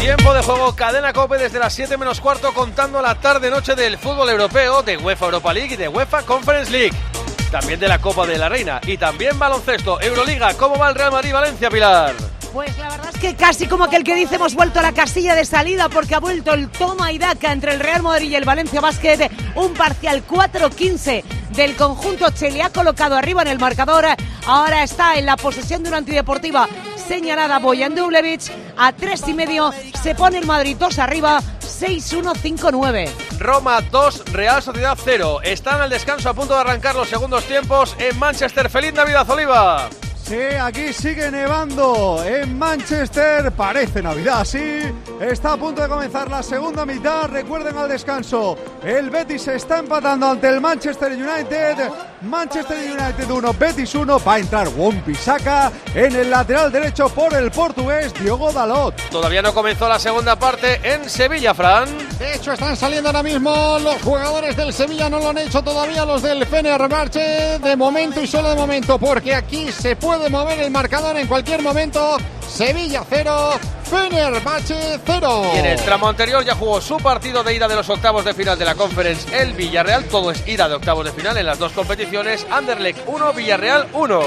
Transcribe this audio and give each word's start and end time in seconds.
Tiempo 0.00 0.34
de 0.34 0.42
juego, 0.42 0.74
cadena 0.74 1.12
cope 1.12 1.38
desde 1.38 1.58
las 1.58 1.72
7 1.74 1.96
menos 1.96 2.20
cuarto 2.20 2.52
contando 2.52 3.00
la 3.00 3.14
tarde-noche 3.14 3.74
del 3.74 3.98
fútbol 3.98 4.28
europeo, 4.28 4.82
de 4.82 4.96
UEFA 4.96 5.26
Europa 5.26 5.52
League 5.52 5.74
y 5.74 5.76
de 5.76 5.88
UEFA 5.88 6.22
Conference 6.22 6.70
League. 6.70 6.96
También 7.50 7.78
de 7.78 7.86
la 7.86 8.00
Copa 8.00 8.26
de 8.26 8.38
la 8.38 8.48
Reina 8.48 8.80
y 8.86 8.96
también 8.96 9.38
baloncesto, 9.38 10.00
Euroliga. 10.00 10.54
¿Cómo 10.54 10.76
va 10.76 10.88
el 10.88 10.94
Real 10.94 11.12
Madrid-Valencia, 11.12 11.70
Pilar? 11.70 12.14
Pues 12.52 12.76
la 12.78 12.88
verdad 12.90 13.10
es 13.14 13.20
que 13.20 13.34
casi 13.34 13.66
como 13.66 13.84
aquel 13.84 14.04
que 14.04 14.14
dice 14.14 14.34
hemos 14.34 14.54
vuelto 14.54 14.80
a 14.80 14.82
la 14.82 14.92
casilla 14.92 15.34
de 15.34 15.44
salida 15.44 15.88
porque 15.88 16.14
ha 16.14 16.20
vuelto 16.20 16.52
el 16.52 16.68
toma 16.68 17.12
y 17.12 17.18
daca 17.18 17.52
entre 17.52 17.72
el 17.72 17.80
Real 17.80 18.02
Madrid 18.02 18.30
y 18.30 18.34
el 18.34 18.44
Valencia 18.44 18.80
Basket. 18.80 19.30
Un 19.54 19.72
parcial 19.74 20.26
4-15 20.26 21.22
del 21.50 21.76
conjunto 21.76 22.30
Chile 22.30 22.62
ha 22.62 22.70
colocado 22.70 23.16
arriba 23.16 23.42
en 23.42 23.48
el 23.48 23.58
marcador. 23.58 24.04
Ahora 24.46 24.82
está 24.82 25.14
en 25.14 25.26
la 25.26 25.36
posesión 25.36 25.82
de 25.82 25.90
una 25.90 25.98
antideportiva 25.98 26.68
señalada 27.12 27.58
Boyan 27.58 27.94
Dublevich. 27.94 28.50
A 28.78 28.92
tres 28.92 29.28
y 29.28 29.34
medio 29.34 29.70
se 30.02 30.14
pone 30.14 30.38
el 30.38 30.46
Madrid 30.46 30.76
2 30.78 30.98
arriba. 30.98 31.40
6-1-5-9. 31.60 33.10
Roma 33.38 33.82
2, 33.82 34.32
Real 34.32 34.62
Sociedad 34.62 34.96
0. 34.96 35.40
Están 35.42 35.82
al 35.82 35.90
descanso 35.90 36.30
a 36.30 36.34
punto 36.34 36.54
de 36.54 36.60
arrancar 36.60 36.94
los 36.94 37.10
segundos 37.10 37.44
tiempos 37.44 37.94
en 37.98 38.18
Manchester. 38.18 38.70
¡Feliz 38.70 38.94
Navidad, 38.94 39.28
Oliva! 39.28 39.90
Sí, 40.24 40.38
aquí 40.60 40.92
sigue 40.92 41.30
nevando 41.30 42.22
en 42.24 42.56
Manchester. 42.56 43.50
Parece 43.52 44.00
Navidad, 44.00 44.44
sí. 44.44 44.80
Está 45.20 45.54
a 45.54 45.56
punto 45.56 45.82
de 45.82 45.88
comenzar 45.88 46.30
la 46.30 46.42
segunda 46.42 46.86
mitad. 46.86 47.28
Recuerden 47.28 47.76
al 47.76 47.88
descanso. 47.88 48.56
El 48.84 49.10
Betis 49.10 49.42
se 49.42 49.56
está 49.56 49.78
empatando 49.80 50.30
ante 50.30 50.48
el 50.48 50.60
Manchester 50.60 51.12
United. 51.12 51.76
Manchester 52.22 52.78
United 52.78 53.28
1, 53.28 53.52
Betis 53.58 53.94
1. 53.94 54.20
Va 54.26 54.34
a 54.34 54.38
entrar 54.38 54.68
Wompisaka 54.68 55.72
en 55.94 56.14
el 56.14 56.30
lateral 56.30 56.70
derecho 56.70 57.08
por 57.08 57.34
el 57.34 57.50
portugués 57.50 58.14
Diogo 58.14 58.52
Dalot. 58.52 58.94
Todavía 59.10 59.42
no 59.42 59.52
comenzó 59.52 59.88
la 59.88 59.98
segunda 59.98 60.36
parte 60.36 60.80
en 60.84 61.10
Sevilla, 61.10 61.52
Fran. 61.52 61.88
De 62.18 62.36
hecho, 62.36 62.52
están 62.52 62.76
saliendo 62.76 63.08
ahora 63.08 63.24
mismo 63.24 63.78
los 63.80 64.00
jugadores 64.02 64.56
del 64.56 64.72
Sevilla. 64.72 65.10
No 65.10 65.18
lo 65.18 65.30
han 65.30 65.38
hecho 65.38 65.62
todavía 65.62 66.04
los 66.04 66.22
del 66.22 66.46
Fenerbahce. 66.46 67.58
De 67.58 67.76
momento 67.76 68.22
y 68.22 68.26
solo 68.26 68.50
de 68.50 68.56
momento, 68.56 68.98
porque 68.98 69.34
aquí 69.34 69.70
se 69.72 69.96
puede 69.96 70.11
mover 70.30 70.60
el 70.60 70.70
marcador 70.70 71.16
en 71.16 71.26
cualquier 71.26 71.62
momento. 71.62 72.16
Sevilla 72.46 73.04
0, 73.08 73.52
Fenerbahce 73.84 75.00
0. 75.04 75.50
Y 75.54 75.58
en 75.58 75.66
el 75.66 75.80
tramo 75.80 76.08
anterior 76.08 76.44
ya 76.44 76.54
jugó 76.54 76.80
su 76.80 76.98
partido 76.98 77.42
de 77.42 77.54
ida 77.54 77.66
de 77.66 77.76
los 77.76 77.88
octavos 77.88 78.24
de 78.24 78.34
final 78.34 78.58
de 78.58 78.64
la 78.64 78.74
Conference 78.74 79.40
el 79.40 79.52
Villarreal. 79.54 80.04
Todo 80.04 80.30
es 80.30 80.46
ida 80.46 80.68
de 80.68 80.74
octavos 80.74 81.04
de 81.04 81.12
final 81.12 81.36
en 81.36 81.46
las 81.46 81.58
dos 81.58 81.72
competiciones. 81.72 82.46
Anderlecht 82.50 83.00
1, 83.06 83.32
Villarreal 83.32 83.88
1. 83.92 84.22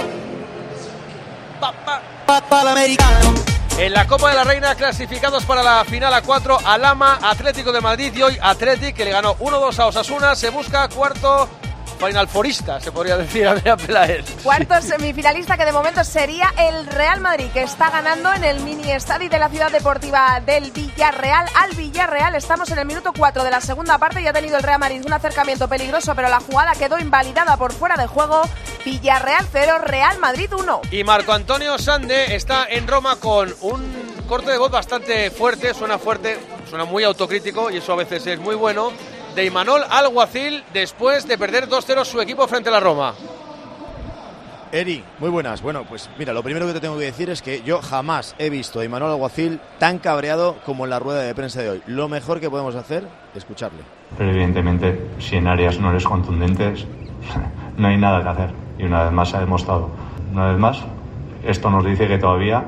En 3.77 3.93
la 3.93 4.07
Copa 4.07 4.29
de 4.29 4.35
la 4.35 4.43
Reina 4.43 4.75
clasificados 4.75 5.43
para 5.43 5.61
la 5.61 5.83
final 5.85 6.13
a 6.13 6.21
4 6.21 6.59
Alama, 6.65 7.19
Atlético 7.21 7.71
de 7.71 7.81
Madrid 7.81 8.13
y 8.15 8.21
hoy 8.21 8.37
Atlético 8.41 8.97
que 8.97 9.05
le 9.05 9.11
ganó 9.11 9.35
1-2 9.37 9.79
a 9.79 9.87
Osasuna. 9.87 10.35
Se 10.35 10.49
busca 10.49 10.87
cuarto 10.87 11.49
Final 11.95 12.27
Forista, 12.27 12.79
se 12.79 12.91
podría 12.91 13.17
decir, 13.17 13.47
Andrea 13.47 13.77
Peláez. 13.77 14.25
Cuarto 14.43 14.81
semifinalista 14.81 15.57
que 15.57 15.65
de 15.65 15.71
momento 15.71 16.03
sería 16.03 16.53
el 16.57 16.85
Real 16.87 17.21
Madrid, 17.21 17.47
que 17.53 17.63
está 17.63 17.89
ganando 17.89 18.33
en 18.33 18.43
el 18.43 18.59
mini 18.61 18.91
estadio 18.91 19.29
de 19.29 19.39
la 19.39 19.49
Ciudad 19.49 19.71
Deportiva 19.71 20.41
del 20.45 20.71
Villarreal 20.71 21.47
al 21.55 21.75
Villarreal. 21.75 22.35
Estamos 22.35 22.69
en 22.71 22.79
el 22.79 22.85
minuto 22.85 23.11
4 23.17 23.43
de 23.43 23.51
la 23.51 23.61
segunda 23.61 23.97
parte 23.97 24.21
y 24.21 24.27
ha 24.27 24.33
tenido 24.33 24.57
el 24.57 24.63
Real 24.63 24.79
Madrid 24.79 25.01
un 25.05 25.13
acercamiento 25.13 25.67
peligroso, 25.67 26.13
pero 26.15 26.29
la 26.29 26.39
jugada 26.39 26.73
quedó 26.73 26.99
invalidada 26.99 27.57
por 27.57 27.73
fuera 27.73 27.95
de 27.95 28.07
juego. 28.07 28.41
Villarreal 28.83 29.45
0, 29.51 29.79
Real 29.79 30.19
Madrid 30.19 30.49
1. 30.53 30.81
Y 30.91 31.03
Marco 31.03 31.33
Antonio 31.33 31.77
Sande 31.77 32.35
está 32.35 32.65
en 32.69 32.87
Roma 32.87 33.15
con 33.15 33.53
un 33.61 34.05
corte 34.27 34.51
de 34.51 34.57
voz 34.57 34.71
bastante 34.71 35.31
fuerte, 35.31 35.73
suena 35.73 35.97
fuerte, 35.97 36.39
suena 36.69 36.85
muy 36.85 37.03
autocrítico 37.03 37.69
y 37.71 37.77
eso 37.77 37.93
a 37.93 37.95
veces 37.95 38.25
es 38.27 38.39
muy 38.39 38.55
bueno 38.55 38.91
de 39.35 39.45
Imanol 39.45 39.81
Alguacil 39.89 40.63
después 40.73 41.27
de 41.27 41.37
perder 41.37 41.67
2-0 41.67 42.05
su 42.05 42.21
equipo 42.21 42.47
frente 42.47 42.69
a 42.69 42.71
la 42.71 42.79
Roma. 42.79 43.13
Eri, 44.71 45.03
muy 45.19 45.29
buenas. 45.29 45.61
Bueno, 45.61 45.83
pues 45.87 46.09
mira, 46.17 46.33
lo 46.33 46.41
primero 46.41 46.65
que 46.65 46.73
te 46.73 46.79
tengo 46.79 46.97
que 46.97 47.05
decir 47.05 47.29
es 47.29 47.41
que 47.41 47.61
yo 47.61 47.81
jamás 47.81 48.35
he 48.39 48.49
visto 48.49 48.79
a 48.79 48.85
Imanol 48.85 49.11
Alguacil 49.11 49.59
tan 49.77 49.99
cabreado 49.99 50.55
como 50.65 50.85
en 50.85 50.89
la 50.89 50.99
rueda 50.99 51.21
de 51.21 51.35
prensa 51.35 51.61
de 51.61 51.69
hoy. 51.69 51.81
Lo 51.85 52.07
mejor 52.07 52.39
que 52.39 52.49
podemos 52.49 52.75
hacer, 52.75 53.07
escucharle. 53.35 53.79
Pero 54.17 54.31
evidentemente, 54.31 55.09
si 55.19 55.35
en 55.35 55.47
áreas 55.47 55.79
no 55.79 55.91
eres 55.91 56.05
contundentes, 56.05 56.85
no 57.77 57.87
hay 57.87 57.97
nada 57.97 58.23
que 58.23 58.29
hacer. 58.29 58.49
Y 58.79 58.83
una 58.83 59.03
vez 59.03 59.11
más 59.11 59.29
se 59.29 59.37
ha 59.37 59.41
demostrado. 59.41 59.89
Una 60.31 60.47
vez 60.47 60.57
más, 60.57 60.79
esto 61.45 61.69
nos 61.69 61.85
dice 61.85 62.07
que 62.07 62.17
todavía 62.17 62.63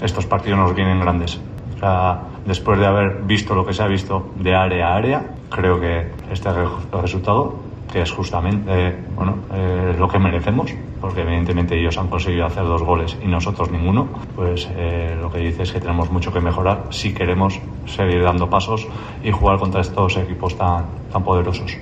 estos 0.00 0.26
partidos 0.26 0.58
nos 0.58 0.74
vienen 0.74 1.00
grandes. 1.00 1.38
O 1.76 1.78
sea, 1.78 2.20
después 2.46 2.78
de 2.78 2.86
haber 2.86 3.22
visto 3.22 3.54
lo 3.54 3.66
que 3.66 3.74
se 3.74 3.82
ha 3.82 3.88
visto 3.88 4.32
de 4.36 4.54
área 4.54 4.88
a 4.88 4.96
área, 4.96 5.26
creo 5.50 5.78
que 5.80 6.10
este 6.30 6.48
resultado, 6.92 7.56
que 7.92 8.02
es 8.02 8.10
justamente 8.10 8.70
eh, 8.72 9.04
bueno, 9.14 9.38
eh, 9.52 9.94
lo 9.98 10.08
que 10.08 10.18
merecemos, 10.18 10.72
porque 11.00 11.22
evidentemente 11.22 11.78
ellos 11.78 11.98
han 11.98 12.08
conseguido 12.08 12.46
hacer 12.46 12.64
dos 12.64 12.82
goles 12.82 13.16
y 13.22 13.26
nosotros 13.26 13.70
ninguno, 13.70 14.08
pues 14.34 14.68
eh, 14.76 15.16
lo 15.20 15.30
que 15.30 15.38
dice 15.38 15.64
es 15.64 15.72
que 15.72 15.80
tenemos 15.80 16.10
mucho 16.10 16.32
que 16.32 16.40
mejorar 16.40 16.84
si 16.90 17.12
queremos 17.12 17.60
seguir 17.86 18.22
dando 18.22 18.48
pasos 18.48 18.86
y 19.22 19.30
jugar 19.30 19.58
contra 19.58 19.80
estos 19.80 20.16
equipos 20.16 20.56
tan, 20.56 20.86
tan 21.12 21.22
poderosos. 21.22 21.76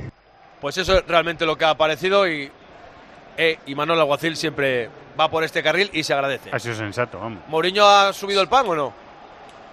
Pues 0.60 0.78
eso 0.78 0.96
es 0.96 1.06
realmente 1.06 1.44
lo 1.44 1.56
que 1.56 1.66
ha 1.66 1.70
aparecido 1.70 2.26
y, 2.26 2.50
y 3.66 3.74
Manuel 3.74 4.00
Aguacil 4.00 4.34
siempre 4.34 4.88
va 5.18 5.30
por 5.30 5.44
este 5.44 5.62
carril 5.62 5.90
y 5.92 6.02
se 6.02 6.14
agradece. 6.14 6.48
Ha 6.50 6.58
sido 6.58 6.74
sensato, 6.74 7.18
vamos. 7.20 7.40
¿Mourinho 7.48 7.84
ha 7.86 8.14
subido 8.14 8.40
el 8.40 8.48
pan 8.48 8.66
o 8.66 8.74
no? 8.74 9.03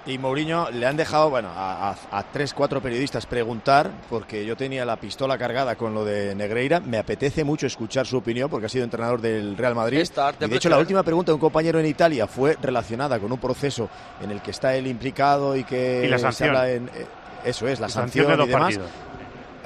Y 0.04 0.18
Mourinho 0.18 0.72
le 0.72 0.88
han 0.88 0.98
dejado 0.98 1.30
bueno, 1.30 1.50
a, 1.56 1.96
a, 2.12 2.24
tres, 2.34 2.56
cuatro 2.56 2.82
periodistas 2.82 3.28
preguntar, 3.28 3.92
porque 4.10 4.44
yo 4.46 4.58
tenía 4.58 4.84
la 4.84 4.96
pistola 4.96 5.38
cargada 5.38 5.76
con 5.76 5.94
lo 5.94 6.04
de 6.04 6.34
Negreira. 6.34 6.80
Me 6.80 6.98
apetece 6.98 7.44
mucho 7.44 7.68
escuchar 7.68 8.08
su 8.08 8.18
opinión, 8.18 8.50
porque 8.50 8.66
ha 8.66 8.70
sido 8.70 8.84
entrenador 8.84 9.22
del 9.22 9.56
Real 9.56 9.76
Madrid. 9.76 10.04
Y 10.40 10.48
de 10.50 10.56
hecho, 10.56 10.70
la 10.70 10.80
última 10.80 11.04
pregunta 11.04 11.32
de 11.32 11.36
un 11.36 11.40
compañero 11.40 11.80
en 11.80 11.86
Italia 11.86 12.26
fue 12.26 12.58
relacionada 12.60 13.20
con 13.20 13.32
un 13.32 13.38
proceso 13.38 13.90
en 14.24 14.32
el 14.32 14.42
que 14.42 14.50
está 14.52 14.76
él 14.76 14.88
implicado 14.88 15.56
y 15.56 15.64
que 15.64 16.04
¿Y 16.06 16.08
la 16.10 16.32
se 16.32 16.46
habla 16.46 16.72
en. 16.72 16.88
eh, 16.96 17.06
Eso 17.46 17.68
es, 17.68 17.80
la, 17.80 17.86
La 17.86 17.94
sanción, 17.94 18.26
sanción 18.26 18.28
de 18.28 18.34
y 18.34 18.38
los 18.38 18.48
demás. 18.48 18.80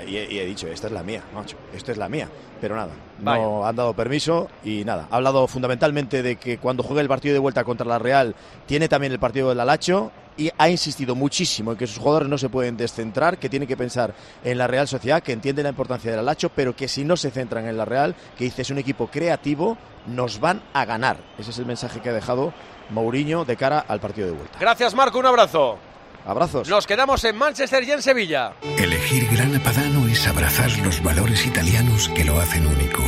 Y 0.05 0.17
he, 0.17 0.33
y 0.33 0.39
he 0.39 0.45
dicho, 0.45 0.67
esta 0.67 0.87
es 0.87 0.93
la 0.93 1.01
mía, 1.01 1.21
macho, 1.33 1.55
esto 1.73 1.93
es 1.93 1.97
la 1.97 2.09
mía. 2.09 2.27
Pero 2.59 2.75
nada, 2.75 2.91
Vaya. 3.19 3.41
no 3.41 3.65
han 3.65 3.75
dado 3.75 3.93
permiso 3.93 4.49
y 4.65 4.83
nada. 4.83 5.07
Ha 5.09 5.15
hablado 5.15 5.47
fundamentalmente 5.47 6.21
de 6.21 6.35
que 6.35 6.57
cuando 6.57 6.83
juegue 6.83 7.01
el 7.01 7.07
partido 7.07 7.31
de 7.33 7.39
vuelta 7.39 7.63
contra 7.63 7.87
la 7.87 7.99
Real, 7.99 8.35
tiene 8.65 8.89
también 8.89 9.13
el 9.13 9.19
partido 9.19 9.47
del 9.49 9.59
Alacho 9.61 10.11
y 10.37 10.51
ha 10.57 10.69
insistido 10.69 11.15
muchísimo 11.15 11.71
en 11.71 11.77
que 11.77 11.87
sus 11.87 11.97
jugadores 11.97 12.29
no 12.29 12.37
se 12.37 12.49
pueden 12.49 12.77
descentrar, 12.77 13.37
que 13.37 13.49
tienen 13.49 13.67
que 13.67 13.77
pensar 13.77 14.13
en 14.43 14.57
la 14.57 14.67
Real 14.67 14.87
Sociedad, 14.87 15.23
que 15.23 15.31
entiende 15.31 15.63
la 15.63 15.69
importancia 15.69 16.11
del 16.11 16.19
Alacho, 16.19 16.49
pero 16.49 16.75
que 16.75 16.87
si 16.87 17.03
no 17.03 17.17
se 17.17 17.31
centran 17.31 17.67
en 17.67 17.77
la 17.77 17.85
Real, 17.85 18.15
que 18.37 18.45
dice 18.45 18.61
es 18.61 18.69
un 18.69 18.77
equipo 18.77 19.07
creativo, 19.07 19.77
nos 20.07 20.39
van 20.39 20.61
a 20.73 20.85
ganar. 20.85 21.17
Ese 21.37 21.51
es 21.51 21.59
el 21.59 21.65
mensaje 21.65 21.99
que 21.99 22.09
ha 22.09 22.13
dejado 22.13 22.53
Mourinho 22.89 23.45
de 23.45 23.55
cara 23.55 23.79
al 23.79 23.99
partido 23.99 24.27
de 24.27 24.33
vuelta. 24.33 24.57
Gracias, 24.59 24.93
Marco. 24.93 25.19
Un 25.19 25.25
abrazo. 25.25 25.77
Abrazos. 26.25 26.67
Nos 26.67 26.87
quedamos 26.87 27.23
en 27.23 27.37
Manchester 27.37 27.83
y 27.83 27.91
en 27.91 28.01
Sevilla. 28.01 28.53
Elegir 28.77 29.27
Grana 29.31 29.59
Padano 29.63 30.07
es 30.07 30.25
abrazar 30.27 30.75
los 30.79 31.03
valores 31.03 31.45
italianos 31.45 32.09
que 32.09 32.23
lo 32.23 32.39
hacen 32.39 32.65
único. 32.65 33.03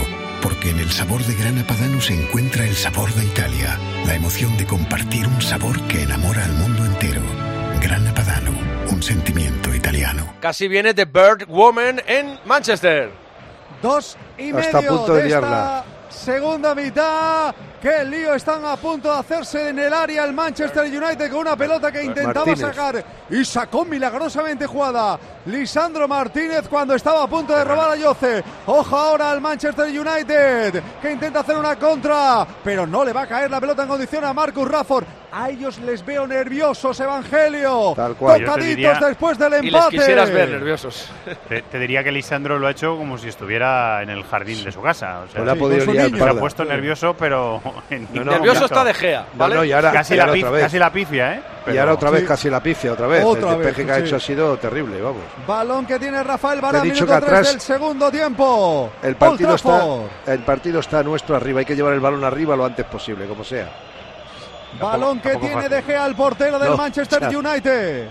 Porque 0.47 0.69
en 0.69 0.80
el 0.80 0.90
sabor 0.90 1.22
de 1.25 1.35
Grana 1.35 1.68
Padano 1.68 2.00
se 2.00 2.13
encuentra 2.13 2.63
el 2.63 2.74
sabor 2.74 3.13
de 3.16 3.25
Italia, 3.25 3.78
la 4.06 4.16
emoción 4.16 4.56
de 4.56 4.66
compartir 4.66 5.28
un 5.28 5.41
sabor 5.41 5.78
que 5.90 6.03
enamora 6.03 6.46
al 6.46 6.53
mundo 6.53 6.85
entero. 6.85 7.19
Grana 7.81 8.13
Padano, 8.13 8.52
un 8.90 9.03
sentimiento 9.03 9.75
italiano. 9.75 10.36
Casi 10.40 10.69
viene 10.69 10.94
The 10.94 11.03
Bird 11.03 11.47
Woman 11.50 12.02
en 12.07 12.40
Manchester. 12.46 13.12
Dos 13.81 14.16
y 14.38 14.56
Está 14.56 14.78
a 14.78 14.81
medio 14.81 14.96
punto 14.96 15.16
de 15.16 15.24
de 15.24 15.30
esta 15.31 15.84
segunda 16.09 16.74
mitad. 16.74 17.53
Qué 17.88 18.03
lío 18.03 18.34
están 18.34 18.66
a 18.66 18.75
punto 18.75 19.09
de 19.14 19.18
hacerse 19.18 19.70
en 19.70 19.80
el 19.80 19.94
área 19.94 20.25
el 20.25 20.34
Manchester 20.34 20.84
United 20.84 21.30
con 21.31 21.39
una 21.39 21.56
pelota 21.56 21.89
que 21.89 22.04
intentaba 22.04 22.45
Martínez. 22.45 22.60
sacar 22.75 23.06
y 23.30 23.45
sacó 23.45 23.86
milagrosamente 23.86 24.66
jugada 24.68 25.18
Lisandro 25.45 26.06
Martínez 26.06 26.68
cuando 26.68 26.95
estaba 26.95 27.24
a 27.24 27.28
punto 27.28 27.56
de 27.56 27.63
robar 27.63 27.92
a 27.92 27.95
Yoce. 27.95 28.44
Ojo 28.66 28.98
ahora 28.98 29.31
al 29.31 29.39
Manchester 29.39 29.86
United 29.86 30.84
que 31.01 31.12
intenta 31.13 31.39
hacer 31.39 31.56
una 31.57 31.78
contra, 31.78 32.45
pero 32.62 32.86
no 32.86 33.06
le 33.06 33.13
va 33.13 33.22
a 33.22 33.28
caer 33.28 33.50
la 33.50 33.62
pelota 33.62 33.84
en 33.84 33.88
condición 33.88 34.25
a 34.25 34.34
Marcus 34.34 34.68
Rafford. 34.68 35.06
A 35.31 35.50
ellos 35.50 35.78
les 35.80 36.06
veo 36.06 36.25
nerviosos, 36.25 37.00
Evangelio. 37.00 37.94
Tal 37.95 38.16
cual. 38.16 38.39
Tocaditos 38.44 38.66
diría- 38.75 39.00
después 39.07 39.38
del 39.38 39.54
Y 39.63 39.69
les 39.72 39.74
empate. 39.75 39.98
quisieras 39.98 40.31
ver 40.31 40.50
nerviosos. 40.50 41.10
Te, 41.48 41.62
te 41.62 41.80
diría 41.80 42.04
que 42.04 42.12
Lisandro 42.12 42.57
lo 42.60 42.68
ha 42.68 42.72
hecho 42.72 42.98
como 42.98 43.18
si 43.18 43.28
estuviera 43.30 44.01
en 44.01 44.10
el 44.10 44.24
jardín 44.24 44.63
de 44.63 44.72
su 44.72 44.81
casa. 44.81 45.19
O 45.19 45.28
sea, 45.28 45.42
Pues 45.44 45.50
ha 45.54 45.56
podido 45.56 45.86
se 45.94 46.24
ha 46.30 46.34
puesto 46.34 46.66
nervioso, 46.66 47.13
pero 47.18 47.62
en 47.89 48.03
No, 48.03 48.09
ningún 48.12 48.25
no, 48.25 48.31
Nervioso 48.33 48.65
está 48.65 48.83
De 48.83 48.94
Gea, 48.94 49.25
¿vale? 49.33 49.56
no, 49.56 49.63
y 49.63 49.71
ahora, 49.71 49.91
Casi, 49.91 50.13
y 50.13 50.18
la 50.18 50.24
ahora 50.24 50.38
otra 50.38 50.50
vez. 50.51 50.63
casi 50.63 50.79
la 50.79 50.91
pifia, 50.91 51.33
¿eh? 51.33 51.38
Y 51.38 51.65
Pero- 51.65 51.79
ahora 51.81 51.94
otra 51.94 52.09
vez 52.12 52.21
Sí. 52.21 52.27
casi 52.27 52.50
la 52.50 52.63
pifia, 52.63 52.94
otra 52.94 53.07
vez. 53.07 53.24
Otra 53.25 53.51
el 53.51 53.57
vez, 53.57 53.65
despeje 53.68 53.85
que 53.85 53.91
ha 53.91 54.00
hecho 54.00 54.15
ha 54.15 54.19
sido 54.19 54.57
terrible, 54.57 55.01
vamos. 55.01 55.21
Balón 55.45 55.85
que 55.85 56.00
tiene 56.00 56.24
Rafael 56.24 56.59
dicho 56.62 56.83
minuto 56.83 57.00
que 57.06 57.06
3 57.06 57.24
atrás 57.24 57.47
del 57.51 57.62
segundo 57.62 58.12
tiempo. 58.12 58.91
El 59.03 59.15
partido, 59.15 59.56
está, 59.56 59.81
el 60.27 60.39
partido 60.39 60.79
está 60.79 61.03
nuestro 61.03 61.35
arriba. 61.35 61.59
Hay 61.59 61.65
que 61.65 61.75
llevar 61.75 61.94
el 61.94 62.00
balón 62.00 62.24
arriba 62.24 62.56
lo 62.56 62.65
antes 62.65 62.85
posible, 62.85 63.25
como 63.25 63.44
sea. 63.44 63.69
Balón 64.79 65.19
que 65.19 65.35
tiene. 65.38 65.68
De 65.69 65.81
Gea, 65.81 66.06
el 66.06 66.15
portero 66.15 66.59
del 66.59 66.69
No, 66.71 66.77
Manchester. 66.77 67.24
United. 67.35 68.07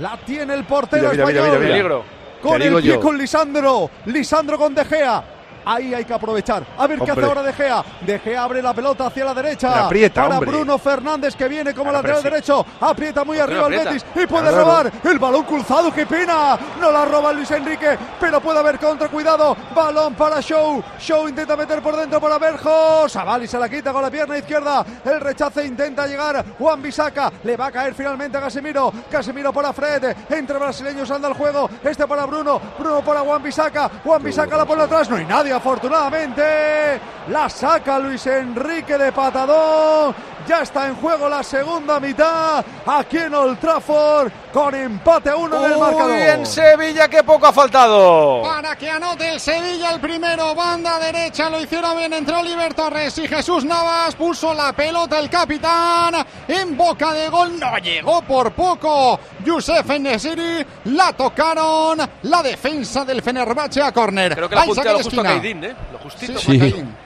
La 0.00 0.16
tiene 0.24 0.54
el 0.54 0.64
portero 0.64 1.10
Mira, 1.10 1.24
mira, 1.26 1.40
español. 1.40 1.44
mira, 1.46 1.58
mira. 1.60 1.70
Peligro. 1.74 2.04
Con 2.42 2.60
el 2.60 2.74
pie 2.74 2.82
yo. 2.82 3.00
con 3.00 3.16
Lisandro. 3.16 3.90
Lisandro 4.06 4.58
con 4.58 4.74
De 4.74 4.84
Gea. 4.84 5.24
Ahí 5.64 5.94
hay 5.94 6.04
que 6.04 6.12
aprovechar. 6.14 6.64
A 6.78 6.86
ver 6.86 6.98
qué 7.00 7.10
hace 7.10 7.22
ahora 7.22 7.42
De 7.42 7.52
Gea. 7.52 7.84
De 8.00 8.18
Gea 8.18 8.42
abre 8.42 8.62
la 8.62 8.74
pelota 8.74 9.06
hacia 9.06 9.24
la 9.24 9.34
derecha. 9.34 9.84
Aprieta, 9.86 10.22
para 10.22 10.38
hombre. 10.38 10.50
Bruno 10.50 10.78
Fernández 10.78 11.34
que 11.36 11.48
viene 11.48 11.74
como 11.74 11.90
lateral 11.92 12.22
derecho. 12.22 12.64
Aprieta 12.80 13.24
muy 13.24 13.38
¿Por 13.38 13.48
qué 13.48 13.54
no 13.54 13.64
arriba 13.64 13.82
el? 13.82 13.88
Betis 13.88 14.06
y 14.14 14.26
puede 14.26 14.48
Claro. 14.48 14.58
robar. 14.64 14.92
El 15.04 15.18
balón 15.18 15.44
cruzado, 15.44 15.92
qué 15.92 16.06
pena. 16.06 16.58
No 16.80 16.90
la 16.90 17.04
roba 17.04 17.32
Luis 17.32 17.50
Enrique, 17.50 17.98
pero 18.20 18.40
puede 18.40 18.58
haber 18.58 18.78
contra. 18.78 19.08
Cuidado. 19.08 19.56
Balón 19.74 20.14
para 20.14 20.40
Show. 20.40 20.82
Show 20.98 21.28
intenta 21.28 21.56
meter 21.56 21.80
por 21.82 21.96
dentro 21.96 22.20
para 22.20 22.38
Berjo. 22.38 23.08
Savali 23.08 23.46
se 23.46 23.58
la 23.58 23.68
quita 23.68 23.92
con 23.92 24.02
la 24.02 24.10
pierna 24.10 24.38
izquierda. 24.38 24.84
El 25.04 25.20
rechace 25.20 25.64
intenta 25.64 26.06
llegar. 26.06 26.44
Juan 26.58 26.82
Bisaca. 26.82 27.30
Le 27.42 27.56
va 27.56 27.66
a 27.66 27.72
caer 27.72 27.94
finalmente 27.94 28.36
a 28.38 28.40
Casemiro. 28.40 28.92
Casemiro 29.10 29.52
para 29.52 29.72
Fred. 29.72 30.14
Entre 30.30 30.58
brasileños 30.58 31.10
anda 31.10 31.28
el 31.28 31.34
juego. 31.34 31.68
Este 31.82 32.06
para 32.06 32.24
Bruno. 32.26 32.60
Bruno 32.78 33.02
para 33.02 33.20
Juan 33.20 33.42
Bisaca. 33.42 33.90
Juan 34.04 34.22
Bisaca 34.22 34.56
la 34.56 34.64
pone 34.64 34.82
atrás. 34.82 35.08
No 35.10 35.16
hay 35.16 35.24
nadie, 35.26 35.53
afortunadamente. 35.54 37.00
La 37.28 37.48
saca 37.48 37.98
Luis 37.98 38.26
Enrique 38.26 38.98
de 38.98 39.12
patadón. 39.12 40.14
Ya 40.46 40.60
está 40.60 40.88
en 40.88 40.96
juego 40.96 41.28
la 41.28 41.42
segunda 41.42 41.98
mitad. 41.98 42.64
Aquí 42.86 43.16
en 43.16 43.34
Old 43.34 43.58
Trafford. 43.58 44.30
Con 44.52 44.74
empate 44.74 45.30
a 45.30 45.36
uno 45.36 45.64
en 45.64 45.72
el 45.72 45.78
marcador. 45.78 46.10
Uy, 46.12 46.22
en 46.22 46.46
Sevilla 46.46 47.08
que 47.08 47.24
poco 47.24 47.46
ha 47.46 47.52
faltado. 47.52 48.42
Para 48.42 48.76
que 48.76 48.88
anote 48.88 49.28
el 49.32 49.40
Sevilla 49.40 49.90
el 49.90 50.00
primero, 50.00 50.54
banda 50.54 50.98
derecha, 51.00 51.50
lo 51.50 51.60
hicieron 51.60 51.96
bien 51.96 52.12
entre 52.12 52.36
Oliver 52.36 52.72
Torres 52.72 53.18
y 53.18 53.26
Jesús 53.26 53.64
Navas, 53.64 54.14
puso 54.14 54.54
la 54.54 54.72
pelota 54.72 55.18
el 55.18 55.28
capitán 55.28 56.14
en 56.46 56.76
boca 56.76 57.12
de 57.12 57.28
gol, 57.30 57.58
no 57.58 57.76
llegó 57.78 58.22
por 58.22 58.52
poco. 58.52 59.18
Yusef 59.44 59.90
Enesiri, 59.90 60.64
la 60.84 61.12
tocaron, 61.14 61.98
la 62.22 62.42
defensa 62.42 63.04
del 63.04 63.22
Fenerbahce 63.22 63.82
a 63.82 63.90
córner. 63.92 64.34
Creo 64.36 64.48
que 64.48 64.54
la 64.54 64.64
punta 64.64 64.84
lo 64.84 64.98
justo 64.98 65.08
a 65.08 65.10
esquina. 65.10 65.28
Caidín, 65.30 65.64
¿eh? 65.64 65.74
Lo 65.92 65.98
justito. 65.98 66.38
Sí, 66.38 66.52
Sí. 66.52 66.58
Caín. 66.60 66.96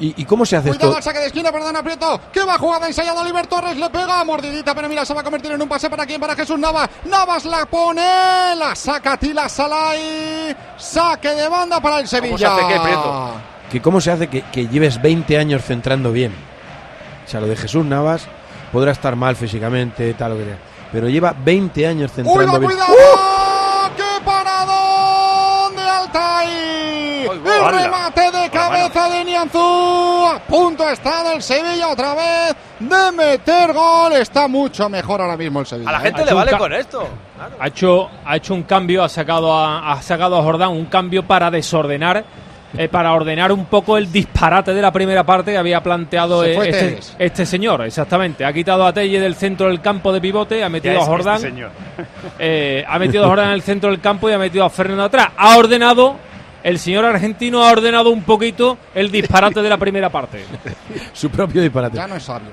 ¿Y, 0.00 0.14
y 0.20 0.24
cómo 0.24 0.44
se 0.44 0.56
hace 0.56 0.68
Cuidado 0.68 0.88
esto? 0.88 0.96
al 0.98 1.02
saque 1.02 1.18
de 1.20 1.26
esquina, 1.26 1.50
perdón, 1.52 1.76
aprieto. 1.76 2.20
Que 2.32 2.44
va 2.44 2.58
jugada 2.58 2.86
ensayada 2.86 3.20
Oliver 3.22 3.46
Torres, 3.46 3.76
le 3.76 3.88
pega 3.90 4.22
mordidita, 4.24 4.74
pero 4.74 4.88
mira, 4.88 5.04
se 5.04 5.14
va 5.14 5.20
a 5.20 5.24
convertir 5.24 5.52
en 5.52 5.62
un 5.62 5.68
pase 5.68 5.88
para 5.88 6.04
quién, 6.06 6.20
para 6.20 6.34
Jesús 6.34 6.58
Navas. 6.58 6.88
Navas 7.04 7.44
la 7.46 7.64
pone, 7.66 8.02
la 8.56 8.74
saca 8.74 9.16
Tila 9.16 9.48
Salai. 9.48 10.54
Saque 10.76 11.28
de 11.30 11.48
banda 11.48 11.80
para 11.80 12.00
el 12.00 12.08
Sevilla. 12.08 12.36
se 12.38 12.46
hace 12.46 12.60
qué, 12.74 12.80
Prieto? 12.80 13.32
Que 13.70 13.82
¿Cómo 13.82 14.00
se 14.00 14.10
hace 14.10 14.28
que, 14.28 14.42
que 14.42 14.68
lleves 14.68 15.00
20 15.00 15.38
años 15.38 15.62
centrando 15.64 16.12
bien? 16.12 16.32
O 17.24 17.28
sea, 17.28 17.40
lo 17.40 17.46
de 17.46 17.56
Jesús 17.56 17.84
Navas 17.84 18.26
podrá 18.72 18.92
estar 18.92 19.16
mal 19.16 19.34
físicamente, 19.36 20.12
tal 20.14 20.32
lo 20.32 20.38
que 20.38 20.44
sea. 20.44 20.58
Pero 20.92 21.08
lleva 21.08 21.34
20 21.36 21.86
años 21.86 22.10
¡Uy, 22.12 22.16
centrando 22.24 22.52
va, 22.52 22.58
bien. 22.58 22.70
cuidado! 22.70 22.94
¡Qué 22.94 23.35
El 27.32 27.46
¡Hala! 27.46 27.82
remate 27.82 28.30
de 28.30 28.50
cabeza 28.50 29.08
de 29.10 29.24
Nianzú. 29.24 30.26
A 30.26 30.38
punto 30.46 30.88
está 30.88 31.22
del 31.30 31.42
Sevilla 31.42 31.88
otra 31.88 32.14
vez 32.14 32.56
de 32.80 33.12
meter 33.12 33.72
gol. 33.72 34.12
Está 34.14 34.48
mucho 34.48 34.88
mejor 34.88 35.20
ahora 35.20 35.36
mismo 35.36 35.60
el 35.60 35.66
Sevilla. 35.66 35.88
A 35.90 35.92
la 35.92 35.98
¿eh? 35.98 36.02
gente 36.02 36.24
le 36.24 36.32
vale 36.32 36.52
con 36.56 36.72
esto. 36.72 37.06
Claro. 37.36 37.56
Ha 37.60 37.66
hecho, 37.68 38.08
ha 38.24 38.36
hecho 38.36 38.54
un 38.54 38.62
cambio, 38.62 39.04
ha 39.04 39.08
sacado 39.08 39.52
a, 39.54 39.92
ha 39.92 40.02
sacado 40.02 40.38
a 40.38 40.42
Jordán 40.42 40.70
un 40.70 40.86
cambio 40.86 41.22
para 41.22 41.50
desordenar, 41.50 42.24
eh, 42.78 42.88
para 42.88 43.12
ordenar 43.12 43.52
un 43.52 43.66
poco 43.66 43.96
el 43.98 44.10
disparate 44.10 44.72
de 44.72 44.80
la 44.82 44.90
primera 44.90 45.24
parte 45.24 45.52
que 45.52 45.58
había 45.58 45.82
planteado 45.82 46.42
Se 46.42 46.52
eh, 46.52 46.68
este, 46.68 46.98
este 47.18 47.46
señor, 47.46 47.84
exactamente. 47.84 48.44
Ha 48.44 48.52
quitado 48.52 48.86
a 48.86 48.92
Telle 48.92 49.20
del 49.20 49.34
centro 49.34 49.68
del 49.68 49.80
campo 49.82 50.12
de 50.12 50.20
pivote, 50.20 50.64
ha 50.64 50.68
metido 50.68 50.94
a 50.94 50.98
este 51.00 51.10
Jordán, 51.10 51.40
señor. 51.40 51.70
eh, 52.38 52.84
ha 52.88 52.98
metido 52.98 53.24
a 53.24 53.28
Jordán 53.28 53.48
en 53.48 53.54
el 53.54 53.62
centro 53.62 53.90
del 53.90 54.00
campo 54.00 54.28
y 54.30 54.32
ha 54.32 54.38
metido 54.38 54.64
a 54.64 54.70
Fernando 54.70 55.04
atrás. 55.04 55.28
Ha 55.36 55.56
ordenado, 55.58 56.16
el 56.66 56.80
señor 56.80 57.04
argentino 57.04 57.62
ha 57.62 57.70
ordenado 57.70 58.10
un 58.10 58.24
poquito 58.24 58.76
el 58.92 59.12
disparate 59.12 59.62
de 59.62 59.68
la 59.68 59.76
primera 59.78 60.10
parte. 60.10 60.44
Su 61.12 61.30
propio 61.30 61.62
disparate. 61.62 61.96
Ya 61.96 62.08
no 62.08 62.16
es 62.16 62.24
sabio. 62.24 62.48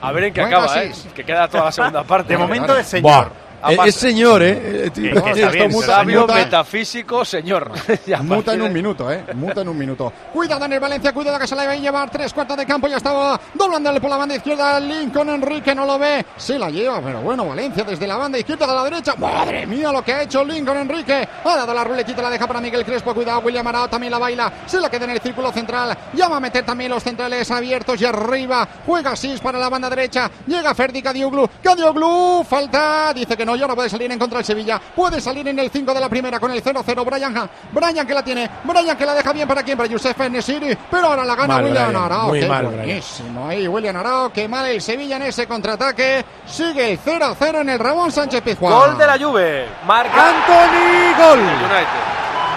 A 0.00 0.10
ver 0.10 0.24
en 0.24 0.34
qué 0.34 0.40
acaba, 0.42 0.82
¿eh? 0.82 0.90
Que 1.14 1.22
queda 1.22 1.46
toda 1.46 1.66
la 1.66 1.72
segunda 1.72 2.02
parte. 2.04 2.32
De 2.32 2.38
momento 2.38 2.74
de 2.74 2.82
señor. 2.82 3.30
Aparte. 3.62 3.88
Es 3.90 3.94
señor, 3.96 4.42
¿eh? 4.42 4.50
Eh, 4.86 4.90
está 4.94 5.48
bien, 5.50 5.70
muta- 5.70 5.86
Sabio, 5.86 6.20
Muta. 6.22 6.34
metafísico, 6.34 7.24
señor. 7.24 7.70
Muta 8.22 8.54
en 8.54 8.62
un 8.62 8.72
minuto, 8.72 9.10
¿eh? 9.10 9.24
Muta 9.34 9.60
en 9.62 9.68
un 9.68 9.78
minuto. 9.78 10.12
Cuidado 10.32 10.64
en 10.64 10.72
el 10.72 10.80
Valencia, 10.80 11.12
cuidado 11.12 11.38
que 11.38 11.46
se 11.46 11.54
le 11.56 11.66
va 11.66 11.72
a 11.72 11.76
llevar 11.76 12.10
tres 12.10 12.32
cuartos 12.32 12.56
de 12.56 12.66
campo. 12.66 12.88
Ya 12.88 12.96
estaba 12.96 13.40
doblándole 13.54 14.00
por 14.00 14.10
la 14.10 14.16
banda 14.16 14.34
izquierda. 14.34 14.80
Lincoln 14.80 15.30
Enrique 15.30 15.74
no 15.74 15.86
lo 15.86 15.98
ve. 15.98 16.24
Se 16.36 16.58
la 16.58 16.70
lleva, 16.70 17.00
pero 17.00 17.20
bueno, 17.20 17.46
Valencia 17.46 17.84
desde 17.84 18.06
la 18.06 18.16
banda 18.16 18.38
izquierda 18.38 18.64
a 18.70 18.74
la 18.74 18.84
derecha. 18.84 19.14
Madre 19.16 19.66
mía 19.66 19.92
lo 19.92 20.02
que 20.02 20.12
ha 20.12 20.22
hecho 20.22 20.44
Lincoln 20.44 20.78
Enrique. 20.78 21.28
Ha 21.44 21.56
dado 21.56 21.72
la 21.72 21.84
ruletita, 21.84 22.20
la 22.22 22.30
deja 22.30 22.46
para 22.46 22.60
Miguel 22.60 22.84
Crespo. 22.84 23.14
Cuidado, 23.14 23.40
William 23.40 23.66
Arao 23.66 23.88
también 23.88 24.10
la 24.10 24.18
baila. 24.18 24.52
Se 24.66 24.80
la 24.80 24.90
queda 24.90 25.04
en 25.04 25.10
el 25.12 25.20
círculo 25.20 25.52
central. 25.52 25.96
Llama 26.14 26.36
a 26.38 26.40
meter 26.40 26.64
también 26.64 26.90
los 26.90 27.02
centrales 27.02 27.50
abiertos 27.50 28.00
y 28.00 28.04
arriba. 28.04 28.66
Juega 28.86 29.14
Sis 29.14 29.40
para 29.40 29.58
la 29.58 29.68
banda 29.68 29.88
derecha. 29.88 30.30
Llega 30.46 30.74
Ferdi 30.74 31.00
Cadioglu. 31.02 31.48
Cadioglu, 31.62 32.44
falta. 32.48 33.12
Dice 33.14 33.36
que 33.36 33.44
no, 33.46 33.51
ya 33.56 33.66
no 33.66 33.74
puede 33.74 33.88
salir 33.88 34.10
en 34.10 34.18
contra 34.18 34.38
el 34.40 34.44
Sevilla. 34.44 34.80
Puede 34.94 35.20
salir 35.20 35.46
en 35.48 35.58
el 35.58 35.70
5 35.70 35.92
de 35.94 36.00
la 36.00 36.08
primera 36.08 36.38
con 36.40 36.50
el 36.50 36.62
0-0. 36.62 37.04
Brian, 37.04 37.36
Ha- 37.36 37.48
Brian 37.72 38.06
que 38.06 38.14
la 38.14 38.22
tiene. 38.22 38.48
Brian 38.64 38.96
que 38.96 39.06
la 39.06 39.14
deja 39.14 39.32
bien 39.32 39.46
para 39.48 39.62
quién, 39.62 39.76
para 39.76 39.88
Yusef 39.88 40.18
Nesiri. 40.30 40.76
Pero 40.90 41.06
ahora 41.08 41.24
la 41.24 41.34
gana 41.34 41.54
Mal, 41.54 41.64
William 41.64 41.86
Brian, 41.88 42.02
Arao. 42.04 42.28
muy 42.28 42.40
Qué 42.40 42.46
mal, 42.48 42.66
Brian. 42.66 42.84
buenísimo 42.84 43.48
ahí, 43.48 43.68
William 43.68 43.96
Arao. 43.96 44.32
Qué 44.32 44.48
mal 44.48 44.66
el 44.66 44.80
Sevilla 44.80 45.16
en 45.16 45.22
ese 45.22 45.46
contraataque. 45.46 46.24
Sigue 46.46 46.92
el 46.92 46.98
0-0 46.98 47.60
en 47.60 47.68
el 47.70 47.78
Ramón 47.78 48.10
Sánchez 48.12 48.42
Pizjuán. 48.42 48.72
Gol 48.72 48.98
de 48.98 49.06
la 49.06 49.18
Juve. 49.18 49.66
Marca 49.86 50.28
Anthony, 50.28 51.14
gol. 51.18 51.40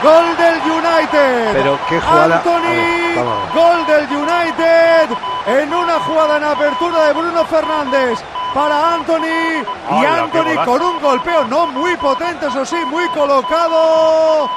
Gol 0.03 0.37
del 0.37 0.71
United. 0.71 1.49
Pero 1.53 1.79
qué 1.89 1.99
jugada. 1.99 2.35
Anthony, 2.37 3.15
Vamos, 3.15 3.33
vamos. 3.33 3.53
gol 3.53 3.85
del 3.87 4.17
United 4.17 5.09
en 5.47 5.73
una 5.73 5.99
jugada 6.01 6.37
en 6.37 6.43
apertura 6.43 7.05
de 7.07 7.13
Bruno 7.13 7.45
Fernández 7.45 8.19
para 8.55 8.93
Anthony 8.93 9.65
y 9.99 10.05
Anthony 10.05 10.63
con 10.63 10.81
un 10.81 11.01
golpeo 11.01 11.43
no 11.43 11.67
muy 11.67 11.97
potente, 11.97 12.47
eso 12.47 12.65
sí, 12.65 12.77
muy 12.85 13.05
colocado. 13.09 14.49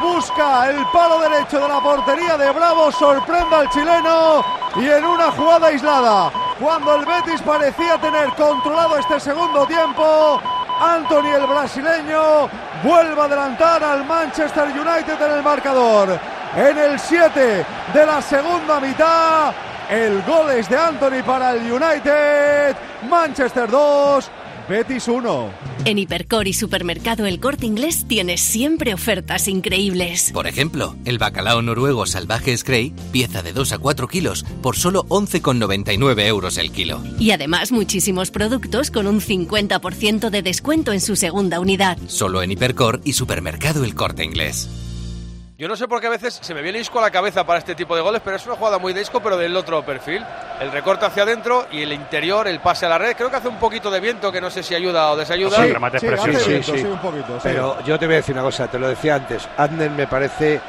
Busca 0.00 0.70
el 0.70 0.82
palo 0.86 1.20
derecho 1.20 1.60
de 1.60 1.68
la 1.68 1.78
portería 1.78 2.38
de 2.38 2.50
Bravo, 2.52 2.90
sorprende 2.90 3.54
al 3.54 3.68
chileno 3.68 4.42
y 4.76 4.88
en 4.88 5.04
una 5.04 5.30
jugada 5.32 5.66
aislada, 5.66 6.32
cuando 6.58 6.94
el 6.94 7.04
Betis 7.04 7.42
parecía 7.42 7.98
tener 7.98 8.30
controlado 8.30 8.96
este 8.96 9.20
segundo 9.20 9.66
tiempo, 9.66 10.40
Anthony 10.80 11.34
el 11.36 11.46
brasileño 11.46 12.48
vuelve 12.82 13.20
a 13.20 13.24
adelantar 13.24 13.84
al 13.84 14.06
Manchester 14.06 14.68
United 14.68 15.20
en 15.20 15.32
el 15.32 15.42
marcador. 15.42 16.18
En 16.56 16.78
el 16.78 16.98
7 16.98 17.66
de 17.92 18.06
la 18.06 18.22
segunda 18.22 18.80
mitad, 18.80 19.52
el 19.90 20.22
gol 20.22 20.50
es 20.50 20.68
de 20.68 20.76
Anthony 20.76 21.22
para 21.24 21.52
el 21.52 21.70
United. 21.70 22.76
Manchester 23.08 23.70
2, 23.70 24.30
Betis 24.68 25.08
1. 25.08 25.50
En 25.84 25.98
Hipercor 25.98 26.48
y 26.48 26.54
Supermercado 26.54 27.26
El 27.26 27.40
Corte 27.40 27.66
Inglés 27.66 28.06
tienes 28.08 28.40
siempre 28.40 28.94
ofertas 28.94 29.48
increíbles. 29.48 30.30
Por 30.32 30.46
ejemplo, 30.46 30.96
el 31.04 31.18
bacalao 31.18 31.60
noruego 31.60 32.06
salvaje 32.06 32.56
Scray, 32.56 32.94
pieza 33.12 33.42
de 33.42 33.52
2 33.52 33.72
a 33.72 33.78
4 33.78 34.08
kilos, 34.08 34.44
por 34.62 34.76
solo 34.76 35.04
11,99 35.08 36.26
euros 36.26 36.56
el 36.56 36.70
kilo. 36.72 37.02
Y 37.18 37.32
además 37.32 37.70
muchísimos 37.70 38.30
productos 38.30 38.90
con 38.90 39.06
un 39.06 39.20
50% 39.20 40.30
de 40.30 40.42
descuento 40.42 40.92
en 40.92 41.00
su 41.00 41.16
segunda 41.16 41.60
unidad. 41.60 41.98
Solo 42.06 42.42
en 42.42 42.52
Hipercor 42.52 43.00
y 43.04 43.12
Supermercado 43.12 43.84
El 43.84 43.94
Corte 43.94 44.24
Inglés. 44.24 44.68
Yo 45.56 45.68
no 45.68 45.76
sé 45.76 45.86
por 45.86 46.00
qué 46.00 46.08
a 46.08 46.10
veces 46.10 46.36
se 46.42 46.52
me 46.52 46.62
viene 46.62 46.80
Isco 46.80 46.98
a 46.98 47.02
la 47.02 47.12
cabeza 47.12 47.44
para 47.46 47.60
este 47.60 47.76
tipo 47.76 47.94
de 47.94 48.02
goles, 48.02 48.20
pero 48.24 48.34
es 48.36 48.44
una 48.44 48.56
jugada 48.56 48.78
muy 48.78 48.92
de 48.92 49.02
Isco, 49.02 49.20
pero 49.20 49.36
del 49.36 49.56
otro 49.56 49.84
perfil. 49.86 50.24
El 50.60 50.72
recorte 50.72 51.06
hacia 51.06 51.22
adentro 51.22 51.66
y 51.70 51.82
el 51.82 51.92
interior, 51.92 52.48
el 52.48 52.58
pase 52.58 52.86
a 52.86 52.88
la 52.88 52.98
red. 52.98 53.14
Creo 53.16 53.30
que 53.30 53.36
hace 53.36 53.46
un 53.46 53.58
poquito 53.58 53.88
de 53.88 54.00
viento 54.00 54.32
que 54.32 54.40
no 54.40 54.50
sé 54.50 54.64
si 54.64 54.74
ayuda 54.74 55.12
o 55.12 55.16
desayuda. 55.16 55.58
Sí, 55.62 55.72
remate 55.72 56.00
sí, 56.00 56.08
hace 56.08 56.40
Sí, 56.40 56.48
viento, 56.50 56.72
sí. 56.72 56.78
sí, 56.80 56.84
un 56.86 56.98
poquito. 56.98 57.34
sí. 57.34 57.40
Pero 57.44 57.80
yo 57.84 57.96
te 57.96 58.06
voy 58.06 58.14
a 58.14 58.18
decir 58.18 58.34
una 58.34 58.42
cosa, 58.42 58.66
te 58.66 58.80
lo 58.80 58.88
decía 58.88 59.14
antes. 59.14 59.48
Adner 59.56 59.92
me 59.92 60.08
parece 60.08 60.60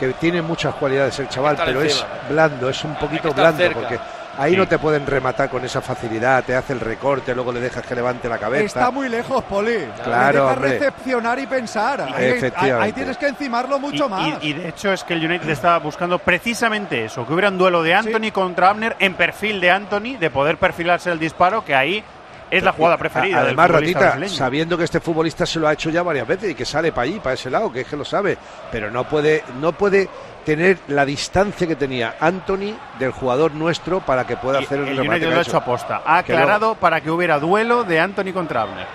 que 0.00 0.08
tiene 0.14 0.42
muchas 0.42 0.74
cualidades 0.74 1.16
el 1.20 1.28
chaval, 1.28 1.56
pero 1.64 1.80
es 1.82 2.04
blando, 2.28 2.68
es 2.68 2.82
un 2.82 2.96
poquito 2.96 3.32
blando, 3.32 3.58
cerca. 3.62 3.78
porque 3.78 4.00
ahí 4.38 4.52
Sí. 4.52 4.56
no 4.58 4.66
te 4.68 4.78
pueden 4.78 5.06
rematar 5.06 5.48
con 5.50 5.64
esa 5.64 5.80
facilidad, 5.80 6.44
te 6.44 6.54
hace 6.54 6.72
el 6.72 6.80
recorte, 6.80 7.34
luego 7.34 7.52
le 7.52 7.60
dejas 7.60 7.84
que 7.86 7.94
levante 7.94 8.28
la 8.28 8.38
cabeza. 8.38 8.64
Está 8.64 8.90
muy 8.90 9.08
lejos, 9.08 9.42
Poli. 9.44 9.86
Claro, 10.02 10.50
Le 10.60 10.68
recepcionar 10.78 11.38
y 11.38 11.46
pensar. 11.46 12.00
Ahí, 12.02 12.12
ahí- 12.16 12.24
Efectivamente. 12.30 12.84
ahí 12.84 12.92
tienes 12.92 13.16
que 13.18 13.26
encimarlo 13.28 13.78
mucho 13.78 14.06
y, 14.06 14.08
más. 14.08 14.42
y- 14.42 14.48
y 14.48 14.52
de 14.54 14.68
hecho 14.68 14.92
es 14.92 15.04
que 15.04 15.14
el 15.14 15.24
United 15.24 15.48
estaba 15.50 15.78
buscando 15.78 16.18
precisamente 16.18 17.04
eso, 17.04 17.26
que 17.26 17.32
hubiera 17.32 17.48
un 17.48 17.58
duelo 17.58 17.82
de 17.82 17.94
Anthony 17.94 18.30
contra 18.32 18.70
Abner 18.70 18.96
en 18.98 19.14
perfil 19.14 19.60
de 19.60 19.70
Anthony, 19.70 20.16
de 20.18 20.30
poder 20.30 20.56
perfilarse 20.56 21.10
el 21.10 21.18
disparo, 21.18 21.64
que 21.64 21.74
ahí 21.74 22.02
es 22.50 22.62
la 22.62 22.72
jugada 22.72 22.98
preferida. 22.98 23.36
A- 23.38 23.40
del 23.40 23.46
Además, 23.48 23.66
futbolista 23.68 23.98
Ratita, 24.00 24.16
brasileño. 24.18 24.38
sabiendo 24.38 24.76
que 24.78 24.84
este 24.84 25.00
futbolista 25.00 25.46
se 25.46 25.58
lo 25.58 25.68
ha 25.68 25.72
hecho 25.72 25.88
ya 25.88 26.02
varias 26.02 26.26
veces 26.26 26.50
y 26.50 26.54
que 26.54 26.66
sale 26.66 26.92
para 26.92 27.04
allí, 27.04 27.18
para 27.18 27.32
ese 27.34 27.48
lado, 27.48 27.72
que 27.72 27.80
es 27.80 27.86
que 27.86 27.96
lo 27.96 28.04
sabe, 28.04 28.36
pero 28.70 28.90
no 28.90 29.04
puede, 29.04 29.42
no 29.58 29.72
puede 29.72 30.08
tener 30.44 30.78
la 30.88 31.04
distancia 31.04 31.66
que 31.66 31.76
tenía 31.76 32.16
Anthony 32.20 32.74
del 32.98 33.10
jugador 33.12 33.52
nuestro 33.54 34.00
para 34.00 34.26
que 34.26 34.36
pueda 34.36 34.60
Y 34.60 34.64
hacer 34.64 34.80
el, 34.80 34.88
el 34.88 34.96
remate 34.98 35.08
United 35.10 35.26
que 35.26 35.30
lo 35.30 35.36
ha 35.36 35.38
ha 35.38 35.42
hecho 35.42 35.56
aposta. 35.56 36.02
Ha 36.04 36.22
Que 36.22 36.32
luego- 36.32 36.42
aclarado 36.44 36.74
para 36.74 37.00
que 37.00 37.10
hubiera 37.10 37.38
duelo 37.38 37.84
de 37.84 38.00
Anthony 38.00 38.32
contra 38.32 38.62
Abner. 38.62 38.86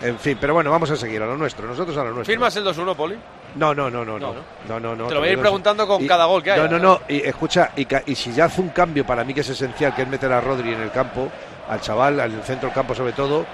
En 0.00 0.18
fin, 0.18 0.36
pero 0.40 0.52
bueno, 0.52 0.68
vamos 0.70 0.90
a 0.90 0.96
seguir 0.96 1.22
a 1.22 1.26
lo 1.26 1.36
nuestro, 1.36 1.66
nosotros 1.68 1.96
a 1.96 2.02
lo 2.02 2.10
nuestro. 2.10 2.32
¿Firmas 2.32 2.56
el 2.56 2.64
2-1, 2.64 2.96
Poli? 2.96 3.16
No, 3.54 3.72
no, 3.72 3.88
no, 3.88 4.04
no, 4.04 4.18
no. 4.18 4.32
No, 4.34 4.40
No, 4.68 4.80
no, 4.80 4.96
no. 4.96 5.06
Te 5.06 5.14
lo 5.14 5.20
voy 5.20 5.28
a 5.28 5.32
ir 5.32 5.38
preguntando 5.38 5.86
con 5.86 6.02
y- 6.02 6.08
cada 6.08 6.24
gol 6.24 6.42
que 6.42 6.50
haya. 6.50 6.64
No, 6.64 6.78
no, 6.78 6.78
no. 6.80 7.00
Y 7.08 7.18
escucha, 7.24 7.70
y, 7.76 7.84
ca- 7.84 8.02
y 8.04 8.16
si 8.16 8.32
ya 8.32 8.46
hace 8.46 8.60
un 8.60 8.70
cambio 8.70 9.06
para 9.06 9.22
mí 9.22 9.32
que 9.32 9.42
es 9.42 9.48
esencial, 9.50 9.94
que 9.94 10.02
es 10.02 10.08
meter 10.08 10.32
a 10.32 10.40
Rodri 10.40 10.72
en 10.72 10.80
el 10.80 10.90
campo, 10.90 11.30
al 11.68 11.80
chaval, 11.80 12.18
al 12.18 12.42
centro 12.42 12.68
del 12.68 12.74
campo 12.74 12.94
sobre 12.96 13.12
todo, 13.12 13.46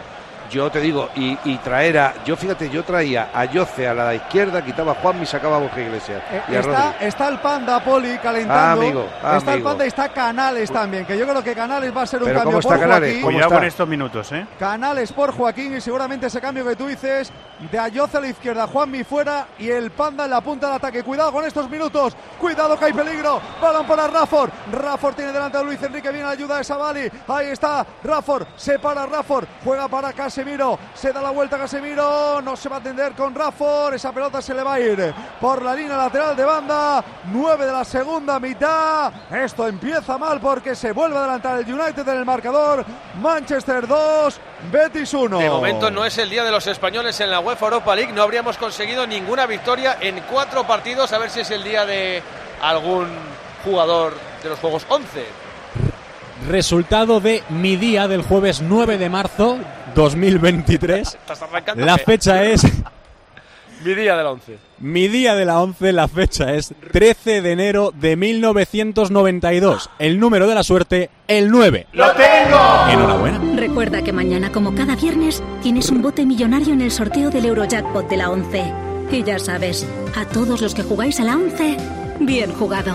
yo 0.51 0.71
te 0.71 0.81
digo, 0.81 1.09
y, 1.17 1.39
y 1.45 1.57
traer 1.59 1.99
a. 1.99 2.15
Yo 2.25 2.37
fíjate, 2.37 2.71
yo 2.71 2.85
traía 2.85 3.31
a 3.35 3.45
Yoce 3.45 3.87
a 3.89 3.95
la 3.95 4.15
izquierda, 4.15 4.63
quitaba 4.65 4.93
a 4.93 4.95
Juan 4.97 5.23
y 5.23 5.27
sacaba 5.27 5.57
a 5.57 5.61
Borja 5.61 5.81
Iglesias. 5.81 6.23
y 6.49 6.55
a 6.55 6.59
Eh, 6.59 6.61
Está, 6.61 6.93
Rodri. 6.93 7.07
está 7.07 7.29
el 7.29 7.39
Panda 7.39 7.85
Poli 7.85 8.19
calentando. 8.19 8.55
Ah, 8.55 8.73
amigo, 8.73 9.07
ah, 9.23 9.37
está 9.39 9.55
el. 9.55 9.63
Panda 9.63 9.85
y 9.85 9.89
está 9.89 10.09
Canales 10.09 10.71
también. 10.71 11.05
Que 11.07 11.17
yo 11.19 11.27
creo 11.27 11.43
que 11.43 11.55
Canales 11.55 11.97
va 11.97 12.03
a 12.03 12.07
ser 12.07 12.21
un 12.21 12.27
Pero 12.29 12.41
cambio 12.41 12.51
¿cómo 12.51 12.61
está 12.61 12.75
por 12.75 12.81
Canales? 12.81 13.01
Joaquín. 13.09 13.23
¿Cómo 13.23 13.33
Cuidado 13.33 13.49
está? 13.51 13.59
con 13.59 13.67
estos 13.69 13.89
minutos, 13.89 14.33
¿eh? 14.33 14.47
Canales 14.59 15.13
por 15.13 15.33
Joaquín 15.33 15.77
y 15.77 15.81
seguramente 15.81 16.27
ese 16.27 16.41
cambio 16.41 16.65
que 16.67 16.77
tú 16.77 16.87
dices 16.87 17.31
de 17.71 17.79
Ayoce 17.79 18.17
a 18.17 18.21
la 18.21 18.29
izquierda, 18.29 18.67
Juanmi 18.67 19.03
fuera 19.05 19.47
y 19.59 19.69
el 19.69 19.91
Panda 19.91 20.25
en 20.25 20.31
la 20.31 20.41
punta 20.41 20.67
del 20.69 20.77
ataque. 20.77 21.03
Cuidado 21.03 21.33
con 21.33 21.45
estos 21.45 21.69
minutos, 21.69 22.17
cuidado 22.41 22.79
que 22.79 22.87
hay 22.87 22.93
peligro. 22.93 23.41
Balón 23.61 23.87
para 23.87 24.07
Rafford. 24.07 24.51
Rafford 24.73 25.15
tiene 25.15 25.33
delante 25.33 25.59
a 25.59 25.63
Luis 25.63 25.83
Enrique, 25.83 26.09
viene 26.11 26.25
la 26.27 26.33
ayuda 26.33 26.59
de 26.59 26.65
Savali. 26.65 27.11
Ahí 27.27 27.49
está 27.49 27.85
Rafford, 28.05 28.47
se 28.57 28.79
para 28.79 29.07
Rafford, 29.07 29.47
juega 29.65 29.89
para 29.89 30.13
Casemiro, 30.39 30.79
se 30.95 31.13
da 31.13 31.21
la 31.21 31.31
vuelta 31.31 31.59
Casemiro, 31.59 32.41
no 32.41 32.57
se 32.57 32.69
va 32.69 32.77
a 32.77 32.79
atender 32.79 33.11
con 33.15 33.35
Rafford, 33.35 33.95
esa 33.95 34.13
pelota 34.13 34.41
se 34.41 34.55
le 34.55 34.63
va 34.63 34.75
a 34.75 34.81
ir 34.81 35.13
por 35.41 35.61
la 35.61 35.75
línea 35.75 35.97
lateral 35.97 36.37
de 36.37 36.45
banda. 36.45 37.05
9 37.33 37.67
de 37.67 37.73
la 37.73 37.85
segunda 37.85 38.39
mitad. 38.39 39.13
Esto 39.33 39.67
empieza 39.67 40.17
mal 40.17 40.39
porque 40.41 40.77
se 40.77 40.93
vuelve 40.93 41.17
a 41.17 41.25
adelantar 41.25 41.59
el 41.59 41.75
United 41.75 42.07
en 42.07 42.19
el 42.19 42.25
marcador. 42.25 42.85
Manchester 43.21 43.89
2, 43.89 44.41
Betis 44.71 45.13
1. 45.13 45.41
De 45.41 45.51
momento 45.51 45.91
no 45.91 46.05
es 46.05 46.17
el 46.19 46.31
día 46.31 46.45
de 46.45 46.53
los 46.53 46.69
españoles 46.69 47.19
en 47.19 47.33
la 47.33 47.41
UEFA 47.41 47.67
Europa 47.67 47.97
League. 47.97 48.13
No 48.13 48.23
habríamos 48.23 48.59
conseguido 48.59 49.09
ninguna 49.09 49.45
victoria 49.47 49.97
en 50.01 50.21
cuatro 50.31 50.65
partidos. 50.69 51.13
A 51.13 51.19
ver 51.19 51.31
si 51.31 51.41
es 51.41 51.51
el 51.51 51.65
día 51.65 51.85
de 51.85 52.23
algún 52.63 53.09
jugador 53.65 54.15
de 54.41 54.51
los 54.51 54.61
Juegos 54.61 54.87
11. 54.89 55.48
Resultado 56.47 57.21
de 57.21 57.43
mi 57.49 57.77
día 57.77 58.07
del 58.09 58.23
jueves 58.23 58.63
9 58.63 58.97
de 58.99 59.09
marzo 59.11 59.59
2023. 59.95 61.09
Estás 61.15 61.43
arrancando. 61.43 61.85
La 61.85 61.97
¿qué? 61.99 62.05
fecha 62.05 62.45
es 62.45 62.63
Mi 63.85 63.95
día 63.95 64.17
del 64.17 64.27
11. 64.27 64.59
mi 64.81 65.07
día 65.07 65.37
de 65.37 65.45
la 65.45 65.61
11, 65.61 65.93
la 65.93 66.09
fecha 66.09 66.53
es 66.55 66.75
13 66.93 67.43
de 67.43 67.53
enero 67.53 67.93
de 67.95 68.17
1992. 68.17 69.89
El 70.01 70.19
número 70.19 70.49
de 70.49 70.55
la 70.57 70.65
suerte, 70.65 71.11
el 71.29 71.49
9. 71.49 71.87
¡Lo 71.93 72.11
tengo! 72.13 72.89
Enhorabuena. 72.91 73.41
Recuerda 73.55 74.03
que 74.03 74.13
mañana, 74.13 74.51
como 74.51 74.75
cada 74.75 74.97
viernes, 74.97 75.43
tienes 75.63 75.91
un 75.91 76.03
bote 76.03 76.27
millonario 76.27 76.73
en 76.75 76.81
el 76.83 76.91
sorteo 76.91 77.31
del 77.31 77.47
Eurojackpot 77.47 78.09
de 78.09 78.17
la 78.17 78.31
11. 78.31 78.65
Y 79.13 79.23
ya 79.23 79.39
sabes, 79.39 79.87
a 80.17 80.25
todos 80.25 80.61
los 80.61 80.75
que 80.75 80.83
jugáis 80.83 81.21
a 81.21 81.25
la 81.25 81.37
11, 81.37 81.77
bien 82.19 82.53
jugado. 82.55 82.95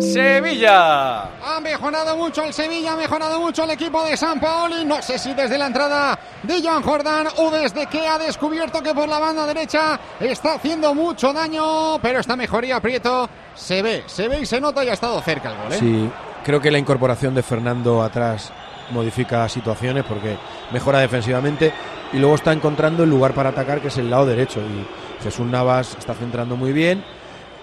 Sevilla. 0.00 1.22
Ha 1.44 1.60
mejorado 1.60 2.16
mucho 2.16 2.44
el 2.44 2.52
Sevilla, 2.52 2.92
ha 2.92 2.96
mejorado 2.96 3.40
mucho 3.40 3.64
el 3.64 3.70
equipo 3.70 4.04
de 4.04 4.16
San 4.16 4.38
Paoli. 4.38 4.84
No 4.84 5.02
sé 5.02 5.18
si 5.18 5.34
desde 5.34 5.58
la 5.58 5.66
entrada 5.66 6.18
de 6.42 6.62
Joan 6.62 6.82
Jordán 6.82 7.26
o 7.36 7.50
desde 7.50 7.86
que 7.86 8.06
ha 8.06 8.18
descubierto 8.18 8.82
que 8.82 8.94
por 8.94 9.08
la 9.08 9.18
banda 9.18 9.46
derecha 9.46 9.98
está 10.20 10.54
haciendo 10.54 10.94
mucho 10.94 11.32
daño. 11.32 11.98
Pero 12.00 12.20
esta 12.20 12.36
mejoría, 12.36 12.80
Prieto, 12.80 13.28
se 13.54 13.82
ve, 13.82 14.04
se 14.06 14.28
ve 14.28 14.40
y 14.40 14.46
se 14.46 14.60
nota 14.60 14.84
y 14.84 14.88
ha 14.88 14.94
estado 14.94 15.20
cerca 15.20 15.50
el 15.50 15.56
gol. 15.56 15.72
¿eh? 15.72 15.78
Sí, 15.78 16.10
creo 16.44 16.60
que 16.60 16.70
la 16.70 16.78
incorporación 16.78 17.34
de 17.34 17.42
Fernando 17.42 18.02
atrás 18.02 18.52
modifica 18.90 19.48
situaciones 19.48 20.04
porque 20.04 20.38
mejora 20.72 21.00
defensivamente 21.00 21.72
y 22.12 22.18
luego 22.18 22.36
está 22.36 22.52
encontrando 22.52 23.04
el 23.04 23.10
lugar 23.10 23.34
para 23.34 23.50
atacar 23.50 23.80
que 23.80 23.88
es 23.88 23.98
el 23.98 24.08
lado 24.08 24.24
derecho 24.24 24.60
y 24.60 25.22
Jesús 25.22 25.46
Navas 25.46 25.94
está 25.98 26.14
centrando 26.14 26.56
muy 26.56 26.72
bien 26.72 27.04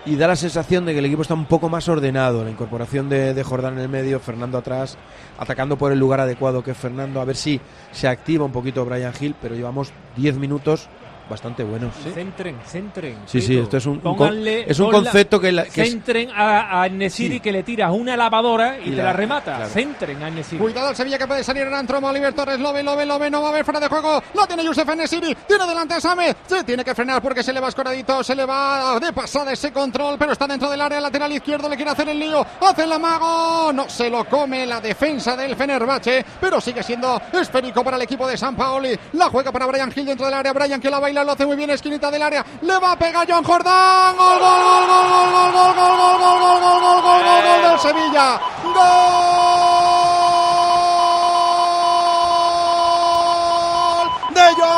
y 0.05 0.15
da 0.15 0.27
la 0.27 0.35
sensación 0.35 0.85
de 0.85 0.93
que 0.93 0.99
el 0.99 1.05
equipo 1.05 1.23
está 1.23 1.33
un 1.33 1.45
poco 1.45 1.67
más 1.67 1.89
ordenado. 1.89 2.43
La 2.43 2.51
incorporación 2.51 3.09
de, 3.09 3.43
Jordán 3.43 3.73
en 3.73 3.79
el 3.79 3.89
medio, 3.89 4.19
Fernando 4.19 4.57
atrás, 4.57 4.97
atacando 5.37 5.77
por 5.77 5.91
el 5.91 5.99
lugar 5.99 6.19
adecuado 6.19 6.63
que 6.63 6.71
es 6.71 6.77
Fernando, 6.77 7.21
a 7.21 7.25
ver 7.25 7.35
si 7.35 7.59
se 7.91 8.07
activa 8.07 8.45
un 8.45 8.51
poquito 8.51 8.85
Brian 8.85 9.13
Hill, 9.19 9.35
pero 9.41 9.55
llevamos 9.55 9.91
10 10.15 10.37
minutos 10.37 10.89
bastante 11.29 11.63
buenos. 11.63 11.93
¿sí? 12.03 12.11
Centren, 12.13 12.57
centren. 12.65 13.17
Sí, 13.25 13.41
sí, 13.41 13.57
esto 13.57 13.77
es 13.77 13.85
un- 13.85 13.93
un 14.03 14.15
con- 14.15 14.15
Pónganle- 14.29 14.65
es 14.67 14.79
un 14.79 14.91
concepto 14.91 15.39
que 15.39 15.51
la- 15.51 15.63
que 15.65 15.81
es- 15.83 15.89
Centren 15.89 16.29
a, 16.31 16.83
a 16.83 16.89
Nesiri 16.89 17.35
Sí. 17.35 17.39
que 17.39 17.51
le 17.51 17.63
tiras 17.63 17.91
una 17.91 18.15
lavadora 18.15 18.77
y, 18.79 18.87
Y 18.87 18.91
te 18.91 18.97
la- 18.97 19.03
la 19.05 19.13
remata. 19.13 19.55
claro. 19.55 19.69
Centren 19.71 20.21
a 20.23 20.29
Nesiri. 20.29 20.59
Cuidado 20.61 20.89
el 20.89 20.95
Sevilla 20.95 21.17
que 21.17 21.27
puede 21.27 21.43
salir 21.43 21.63
en 21.63 21.73
Antromo, 21.73 22.07
Oliver 22.07 22.33
Torres, 22.33 22.59
lo 22.59 22.71
ve, 22.73 22.83
lo 22.83 22.95
ve, 22.95 23.05
lo 23.05 23.17
ve, 23.19 23.29
no 23.29 23.41
va 23.41 23.47
a 23.47 23.51
haber 23.51 23.65
fuera 23.65 23.79
de 23.79 23.87
juego, 23.87 24.21
lo 24.33 24.45
tiene 24.47 24.63
Yusef 24.63 24.87
Enesiri, 24.87 25.35
tiene 25.47 25.65
delante 25.67 25.95
a 25.95 26.01
Samed, 26.01 26.35
se 26.45 26.63
tiene 26.63 26.83
que 26.83 26.93
frenar 26.93 27.21
porque 27.21 27.41
se 27.43 27.51
le 27.53 27.59
va 27.59 27.69
escoradito, 27.69 28.23
se 28.23 28.35
le 28.35 28.45
va 28.45 28.99
de 28.99 29.11
pasada 29.13 29.51
ese 29.51 29.71
control, 29.71 30.17
pero 30.19 30.33
está 30.33 30.45
dentro 30.47 30.69
del 30.69 30.81
área 30.81 31.01
lateral 31.01 31.31
izquierdo, 31.31 31.67
le 31.69 31.75
quiere 31.75 31.91
hacer 31.91 32.07
el 32.09 32.19
lío, 32.19 32.45
hace 32.61 32.83
el 32.83 32.91
amago, 32.91 33.73
no 33.73 33.89
se 33.89 34.09
lo 34.09 34.25
come 34.25 34.65
la 34.65 34.79
defensa 34.81 35.35
del 35.35 35.55
Fenerbahce, 35.55 36.25
pero 36.39 36.59
sigue 36.61 36.83
siendo 36.83 37.21
esférico 37.33 37.83
para 37.83 37.97
el 37.97 38.03
equipo 38.03 38.27
de 38.27 38.37
San 38.37 38.55
Paoli, 38.55 38.97
la 39.13 39.29
juega 39.29 39.51
para 39.51 39.65
Brian 39.65 39.91
Hill 39.95 40.05
dentro 40.05 40.25
del 40.25 40.35
área, 40.35 40.53
Brian 40.53 40.79
que 40.81 40.89
la 40.89 40.99
baila, 40.99 41.14
lo 41.23 41.31
hace 41.31 41.45
muy 41.45 41.55
bien, 41.55 41.69
esquinita 41.69 42.11
del 42.11 42.21
área, 42.21 42.45
le 42.61 42.79
va 42.79 42.91
a 42.91 42.99
pegar 42.99 43.25
John 43.29 43.43
Jordán, 43.43 44.15
gol, 44.17 44.39
gol, 44.39 44.63
gol, 44.63 44.87
gol, 44.87 45.05
gol, 45.05 45.25
gol, 45.25 45.55
gol, 45.55 45.75
gol, 45.75 45.97
gol, 45.97 46.19
gol, 46.19 46.59
gol, 46.59 46.81
gol, 46.81 47.01
gol, 47.01 47.61
gol, 47.61 47.79
Sevilla, 47.79 48.41
gol 48.63 50.24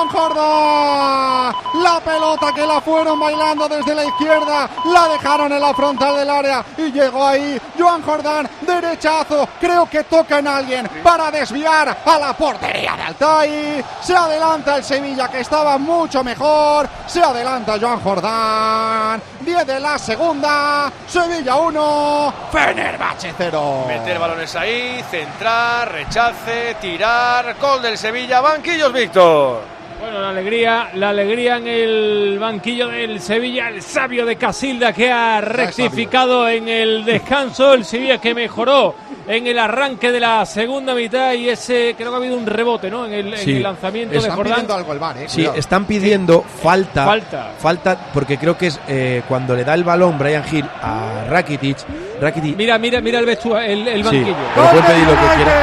John 0.07 0.29
Jordán. 0.33 1.55
La 1.81 1.99
pelota 2.03 2.53
que 2.53 2.65
la 2.65 2.81
fueron 2.81 3.19
bailando 3.19 3.67
desde 3.67 3.95
la 3.95 4.05
izquierda, 4.05 4.69
la 4.85 5.07
dejaron 5.09 5.51
en 5.51 5.61
la 5.61 5.73
frontal 5.73 6.17
del 6.17 6.29
área 6.29 6.63
y 6.77 6.91
llegó 6.91 7.25
ahí 7.25 7.59
Joan 7.77 8.01
Jordán, 8.01 8.49
derechazo, 8.61 9.47
creo 9.59 9.89
que 9.89 10.03
toca 10.03 10.39
en 10.39 10.47
alguien 10.47 10.89
para 11.03 11.31
desviar 11.31 11.97
a 12.05 12.19
la 12.19 12.33
portería 12.33 12.95
de 12.95 13.03
Altay. 13.03 13.85
Se 14.01 14.15
adelanta 14.15 14.77
el 14.77 14.83
Sevilla 14.83 15.27
que 15.29 15.41
estaba 15.41 15.77
mucho 15.77 16.23
mejor, 16.23 16.87
se 17.07 17.21
adelanta 17.21 17.77
Joan 17.79 17.99
Jordán. 18.01 19.21
10 19.41 19.67
de 19.67 19.79
la 19.79 19.97
segunda, 19.97 20.91
Sevilla 21.07 21.55
1, 21.55 22.33
Fenerbahce 22.51 23.33
0. 23.37 23.85
Meter 23.87 24.19
balones 24.19 24.55
ahí, 24.55 25.03
centrar, 25.09 25.91
rechace, 25.91 26.75
tirar. 26.81 27.55
Gol 27.59 27.81
del 27.81 27.97
Sevilla. 27.97 28.41
Banquillos, 28.41 28.91
Víctor. 28.91 29.76
Bueno, 29.99 30.21
la 30.21 30.29
alegría, 30.29 30.89
la 30.93 31.09
alegría 31.09 31.57
en 31.57 31.67
el 31.67 32.37
banquillo 32.39 32.87
del 32.87 33.19
Sevilla, 33.19 33.67
el 33.69 33.81
sabio 33.81 34.25
de 34.27 34.35
Casilda 34.35 34.93
que 34.93 35.11
ha 35.11 35.41
rectificado 35.41 36.47
en 36.47 36.69
el 36.69 37.03
descanso, 37.03 37.73
el 37.73 37.83
Sevilla 37.83 38.19
que 38.19 38.35
mejoró 38.35 38.93
en 39.27 39.47
el 39.47 39.57
arranque 39.57 40.11
de 40.11 40.19
la 40.19 40.45
segunda 40.45 40.93
mitad 40.93 41.33
y 41.33 41.49
ese 41.49 41.95
creo 41.97 42.11
que 42.11 42.15
ha 42.15 42.17
habido 42.19 42.37
un 42.37 42.45
rebote, 42.45 42.91
¿no? 42.91 43.07
En 43.07 43.13
el, 43.13 43.33
en 43.33 43.39
Sí. 43.39 43.55
el 43.57 43.63
lanzamiento 43.63 44.15
Es- 44.15 44.21
de 44.23 44.29
Están 44.29 44.37
Jordán. 44.37 44.53
pidiendo 44.53 44.75
algo 44.75 44.93
el 44.93 44.99
VAR, 44.99 45.17
eh. 45.17 45.25
Sí, 45.27 45.35
Cuidado. 45.37 45.55
están 45.57 45.85
pidiendo 45.85 46.41
falta, 46.43 47.03
Falta. 47.05 47.51
falta, 47.59 47.97
porque 48.13 48.37
creo 48.37 48.55
que 48.57 48.67
es 48.67 48.79
eh, 48.87 49.23
cuando 49.27 49.55
le 49.55 49.63
da 49.65 49.73
el 49.73 49.83
balón 49.83 50.17
Brian 50.19 50.43
Hill 50.49 50.65
a 50.81 51.25
Rakitic, 51.27 51.77
Rakitic 52.21 52.55
Mira, 52.55 52.77
mira, 52.77 53.01
mira 53.01 53.17
el 53.19 53.25
vestuario, 53.25 53.67
el, 53.73 53.87
el 53.87 53.97
Sí, 53.97 54.03
banquillo. 54.03 54.35
pero 54.55 54.67
pueden 54.69 54.85
pedir 54.85 55.03
lo 55.07 55.11
que 55.13 55.35
quieran. 55.35 55.57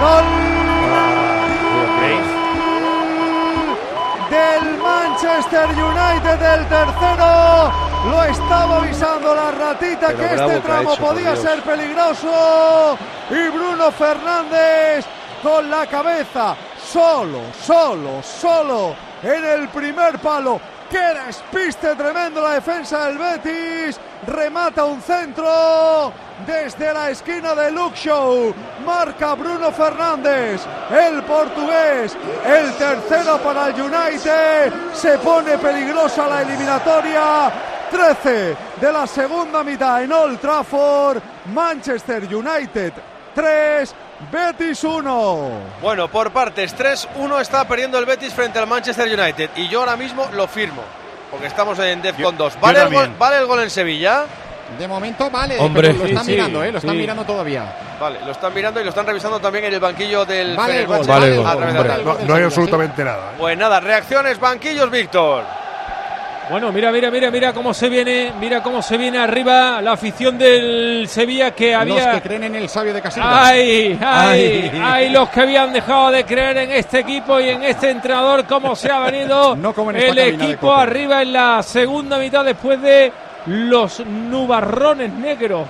del 0.00 0.53
Manchester 5.34 5.68
United 5.70 6.38
del 6.38 6.68
tercero. 6.68 7.72
Lo 8.08 8.22
estaba 8.22 8.76
avisando 8.76 9.34
la 9.34 9.50
ratita 9.50 10.06
Pero 10.08 10.18
que 10.18 10.24
este 10.26 10.46
que 10.46 10.60
tramo 10.60 10.92
hecho, 10.92 11.02
podía 11.02 11.34
ser 11.34 11.60
peligroso. 11.62 12.96
Y 13.30 13.48
Bruno 13.48 13.90
Fernández 13.90 15.04
con 15.42 15.68
la 15.68 15.86
cabeza 15.86 16.54
solo, 16.80 17.40
solo, 17.60 18.22
solo 18.22 18.94
en 19.24 19.44
el 19.44 19.68
primer 19.70 20.20
palo. 20.20 20.60
¡Qué 20.90 21.14
despiste 21.26 21.94
tremendo 21.94 22.42
la 22.42 22.54
defensa 22.54 23.06
del 23.06 23.18
Betis! 23.18 23.98
Remata 24.26 24.84
un 24.84 25.00
centro 25.02 26.12
desde 26.46 26.92
la 26.92 27.10
esquina 27.10 27.54
de 27.54 27.70
Luke. 27.70 28.54
Marca 28.84 29.34
Bruno 29.34 29.72
Fernández, 29.72 30.62
el 30.90 31.22
portugués. 31.22 32.16
El 32.46 32.72
tercero 32.74 33.38
para 33.38 33.68
el 33.68 33.80
United. 33.80 34.72
Se 34.92 35.18
pone 35.18 35.58
peligrosa 35.58 36.26
la 36.28 36.42
eliminatoria. 36.42 37.52
13 37.90 38.56
de 38.80 38.92
la 38.92 39.06
segunda 39.06 39.62
mitad 39.62 40.02
en 40.02 40.12
Old 40.12 40.40
Trafford. 40.40 41.20
Manchester 41.52 42.24
United 42.34 42.92
3, 43.34 43.94
Betis 44.30 44.82
1. 44.84 45.50
Bueno, 45.82 46.08
por 46.08 46.30
partes, 46.32 46.74
3-1 46.76 47.40
está 47.40 47.66
perdiendo 47.66 47.98
el 47.98 48.06
Betis 48.06 48.32
frente 48.32 48.58
al 48.58 48.66
Manchester 48.66 49.06
United. 49.18 49.50
Y 49.56 49.68
yo 49.68 49.80
ahora 49.80 49.96
mismo 49.96 50.28
lo 50.32 50.46
firmo, 50.48 50.82
porque 51.30 51.46
estamos 51.46 51.78
en 51.78 52.00
Defcon 52.00 52.36
2. 52.36 52.60
¿Vale, 52.60 52.82
el 52.82 52.92
gol, 52.92 53.10
¿Vale 53.18 53.38
el 53.38 53.46
gol 53.46 53.60
en 53.62 53.70
Sevilla? 53.70 54.24
De 54.78 54.88
momento 54.88 55.30
vale, 55.30 55.58
Hombre, 55.58 55.88
pero 55.88 55.98
lo 56.00 56.06
están 56.06 56.24
sí, 56.24 56.30
mirando, 56.32 56.64
¿eh? 56.64 56.72
Lo 56.72 56.78
están 56.78 56.92
sí. 56.92 56.96
mirando 56.96 57.24
todavía. 57.24 57.76
Vale, 58.00 58.20
lo 58.24 58.32
están 58.32 58.54
mirando 58.54 58.80
y 58.80 58.84
lo 58.84 58.88
están 58.90 59.06
revisando 59.06 59.38
también 59.38 59.66
en 59.66 59.74
el 59.74 59.80
banquillo 59.80 60.24
del 60.24 60.56
Vale 60.56 60.80
el 60.80 60.86
gol, 60.86 61.06
vale 61.06 61.36
gol, 61.36 61.46
de. 61.46 62.04
No- 62.04 62.18
No 62.26 62.34
hay 62.34 62.44
absolutamente 62.44 63.04
nada. 63.04 63.32
¿eh? 63.32 63.34
Pues 63.38 63.58
nada, 63.58 63.78
reacciones, 63.80 64.40
banquillos, 64.40 64.90
Víctor. 64.90 65.44
Bueno, 66.50 66.70
mira, 66.72 66.92
mira, 66.92 67.10
mira, 67.10 67.30
mira 67.30 67.52
cómo 67.52 67.72
se 67.72 67.88
viene, 67.88 68.32
mira 68.38 68.62
cómo 68.62 68.82
se 68.82 68.98
viene 68.98 69.18
arriba 69.18 69.80
la 69.80 69.92
afición 69.92 70.36
del 70.36 71.06
Sevilla 71.08 71.52
que 71.52 71.74
había. 71.74 72.12
Los 72.12 72.14
que 72.16 72.28
creen 72.28 72.44
en 72.44 72.56
el 72.56 72.68
sabio 72.68 72.92
de 72.92 73.00
Casilda. 73.00 73.46
¡Ay! 73.46 73.98
¡Ay! 74.00 74.70
Ay. 74.72 74.80
¡Ay! 74.82 75.08
Los 75.10 75.30
que 75.30 75.40
habían 75.40 75.72
dejado 75.72 76.10
de 76.10 76.24
creer 76.24 76.58
en 76.58 76.70
este 76.72 77.00
equipo 77.00 77.40
y 77.40 77.48
en 77.48 77.62
este 77.62 77.90
entrenador, 77.90 78.44
cómo 78.46 78.76
se 78.76 78.90
ha 78.90 79.00
venido 79.00 79.56
No 79.64 79.72
como 79.72 79.90
en 79.90 79.96
el 79.96 80.18
equipo 80.18 80.72
arriba 80.72 81.22
en 81.22 81.32
la 81.32 81.62
segunda 81.62 82.18
mitad 82.18 82.44
después 82.44 82.80
de 82.80 83.10
los 83.46 84.04
nubarrones 84.04 85.12
negros 85.12 85.66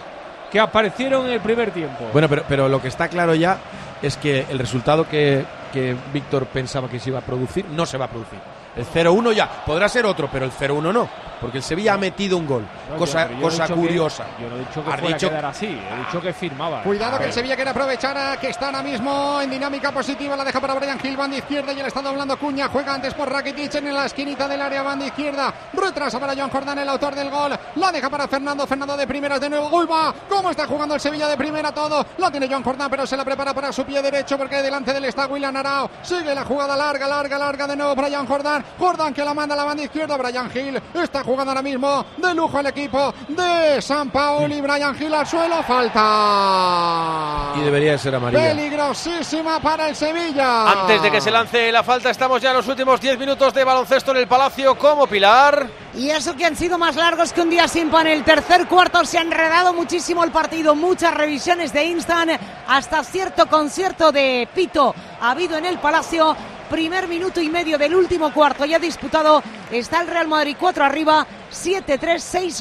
que 0.50 0.60
aparecieron 0.60 1.26
en 1.26 1.32
el 1.32 1.40
primer 1.40 1.70
tiempo. 1.70 2.08
Bueno, 2.12 2.28
pero, 2.28 2.44
pero 2.48 2.68
lo 2.68 2.80
que 2.80 2.88
está 2.88 3.08
claro 3.08 3.34
ya 3.34 3.58
es 4.02 4.16
que 4.16 4.46
el 4.50 4.58
resultado 4.58 5.08
que, 5.08 5.44
que 5.72 5.96
Víctor 6.12 6.46
pensaba 6.46 6.88
que 6.88 6.98
se 6.98 7.10
iba 7.10 7.20
a 7.20 7.22
producir 7.22 7.64
no 7.66 7.86
se 7.86 7.96
va 7.96 8.06
a 8.06 8.08
producir. 8.08 8.38
El 8.76 8.86
0-1 8.86 9.32
ya, 9.32 9.64
podrá 9.64 9.88
ser 9.88 10.04
otro, 10.06 10.28
pero 10.30 10.44
el 10.44 10.52
0-1 10.52 10.92
no, 10.92 11.08
porque 11.40 11.58
el 11.58 11.62
Sevilla 11.64 11.94
ha 11.94 11.98
metido 11.98 12.36
un 12.38 12.46
gol. 12.46 12.64
No, 12.90 12.96
cosa 12.96 13.28
yo- 13.28 13.36
no 13.38 13.50
dicho 13.50 13.66
que- 13.66 13.74
curiosa. 13.74 14.24
yo 14.40 14.48
no 14.48 14.56
he 14.56 14.58
dicho 14.60 14.84
que 14.84 14.90
Has 14.90 15.00
fuera 15.00 15.14
dicho- 15.16 15.28
quedar 15.28 15.44
así, 15.46 15.66
he 15.66 15.98
dicho 16.06 16.20
que 16.20 16.32
firmaba. 16.32 16.82
Cuidado 16.82 17.18
que 17.18 17.24
el. 17.26 17.32
Sevilla 17.32 17.54
quiere 17.56 17.70
aprovechar 17.70 18.16
a 18.16 18.36
que 18.36 18.48
está 18.50 18.66
ahora 18.66 18.82
mismo 18.82 19.40
en 19.40 19.50
dinámica 19.50 19.90
positiva. 19.92 20.36
La 20.36 20.44
deja 20.44 20.60
para 20.60 20.74
Brian 20.74 20.98
Gil, 20.98 21.16
banda 21.16 21.36
izquierda 21.38 21.72
y 21.72 21.76
le 21.76 21.88
está 21.88 22.00
doblando 22.02 22.38
Cuña. 22.38 22.68
Juega 22.68 22.94
antes 22.94 23.14
por 23.14 23.30
Rakitic 23.30 23.74
en 23.76 23.92
la 23.94 24.06
esquinita 24.06 24.46
del 24.48 24.60
área, 24.62 24.82
banda 24.82 25.06
izquierda. 25.06 25.52
Retrasa 25.72 26.18
para 26.20 26.34
John 26.36 26.50
Jordán, 26.50 26.78
el 26.78 26.88
autor 26.88 27.14
del 27.14 27.30
gol. 27.30 27.52
La 27.76 27.90
deja 27.92 28.08
para 28.10 28.28
Fernando. 28.28 28.66
Fernando 28.66 28.96
de 28.96 29.06
primeras 29.06 29.40
de 29.40 29.50
nuevo. 29.50 29.68
¡Uy, 29.76 29.86
va! 29.86 30.14
¿Cómo 30.28 30.50
está 30.50 30.66
jugando 30.66 30.94
el 30.94 31.00
Sevilla 31.00 31.26
de 31.28 31.36
primera 31.36 31.72
todo? 31.72 32.04
La 32.18 32.30
tiene 32.30 32.48
John 32.50 32.62
Jordán, 32.62 32.90
pero 32.90 33.06
se 33.06 33.16
la 33.16 33.24
prepara 33.24 33.52
para 33.52 33.72
su 33.72 33.84
pie 33.84 34.00
derecho 34.02 34.38
porque 34.38 34.62
delante 34.62 34.92
del 34.92 35.04
está 35.06 35.26
William 35.26 35.56
Arao. 35.56 35.90
Sigue 36.02 36.34
la 36.34 36.44
jugada 36.44 36.76
larga, 36.76 37.08
larga, 37.08 37.38
larga 37.38 37.66
de 37.66 37.76
nuevo 37.76 37.94
John 38.10 38.26
Jordán. 38.26 38.64
Jordán 38.78 39.12
que 39.14 39.24
la 39.24 39.34
manda 39.34 39.54
a 39.54 39.58
la 39.58 39.64
banda 39.64 39.82
izquierda. 39.82 40.16
Brian 40.16 40.48
Gil 40.50 40.80
está 40.94 41.23
jugando 41.24 41.50
ahora 41.50 41.62
mismo 41.62 42.04
de 42.16 42.34
lujo 42.34 42.58
el 42.60 42.66
equipo 42.66 43.14
de 43.28 43.80
San 43.80 44.10
Paolo 44.10 44.54
y 44.54 44.60
Brian 44.60 44.94
Gil 44.94 45.14
al 45.14 45.26
suelo. 45.26 45.62
Falta. 45.62 47.52
Y 47.56 47.60
debería 47.64 47.92
de 47.92 47.98
ser 47.98 48.14
amarilla. 48.14 48.42
Peligrosísima 48.42 49.60
para 49.60 49.88
el 49.88 49.96
Sevilla. 49.96 50.70
Antes 50.70 51.02
de 51.02 51.10
que 51.10 51.20
se 51.20 51.30
lance 51.30 51.70
la 51.72 51.82
falta, 51.82 52.10
estamos 52.10 52.40
ya 52.40 52.50
en 52.50 52.56
los 52.56 52.68
últimos 52.68 53.00
10 53.00 53.18
minutos 53.18 53.54
de 53.54 53.64
baloncesto 53.64 54.10
en 54.12 54.18
el 54.18 54.28
Palacio. 54.28 54.76
¿Cómo, 54.76 55.06
Pilar? 55.06 55.68
Y 55.96 56.10
eso 56.10 56.34
que 56.34 56.44
han 56.44 56.56
sido 56.56 56.76
más 56.76 56.96
largos 56.96 57.32
que 57.32 57.40
un 57.40 57.50
día 57.50 57.68
sin 57.68 57.90
pan. 57.90 58.06
El 58.06 58.24
tercer 58.24 58.66
cuarto 58.66 59.04
se 59.04 59.18
ha 59.18 59.22
enredado 59.22 59.72
muchísimo 59.72 60.24
el 60.24 60.32
partido. 60.32 60.74
Muchas 60.74 61.14
revisiones 61.14 61.72
de 61.72 61.84
Instant. 61.84 62.32
Hasta 62.66 63.04
cierto 63.04 63.46
concierto 63.46 64.10
de 64.10 64.48
Pito 64.54 64.94
ha 65.20 65.30
habido 65.30 65.56
en 65.56 65.66
el 65.66 65.78
Palacio. 65.78 66.36
Primer 66.70 67.08
minuto 67.08 67.40
y 67.40 67.48
medio 67.48 67.78
del 67.78 67.94
último 67.94 68.32
cuarto 68.32 68.64
ya 68.64 68.78
disputado. 68.78 69.42
Está 69.70 70.00
el 70.00 70.08
Real 70.08 70.28
Madrid 70.28 70.56
4 70.58 70.84
arriba. 70.84 71.26
7-3, 71.52 71.98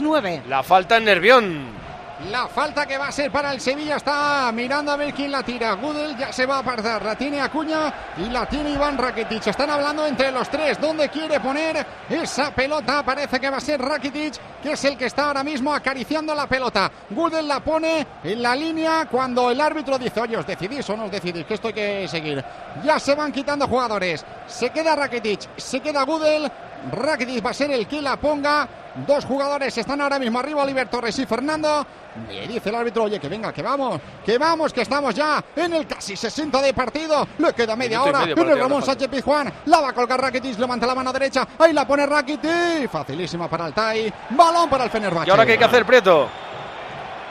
6-9. 0.01 0.43
La 0.47 0.63
falta 0.63 0.97
en 0.97 1.05
Nervión. 1.05 1.82
La 2.29 2.47
falta 2.47 2.85
que 2.85 2.97
va 2.97 3.07
a 3.07 3.11
ser 3.11 3.31
para 3.31 3.51
el 3.51 3.59
Sevilla 3.59 3.97
está 3.97 4.49
mirando 4.53 4.91
a 4.91 4.95
ver 4.95 5.13
quién 5.13 5.31
la 5.31 5.43
tira. 5.43 5.73
Gudel 5.73 6.17
ya 6.17 6.31
se 6.31 6.45
va 6.45 6.57
a 6.57 6.59
apartar. 6.59 7.03
La 7.03 7.15
tiene 7.15 7.41
Acuña 7.41 7.93
y 8.17 8.29
la 8.29 8.45
tiene 8.45 8.71
Iván 8.71 8.97
Rakitic. 8.97 9.47
Están 9.47 9.69
hablando 9.69 10.05
entre 10.05 10.31
los 10.31 10.47
tres. 10.49 10.79
¿Dónde 10.79 11.09
quiere 11.09 11.39
poner 11.41 11.85
esa 12.09 12.51
pelota? 12.51 13.03
Parece 13.03 13.39
que 13.39 13.49
va 13.49 13.57
a 13.57 13.61
ser 13.61 13.81
Rakitic, 13.81 14.35
que 14.61 14.71
es 14.71 14.83
el 14.85 14.97
que 14.97 15.07
está 15.07 15.27
ahora 15.27 15.43
mismo 15.43 15.73
acariciando 15.73 16.33
la 16.33 16.47
pelota. 16.47 16.89
Gudel 17.09 17.47
la 17.47 17.59
pone 17.59 18.07
en 18.23 18.41
la 18.41 18.55
línea 18.55 19.05
cuando 19.11 19.51
el 19.51 19.59
árbitro 19.59 19.97
dice, 19.97 20.21
oye, 20.21 20.37
¿os 20.37 20.47
decidís 20.47 20.89
o 20.89 20.95
no 20.95 21.05
os 21.05 21.11
decidís? 21.11 21.45
Que 21.45 21.55
esto 21.55 21.67
hay 21.67 21.73
que 21.73 22.07
seguir. 22.07 22.43
Ya 22.85 22.99
se 22.99 23.15
van 23.15 23.33
quitando 23.33 23.67
jugadores. 23.67 24.25
Se 24.47 24.69
queda 24.69 24.95
Rakitic, 24.95 25.57
se 25.57 25.81
queda 25.81 26.03
Gudel. 26.03 26.49
Rakitic 26.91 27.45
va 27.45 27.49
a 27.49 27.53
ser 27.53 27.71
el 27.71 27.85
que 27.85 28.01
la 28.01 28.15
ponga. 28.15 28.67
Dos 28.95 29.25
jugadores 29.25 29.75
están 29.75 30.01
ahora 30.01 30.19
mismo 30.19 30.39
arriba, 30.39 30.61
Oliver 30.61 30.87
Torres 30.87 31.17
y 31.17 31.25
Fernando. 31.25 31.85
Le 32.29 32.47
dice 32.47 32.69
el 32.69 32.75
árbitro, 32.75 33.03
oye, 33.03 33.19
que 33.19 33.27
venga, 33.27 33.51
que 33.51 33.63
vamos, 33.63 33.99
que 34.23 34.37
vamos, 34.37 34.71
que 34.71 34.81
estamos 34.81 35.15
ya 35.15 35.43
en 35.55 35.73
el 35.73 35.87
casi 35.87 36.15
60 36.15 36.61
de 36.61 36.73
partido. 36.73 37.27
Le 37.39 37.53
queda 37.53 37.75
media 37.75 37.99
Minuto 37.99 38.19
hora. 38.19 38.31
En 38.31 38.49
el 38.49 38.59
Ramón. 38.59 38.83
Sánchez 38.83 39.09
Pizjuán. 39.09 39.51
La 39.65 39.81
va 39.81 39.89
a 39.89 39.93
colgar 39.93 40.21
Rakitic, 40.21 40.59
levanta 40.59 40.85
la 40.85 40.93
mano 40.93 41.11
derecha. 41.11 41.47
Ahí 41.57 41.73
la 41.73 41.87
pone 41.87 42.05
Rakitic. 42.05 42.87
Facilísima 42.89 43.49
para 43.49 43.67
el 43.67 43.73
Tai. 43.73 44.13
Balón 44.29 44.69
para 44.69 44.83
el 44.83 44.89
Fenerbahce. 44.91 45.27
¿Y 45.27 45.31
ahora 45.31 45.45
qué 45.45 45.53
hay 45.53 45.57
que 45.57 45.65
hacer, 45.65 45.85
Prieto? 45.85 46.29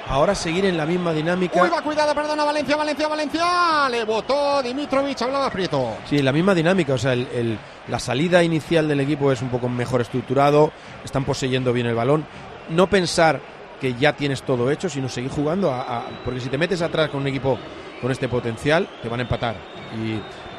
Ahora 0.08 0.34
seguir 0.34 0.64
en 0.66 0.76
la 0.76 0.84
misma 0.84 1.12
dinámica. 1.12 1.62
Uy, 1.62 1.68
va, 1.70 1.80
cuidado, 1.80 2.14
perdona, 2.14 2.44
Valencia, 2.44 2.76
Valencia, 2.76 3.08
Valencia. 3.08 3.88
Le 3.88 4.04
votó 4.04 4.62
Dimitrovic, 4.62 5.22
hablaba 5.22 5.48
Prieto. 5.50 5.96
Sí, 6.08 6.20
la 6.20 6.32
misma 6.32 6.54
dinámica, 6.54 6.94
o 6.94 6.98
sea, 6.98 7.12
el- 7.14 7.28
el- 7.32 7.58
la 7.88 7.98
salida 7.98 8.42
inicial 8.42 8.88
del 8.88 9.00
equipo 9.00 9.32
es 9.32 9.40
un 9.42 9.48
poco 9.48 9.68
mejor 9.68 10.00
estructurado, 10.00 10.72
están 11.04 11.24
poseyendo 11.24 11.72
bien 11.72 11.86
el 11.86 11.94
balón. 11.94 12.26
No 12.68 12.88
pensar 12.88 13.40
que 13.80 13.94
ya 13.94 14.12
tienes 14.12 14.42
todo 14.42 14.70
hecho, 14.70 14.88
sino 14.88 15.08
seguir 15.08 15.30
jugando, 15.30 15.70
a- 15.72 15.80
a- 15.80 16.02
porque 16.24 16.40
si 16.40 16.48
te 16.48 16.58
metes 16.58 16.82
atrás 16.82 17.08
con 17.08 17.20
un 17.20 17.26
equipo 17.28 17.58
con 18.00 18.10
este 18.10 18.28
potencial, 18.28 18.88
te 19.00 19.08
van 19.08 19.20
a 19.20 19.22
empatar. 19.22 19.54
Y, 19.96 20.12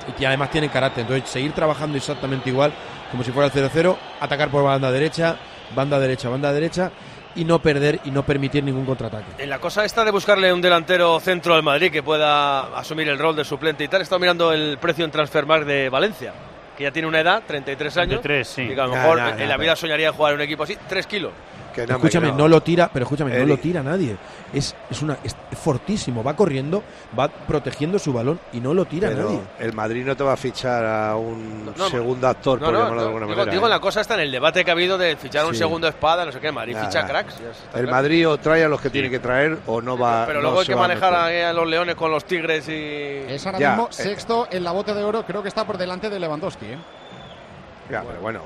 y 0.09 0.13
que 0.17 0.25
además 0.25 0.49
tienen 0.51 0.69
carácter, 0.69 1.01
entonces 1.01 1.29
seguir 1.29 1.51
trabajando 1.53 1.97
exactamente 1.97 2.49
igual, 2.49 2.73
como 3.11 3.23
si 3.23 3.31
fuera 3.31 3.47
el 3.47 3.51
0-0, 3.53 3.97
atacar 4.19 4.49
por 4.49 4.63
banda 4.63 4.91
derecha, 4.91 5.35
banda 5.75 5.99
derecha, 5.99 6.29
banda 6.29 6.51
derecha, 6.51 6.91
y 7.35 7.45
no 7.45 7.59
perder 7.59 7.99
y 8.05 8.11
no 8.11 8.23
permitir 8.23 8.63
ningún 8.63 8.85
contraataque. 8.85 9.43
En 9.43 9.49
la 9.49 9.59
cosa 9.59 9.85
esta 9.85 10.03
de 10.05 10.11
buscarle 10.11 10.53
un 10.53 10.61
delantero 10.61 11.19
centro 11.19 11.55
al 11.55 11.63
Madrid 11.63 11.91
que 11.91 12.03
pueda 12.03 12.77
asumir 12.77 13.07
el 13.09 13.17
rol 13.17 13.35
de 13.35 13.43
suplente 13.43 13.83
y 13.83 13.87
tal, 13.87 14.01
he 14.01 14.03
estado 14.03 14.19
mirando 14.19 14.51
el 14.51 14.77
precio 14.77 15.05
en 15.05 15.11
Transfermarkt 15.11 15.67
de 15.67 15.89
Valencia, 15.89 16.33
que 16.77 16.83
ya 16.83 16.91
tiene 16.91 17.07
una 17.07 17.19
edad, 17.19 17.43
33 17.45 17.97
años. 17.97 18.21
33, 18.21 18.47
sí. 18.47 18.61
Y 18.63 18.75
que 18.75 18.81
a 18.81 18.87
lo 18.87 18.93
mejor 18.93 19.17
nah, 19.17 19.29
en 19.31 19.39
nah, 19.39 19.45
la 19.45 19.57
vida 19.57 19.75
soñaría 19.75 20.11
jugar 20.11 20.33
en 20.33 20.39
un 20.39 20.43
equipo 20.43 20.63
así, 20.63 20.77
3 20.87 21.07
kilos. 21.07 21.31
Que 21.73 21.87
no, 21.87 21.95
escúchame, 21.95 22.31
no. 22.31 22.47
lo 22.47 22.61
tira, 22.61 22.89
pero 22.93 23.03
escúchame, 23.03 23.37
no 23.37 23.45
lo 23.45 23.57
tira 23.57 23.81
nadie. 23.81 24.15
Es, 24.53 24.75
es 24.89 25.01
una 25.01 25.17
es 25.23 25.35
fortísimo, 25.59 26.23
va 26.23 26.35
corriendo, 26.35 26.83
va 27.17 27.27
protegiendo 27.27 27.97
su 27.97 28.13
balón 28.13 28.39
y 28.53 28.59
no 28.59 28.73
lo 28.73 28.85
tira 28.85 29.09
Pero 29.09 29.23
nadie. 29.23 29.39
el 29.59 29.73
Madrid 29.73 30.05
no 30.05 30.15
te 30.15 30.23
va 30.23 30.33
a 30.33 30.37
fichar 30.37 30.85
a 30.85 31.15
un 31.15 31.73
No, 31.75 31.89
segundo 31.89 32.27
actor, 32.27 32.59
No, 32.61 32.65
por 32.67 32.73
no, 32.73 32.79
llamarlo 32.79 33.01
de 33.01 33.07
alguna 33.07 33.25
digo, 33.25 33.37
manera. 33.37 33.51
digo, 33.53 33.65
¿eh? 33.65 33.69
la 33.69 33.79
cosa 33.79 34.01
está 34.01 34.13
en 34.13 34.19
el 34.21 34.31
debate 34.31 34.63
que 34.63 34.69
ha 34.69 34.73
habido 34.73 34.97
de 34.97 35.15
fichar 35.15 35.45
un 35.45 35.53
Sí. 35.53 35.57
segundo 35.59 35.87
espada, 35.87 36.25
no 36.25 36.31
sé 36.31 36.39
qué, 36.39 36.51
Madrid 36.51 36.73
Nada, 36.75 36.85
ficha 36.85 37.07
cracks. 37.07 37.35
El 37.39 37.71
claro. 37.71 37.89
Madrid 37.91 38.29
o 38.29 38.37
trae 38.37 38.63
a 38.63 38.67
los 38.69 38.79
que 38.79 38.89
tiene 38.91 39.09
que 39.09 39.19
traer 39.19 39.57
o 39.65 39.81
no 39.81 39.97
va. 39.97 40.25
Pero 40.27 40.39
no 40.39 40.43
luego 40.43 40.59
hay 40.61 40.67
que 40.67 40.75
manejar 40.75 41.13
a, 41.15 41.49
a 41.49 41.53
los 41.53 41.67
leones 41.67 41.95
con 41.95 42.11
los 42.11 42.25
tigres 42.25 42.67
y. 42.69 42.71
Es 43.27 43.43
ahora 43.47 43.57
Ya, 43.59 43.69
mismo 43.71 43.85
eh. 43.89 43.93
sexto 43.93 44.47
en 44.51 44.63
la 44.63 44.71
bote 44.71 44.93
de 44.93 45.03
oro. 45.03 45.25
Creo 45.25 45.41
que 45.41 45.47
está 45.49 45.65
por 45.65 45.77
delante 45.79 46.09
de 46.11 46.19
Lewandowski. 46.19 46.65
¿eh? 46.65 46.77
Ya, 47.89 48.01
pero 48.07 48.21
bueno. 48.21 48.41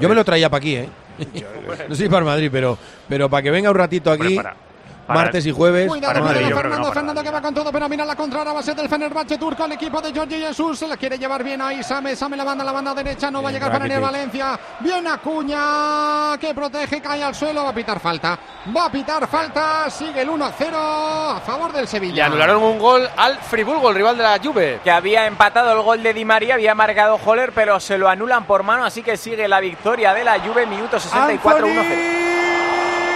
Yo 0.00 0.08
me 0.08 0.14
lo 0.14 0.24
traía 0.24 0.48
para 0.50 0.58
aquí, 0.58 0.76
¿eh? 0.76 0.88
no 1.88 1.94
soy 1.94 2.08
para 2.08 2.20
el 2.20 2.24
Madrid, 2.24 2.48
pero, 2.50 2.78
pero 3.08 3.28
para 3.28 3.42
que 3.42 3.50
venga 3.50 3.70
un 3.70 3.76
ratito 3.76 4.10
aquí, 4.10 4.22
Hombre, 4.22 4.36
para- 4.36 4.50
para- 4.54 4.71
martes 5.08 5.46
y 5.46 5.52
jueves. 5.52 5.88
Cuidado, 5.88 6.22
Para 6.24 6.38
que 6.38 6.54
Fernando, 6.54 6.88
no, 6.88 6.92
Fernando 6.92 7.22
que 7.22 7.30
va 7.30 7.40
con 7.42 7.54
todo, 7.54 7.72
pero 7.72 7.88
mira 7.88 8.04
la 8.04 8.14
contra 8.16 8.44
la 8.44 8.52
base 8.52 8.74
del 8.74 8.88
Fenerbahce 8.88 9.38
turco, 9.38 9.64
el 9.64 9.72
equipo 9.72 10.00
de 10.00 10.12
Jorge 10.12 10.38
Jesús, 10.40 10.78
se 10.78 10.86
la 10.88 10.96
quiere 10.96 11.18
llevar 11.18 11.42
bien 11.42 11.60
ahí, 11.60 11.82
Same, 11.82 12.14
Same 12.16 12.36
la 12.36 12.44
banda, 12.44 12.64
la 12.64 12.72
banda 12.72 12.94
derecha, 12.94 13.30
no 13.30 13.42
va 13.42 13.48
a 13.48 13.52
Bien, 13.52 13.60
llegar 13.60 13.72
para 13.72 13.84
Rakitic. 13.84 14.02
Valencia, 14.02 14.60
bien 14.80 15.06
Acuña, 15.06 16.38
que 16.38 16.54
protege, 16.54 17.00
cae 17.00 17.22
al 17.22 17.34
suelo, 17.34 17.64
va 17.64 17.70
a 17.70 17.74
pitar 17.74 18.00
falta, 18.00 18.38
va 18.74 18.86
a 18.86 18.92
pitar 18.92 19.26
falta, 19.26 19.90
sigue 19.90 20.22
el 20.22 20.28
1 20.30 20.44
a 20.44 20.52
0 20.56 20.78
a 20.78 21.40
favor 21.44 21.72
del 21.72 21.86
Sevilla. 21.88 22.14
Le 22.14 22.22
anularon 22.22 22.62
un 22.62 22.78
gol 22.78 23.08
al 23.16 23.38
Friburgo, 23.38 23.90
el 23.90 23.96
rival 23.96 24.16
de 24.16 24.22
la 24.22 24.38
Juve. 24.42 24.80
que 24.82 24.90
había 24.90 25.26
empatado 25.26 25.72
el 25.72 25.82
gol 25.82 26.02
de 26.02 26.14
Di 26.14 26.24
María, 26.24 26.54
había 26.54 26.74
marcado 26.74 27.18
Holler, 27.24 27.52
pero 27.52 27.80
se 27.80 27.98
lo 27.98 28.08
anulan 28.08 28.44
por 28.44 28.62
mano, 28.62 28.84
así 28.84 29.02
que 29.02 29.16
sigue 29.16 29.48
la 29.48 29.60
victoria 29.60 30.14
de 30.14 30.24
la 30.24 30.38
Juve, 30.40 30.66
minuto 30.66 30.98
64, 30.98 31.66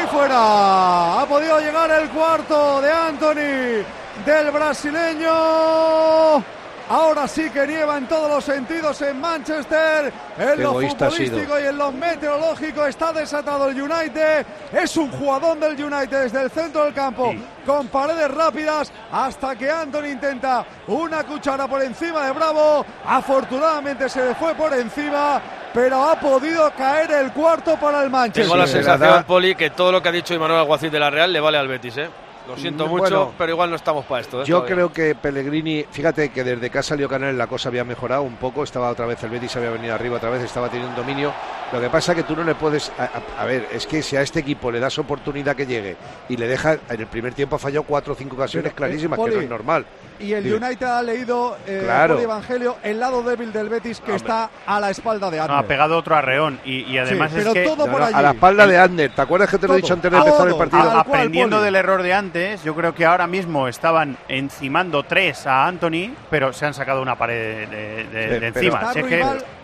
1-0. 0.07 0.13
Anthony 0.13 0.19
fuera. 0.19 1.21
Ha 1.21 1.27
podido 1.27 1.61
llegar 1.61 1.91
el 1.91 2.09
cuarto 2.11 2.81
de 2.81 2.91
Anthony 2.91 3.85
del 4.25 4.51
brasileño. 4.51 6.45
Ahora 6.89 7.27
sí 7.27 7.51
que 7.51 7.67
nieva 7.67 7.97
en 7.97 8.07
todos 8.07 8.31
los 8.31 8.45
sentidos 8.45 9.03
en 9.03 9.21
Manchester. 9.21 10.13
En 10.39 10.63
lo 10.63 10.75
futbolístico 10.75 11.59
y 11.59 11.65
en 11.65 11.79
lo 11.79 11.91
meteorológico 11.91 12.87
está 12.87 13.13
desatado 13.13 13.69
el 13.69 13.83
United. 13.83 14.47
Es 14.73 14.97
un 14.97 15.11
jugador 15.11 15.59
del 15.59 15.73
United 15.73 16.23
desde 16.23 16.43
el 16.43 16.51
centro 16.51 16.85
del 16.85 16.95
campo 16.95 17.35
con 17.67 17.89
paredes 17.89 18.31
rápidas 18.31 18.93
hasta 19.11 19.57
que 19.57 19.69
Anthony 19.69 20.07
intenta 20.13 20.65
una 20.87 21.25
cuchara 21.25 21.67
por 21.67 21.83
encima 21.83 22.27
de 22.27 22.33
Bravo. 22.33 22.87
Afortunadamente 23.05 24.09
se 24.09 24.25
le 24.25 24.35
fue 24.37 24.55
por 24.55 24.73
encima, 24.73 25.43
pero 25.77 26.03
ha 26.09 26.19
podido 26.19 26.71
caer 26.73 27.11
el 27.13 27.33
cuarto 27.33 27.77
para 27.77 28.03
el 28.03 28.09
Manchester. 28.09 28.45
Tengo 28.45 28.57
la 28.57 28.67
se 28.67 28.79
la 28.83 28.93
sensación, 28.97 29.25
Poli, 29.25 29.55
que 29.55 29.69
todo 29.71 29.93
lo 29.93 30.03
que 30.03 30.09
ha 30.09 30.13
dicho 30.13 30.33
Imanuel 30.33 30.61
Alguacil 30.61 30.91
de 30.91 30.99
la 30.99 31.11
Real 31.11 31.31
le 31.31 31.39
vale 31.39 31.59
al 31.59 31.69
Betis, 31.69 31.99
¿eh? 31.99 32.09
Lo 32.49 32.57
siento 32.57 32.87
Mm, 32.87 32.91
mucho, 32.91 33.03
bueno. 33.03 33.33
pero 33.37 33.53
igual 33.53 33.69
no 33.71 33.77
estamos 33.77 34.05
para 34.07 34.21
esto. 34.23 34.41
¿eh? 34.41 34.45
Yo 34.47 34.59
Todavía. 34.59 34.75
creo 34.77 34.93
que 34.93 35.15
Pellegrini, 35.17 35.85
fíjate 35.91 36.29
que 36.31 36.45
desde 36.45 36.71
que 36.71 36.79
ha 36.79 36.83
salido 36.83 37.09
Canales 37.09 37.35
la 37.35 37.47
cosa 37.49 37.69
había 37.69 37.83
mejorado 37.85 38.23
un 38.23 38.37
poco, 38.37 38.63
estaba 38.63 38.89
otra 38.89 39.05
vez 39.05 39.23
el 39.25 39.31
Betis 39.31 39.55
había 39.57 39.71
venido 39.71 39.93
arriba 39.95 40.17
otra 40.17 40.31
vez, 40.31 40.43
estaba 40.45 40.69
teniendo 40.69 40.91
un 40.91 40.97
dominio. 40.97 41.33
Lo 41.73 41.81
que 41.81 41.91
pasa 41.91 42.15
que 42.15 42.23
tú 42.23 42.35
no 42.37 42.45
le 42.45 42.55
puedes 42.55 42.91
a, 42.99 43.03
a- 43.03 43.43
a 43.43 43.45
ver, 43.47 43.67
es 43.73 43.85
que 43.87 44.01
si 44.01 44.17
a 44.17 44.23
este 44.23 44.39
equipo 44.41 44.71
le 44.71 44.79
das 44.81 44.97
oportunidad 44.99 45.57
que 45.57 45.67
llegue 45.67 45.97
y 46.29 46.37
le 46.37 46.47
deja 46.47 46.75
en 46.89 47.01
el 47.01 47.07
primer 47.09 47.35
tiempo 47.35 47.57
ha 47.57 47.59
fallado 47.59 47.83
cuatro 47.83 48.13
o 48.13 48.17
cinco 48.17 48.37
ocasiones 48.37 48.73
Pero, 48.73 48.75
eh, 48.75 48.89
clarísimas, 48.89 49.17
Poli, 49.19 49.33
que 49.33 49.37
no 49.39 49.43
es 49.43 49.51
normal. 49.51 49.85
Y 50.21 50.33
el. 50.33 50.53
United 50.55 50.87
ha 50.87 51.03
leído 51.03 51.57
eh, 51.67 51.83
Claro. 51.85 52.15
Poli 52.15 52.25
Evangelio 52.25 52.77
el 52.83 52.99
lado 53.01 53.23
débil 53.23 53.53
del 53.53 53.69
Betis 53.69 53.99
que 54.01 54.13
Hombre. 54.13 54.17
está 54.17 54.51
a 54.67 54.81
la 54.81 54.91
espalda 54.91 55.31
de 55.31 55.37
No, 55.39 55.43
Adler. 55.45 55.57
ha 55.59 55.63
pegado 55.65 55.99
otro 55.99 56.17
arreón 56.17 56.59
y, 56.65 56.81
y 56.85 56.99
además 56.99 57.31
pero 57.35 57.49
es 57.49 57.55
que 57.55 57.65
todo 57.65 57.87
por 57.87 58.03
allí. 58.03 58.15
a 58.15 58.23
la 58.23 58.31
espalda 58.31 58.67
de 58.67 58.79
Ander, 58.79 59.11
¿te 59.15 59.21
acuerdas 59.23 59.51
que 59.51 59.59
te 59.59 59.67
lo 59.69 59.75
he 59.75 59.77
dicho 59.79 59.93
antes 59.95 60.11
de 60.11 60.17
empezar 60.17 60.43
el 60.47 60.49
Todo. 60.55 60.59
partido? 60.59 60.91
Aprendiendo 60.99 61.57
Poli. 61.57 61.65
del 61.67 61.75
error 61.77 62.03
de 62.03 62.15
antes, 62.15 62.63
yo 62.65 62.75
creo 62.75 62.95
que 62.95 63.05
ahora 63.05 63.27
mismo 63.27 63.69
estaban 63.69 64.17
encimando 64.29 65.03
tres 65.03 65.47
a 65.47 65.67
Anthony, 65.67 66.15
pero 66.31 66.53
se 66.53 66.67
han 66.67 66.75
sacado 66.75 67.03
una 67.03 67.17
pared 67.17 67.69
de, 67.69 68.05
de- 68.05 68.05
de 68.05 68.29
pero- 68.41 68.47
encima. 68.47 68.79
Está 68.81 68.93
Si 68.93 68.99
es 69.01 69.07
que- 69.07 69.56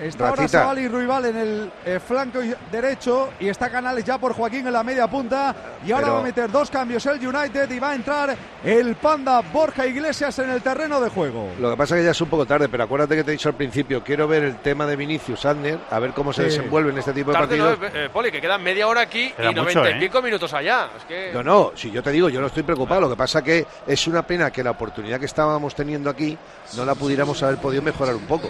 está 0.00 0.28
ahora. 0.28 0.48
Sabal 0.48 0.78
y 0.80 0.88
Ruibal 0.88 1.26
en 1.26 1.36
el 1.36 1.72
eh, 1.84 2.00
flanco 2.00 2.40
derecho 2.70 3.30
y 3.40 3.48
está 3.48 3.70
Canales 3.70 4.04
ya 4.04 4.18
por 4.18 4.32
Joaquín 4.34 4.66
en 4.66 4.72
la 4.72 4.82
media 4.82 5.06
punta 5.08 5.54
y 5.86 5.92
ahora 5.92 6.04
Pero- 6.06 6.14
va 6.14 6.20
a 6.20 6.24
meter 6.24 6.50
dos 6.50 6.70
cambios 6.70 7.04
el 7.06 7.26
United 7.26 7.70
y 7.70 7.78
va 7.78 7.90
a 7.90 7.94
entrar 7.94 8.36
el 8.64 8.94
Panda 8.96 9.40
Borja 9.40 9.86
Iglesias 9.86 10.38
en 10.38 10.50
el 10.50 10.62
terreno 10.62 11.00
de 11.00 11.08
juego. 11.10 11.50
Lo 11.60 11.70
que 11.70 11.76
pasa 11.76 11.94
es 11.96 12.00
que 12.00 12.04
ya 12.06 12.10
es 12.12 12.20
un 12.20 12.28
poco 12.28 12.46
tarde, 12.46 12.68
pero 12.68 12.84
acuérdate 12.84 13.16
que 13.16 13.24
te 13.24 13.30
he 13.30 13.32
dicho 13.32 13.48
al 13.48 13.54
principio, 13.54 14.02
quiero 14.02 14.26
ver 14.28 14.44
el 14.44 14.56
tema 14.56 14.86
de 14.86 14.96
Vinicius 14.96 15.44
Ander, 15.46 15.78
a 15.90 15.98
ver 15.98 16.12
cómo 16.12 16.32
se 16.32 16.42
Sí. 16.42 16.48
desenvuelve 16.56 16.90
en 16.90 16.98
este 16.98 17.12
tipo 17.12 17.30
de 17.32 17.38
Tarde 17.38 17.56
no, 17.58 17.64
partidos. 17.76 17.90
eh, 17.94 18.08
Poli, 18.12 18.30
que 18.30 18.40
quedan 18.40 18.62
media 18.62 18.86
hora 18.88 19.02
aquí 19.02 19.30
Queda 19.36 19.50
y 19.50 19.54
noventa 19.54 19.90
y 19.90 19.92
¿eh? 19.94 19.96
pico 20.00 20.22
minutos 20.22 20.52
allá. 20.54 20.88
Es 20.96 21.04
que... 21.04 21.30
No, 21.32 21.42
no, 21.42 21.72
si 21.74 21.90
yo 21.90 22.02
te 22.02 22.10
digo, 22.10 22.28
yo 22.28 22.40
no 22.40 22.46
estoy 22.48 22.62
preocupado. 22.62 23.00
Lo 23.02 23.10
que 23.10 23.16
pasa 23.16 23.42
que 23.42 23.66
es 23.86 24.06
una 24.06 24.22
pena 24.26 24.50
que 24.50 24.62
la 24.62 24.70
oportunidad 24.72 25.18
que 25.20 25.26
estábamos 25.26 25.74
teniendo 25.74 26.10
aquí 26.10 26.36
no 26.76 26.84
la 26.84 26.94
pudiéramos 26.94 27.42
haber 27.42 27.58
podido 27.58 27.82
mejorar 27.82 28.14
un 28.14 28.22
poco. 28.26 28.48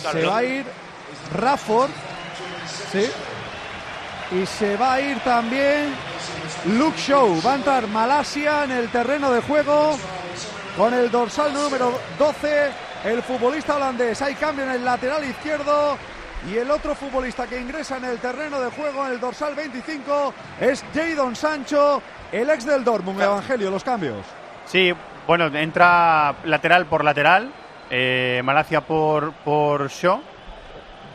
Se 0.00 0.24
va 0.24 0.38
a 0.38 0.44
ir 0.44 0.64
Rafford. 1.34 1.90
Sí. 2.92 3.10
Y 4.30 4.46
se 4.46 4.76
va 4.76 4.94
a 4.94 5.00
ir 5.00 5.18
también 5.20 5.94
Luke 6.76 6.98
Show. 6.98 7.40
Va 7.44 7.52
a 7.52 7.56
entrar 7.56 7.86
Malasia 7.88 8.64
en 8.64 8.72
el 8.72 8.88
terreno 8.88 9.30
de 9.30 9.40
juego 9.40 9.98
con 10.76 10.94
el 10.94 11.10
dorsal 11.10 11.52
número 11.52 11.98
12. 12.18 12.70
El 13.04 13.22
futbolista 13.22 13.76
holandés. 13.76 14.20
Hay 14.22 14.34
cambio 14.34 14.64
en 14.64 14.70
el 14.70 14.84
lateral 14.84 15.24
izquierdo. 15.24 15.96
Y 16.46 16.56
el 16.56 16.70
otro 16.70 16.94
futbolista 16.94 17.46
que 17.46 17.60
ingresa 17.60 17.96
en 17.96 18.04
el 18.04 18.18
terreno 18.18 18.60
de 18.60 18.70
juego 18.70 19.04
en 19.06 19.12
el 19.12 19.20
dorsal 19.20 19.54
25 19.54 20.32
es 20.60 20.84
Jadon 20.94 21.34
Sancho, 21.34 22.00
el 22.30 22.48
ex 22.48 22.64
del 22.64 22.84
Dortmund. 22.84 23.20
Evangelio, 23.20 23.70
los 23.70 23.82
cambios. 23.82 24.24
Sí, 24.64 24.94
bueno, 25.26 25.46
entra 25.46 26.36
lateral 26.44 26.86
por 26.86 27.02
lateral, 27.02 27.52
eh, 27.90 28.40
Malacia 28.44 28.80
por, 28.82 29.32
por 29.44 29.88
Shaw. 29.88 30.20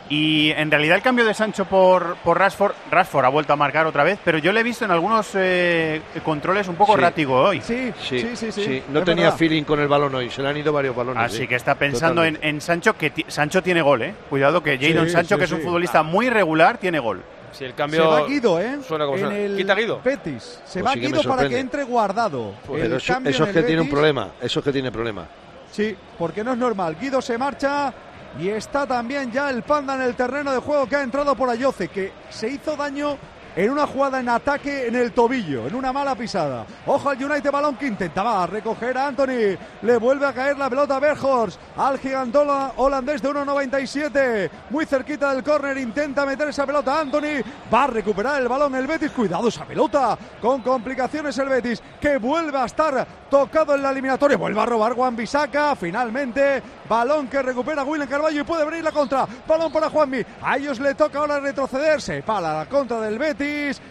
Y 0.10 0.52
en 0.52 0.70
realidad 0.70 0.98
el 0.98 1.02
cambio 1.02 1.26
de 1.26 1.34
Sancho 1.34 1.64
por, 1.66 2.18
por 2.18 2.38
Rashford, 2.38 2.74
Rashford 2.92 3.26
ha 3.26 3.30
vuelto 3.30 3.54
a 3.54 3.56
marcar 3.56 3.88
otra 3.88 4.04
vez, 4.04 4.20
pero 4.24 4.38
yo 4.38 4.52
le 4.52 4.60
he 4.60 4.64
visto 4.64 4.84
en 4.84 4.92
algunos 4.92 5.32
eh, 5.34 6.02
controles 6.26 6.68
un 6.68 6.76
poco 6.76 6.96
Sí. 6.96 7.02
rátigo 7.02 7.36
hoy. 7.42 7.62
Sí, 7.62 7.92
Sí, 8.00 8.36
sí, 8.36 8.52
sí. 8.52 8.84
No 8.90 9.00
es 9.00 9.06
tenía 9.06 9.24
verdad. 9.26 9.38
feeling 9.38 9.64
con 9.64 9.80
el 9.80 9.88
balón 9.88 10.14
hoy, 10.14 10.30
se 10.30 10.42
le 10.44 10.50
han 10.50 10.58
ido 10.58 10.74
varios 10.74 10.94
balones. 10.96 11.24
Así 11.24 11.38
sí. 11.38 11.48
que 11.48 11.56
está 11.56 11.76
pensando 11.76 12.24
en, 12.26 12.62
Sancho, 12.62 12.96
que 12.98 13.12
Sancho 13.30 13.64
tiene 13.64 13.82
gol, 13.82 14.02
¿eh? 14.04 14.14
Cuidado 14.30 14.62
que 14.62 14.78
Jadon 14.78 15.06
Sí, 15.08 15.14
Sancho, 15.14 15.36
sí, 15.36 15.40
que 15.40 15.46
es 15.46 15.52
un 15.54 15.60
sí. 15.60 15.64
futbolista 15.66 16.04
muy 16.04 16.30
regular, 16.30 16.78
tiene 16.78 17.00
gol. 17.00 17.24
Si 17.54 17.64
el 17.64 17.72
Se 17.72 17.76
cambio 17.78 18.10
va 18.10 18.26
Guido, 18.26 18.60
¿eh? 18.60 18.80
suena 18.86 19.06
como 19.06 19.18
en 19.18 19.24
suena. 19.24 19.38
el 19.40 19.56
Quita 19.58 19.74
Guido. 19.74 20.02
Betis. 20.04 20.60
Se 20.66 20.80
Pues 20.82 20.86
va 20.86 20.94
sí 20.94 21.00
que 21.00 21.08
Guido 21.08 21.24
para 21.24 21.48
que 21.48 21.60
entre 21.60 21.84
guardado. 21.86 22.54
Pero 22.68 22.78
El 22.84 22.94
eso, 22.94 23.14
eso 23.24 23.44
es 23.46 23.52
que 23.54 23.64
tiene 23.64 23.82
un 23.82 23.90
problema, 23.90 24.30
eso 24.42 24.60
es 24.60 24.66
que 24.66 24.72
tiene 24.72 24.92
problema. 24.92 25.26
Sí, 25.74 25.98
porque 26.20 26.44
no 26.44 26.52
es 26.52 26.58
normal. 26.60 26.96
Guido 27.00 27.20
se 27.20 27.36
marcha 27.36 27.92
y 28.40 28.48
está 28.48 28.86
también 28.86 29.32
ya 29.32 29.50
el 29.50 29.64
Panda 29.64 29.96
en 29.96 30.04
el 30.04 30.16
terreno 30.16 30.52
de 30.52 30.60
juego 30.60 30.86
que 30.86 30.98
ha 30.98 31.02
entrado 31.02 31.36
por 31.36 31.50
Ayoce, 31.50 31.88
que 31.88 32.12
se 32.30 32.48
hizo 32.48 32.76
daño 32.76 33.18
en 33.56 33.70
una 33.70 33.88
jugada 33.88 34.20
en 34.20 34.30
ataque 34.30 34.88
en 34.88 34.96
el 34.96 35.12
tobillo, 35.12 35.68
en 35.68 35.76
una 35.76 35.94
mala 35.94 36.16
pisada. 36.16 36.66
Ojo 36.86 37.10
al 37.10 37.24
United 37.24 37.52
balón 37.52 37.76
que 37.76 37.88
intentaba 37.88 38.48
recoger 38.48 38.98
a 38.98 39.08
Anthony. 39.08 39.58
Le 39.82 39.98
vuelve 39.98 40.26
a 40.26 40.34
caer 40.34 40.58
la 40.58 40.70
pelota 40.70 40.98
a 40.98 41.00
Berghorst, 41.00 41.60
al 41.78 42.00
gigantola 42.00 42.74
holandés 42.78 43.22
de 43.22 43.30
1.97. 43.30 44.50
Muy 44.70 44.86
cerquita 44.86 45.34
del 45.34 45.44
córner, 45.44 45.78
intenta 45.78 46.26
meter 46.26 46.48
esa 46.50 46.66
pelota 46.66 47.00
Anthony. 47.00 47.44
Va 47.74 47.84
a 47.84 47.88
recuperar 47.88 48.42
el 48.42 48.48
balón 48.48 48.76
el 48.76 48.88
Betis. 48.88 49.12
Cuidado 49.12 49.48
esa 49.48 49.66
pelota. 49.66 50.18
Con 50.42 50.62
complicaciones 50.62 51.38
el 51.38 51.50
Betis, 51.50 51.82
que 52.00 52.18
vuelve 52.18 52.58
a 52.58 52.66
estar 52.66 53.08
tocado 53.30 53.76
en 53.76 53.84
la 53.84 53.92
eliminatoria. 53.92 54.38
Vuelve 54.38 54.62
a 54.62 54.66
robar 54.66 54.94
Juan 54.94 55.16
Bisaca. 55.16 55.76
Finalmente, 55.76 56.62
balón 56.88 57.28
que 57.28 57.42
recupera 57.42 57.84
William 57.84 58.10
Carballo 58.10 58.42
y 58.42 58.44
puede 58.44 58.66
venir 58.66 58.84
la 58.84 58.92
contra. 58.92 59.28
Balón 59.48 59.72
para 59.72 59.90
Juanmi. 59.90 60.24
A 60.42 60.58
ellos 60.58 60.80
le 60.80 60.96
toca 60.96 61.20
ahora 61.20 61.40
retrocederse 61.40 62.24
para 62.24 62.60
la 62.60 62.66
contra 62.66 63.00
del 63.02 63.20
Betis. 63.20 63.43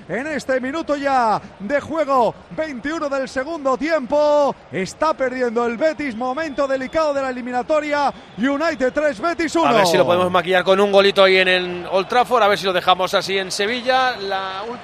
En 0.09 0.27
este 0.27 0.61
minuto 0.61 0.97
ya 0.97 1.41
de 1.59 1.81
juego, 1.81 2.35
21 2.57 3.09
del 3.09 3.29
segundo 3.29 3.77
tiempo. 3.77 4.55
Está 4.71 5.15
perdiendo 5.15 5.67
el 5.67 5.77
Betis. 5.77 6.15
Momento 6.17 6.67
delicado 6.67 7.15
de 7.15 7.23
la 7.23 7.31
eliminatoria. 7.31 8.13
United 8.39 8.93
3, 8.93 9.21
Betis 9.21 9.55
1. 9.57 9.67
A 9.67 9.73
ver 9.73 9.87
si 9.87 9.97
lo 9.97 10.05
podemos 10.05 10.31
maquillar 10.31 10.65
con 10.65 10.81
un 10.81 10.93
golito 10.93 11.25
ahí 11.25 11.37
en 11.39 11.49
el 11.49 11.87
Old 11.91 12.09
Trafford, 12.09 12.43
a 12.43 12.49
ver 12.49 12.59
si 12.59 12.67
lo 12.67 12.73
dejamos 12.73 13.15
así 13.15 13.39
en 13.39 13.51
Sevilla. 13.51 14.15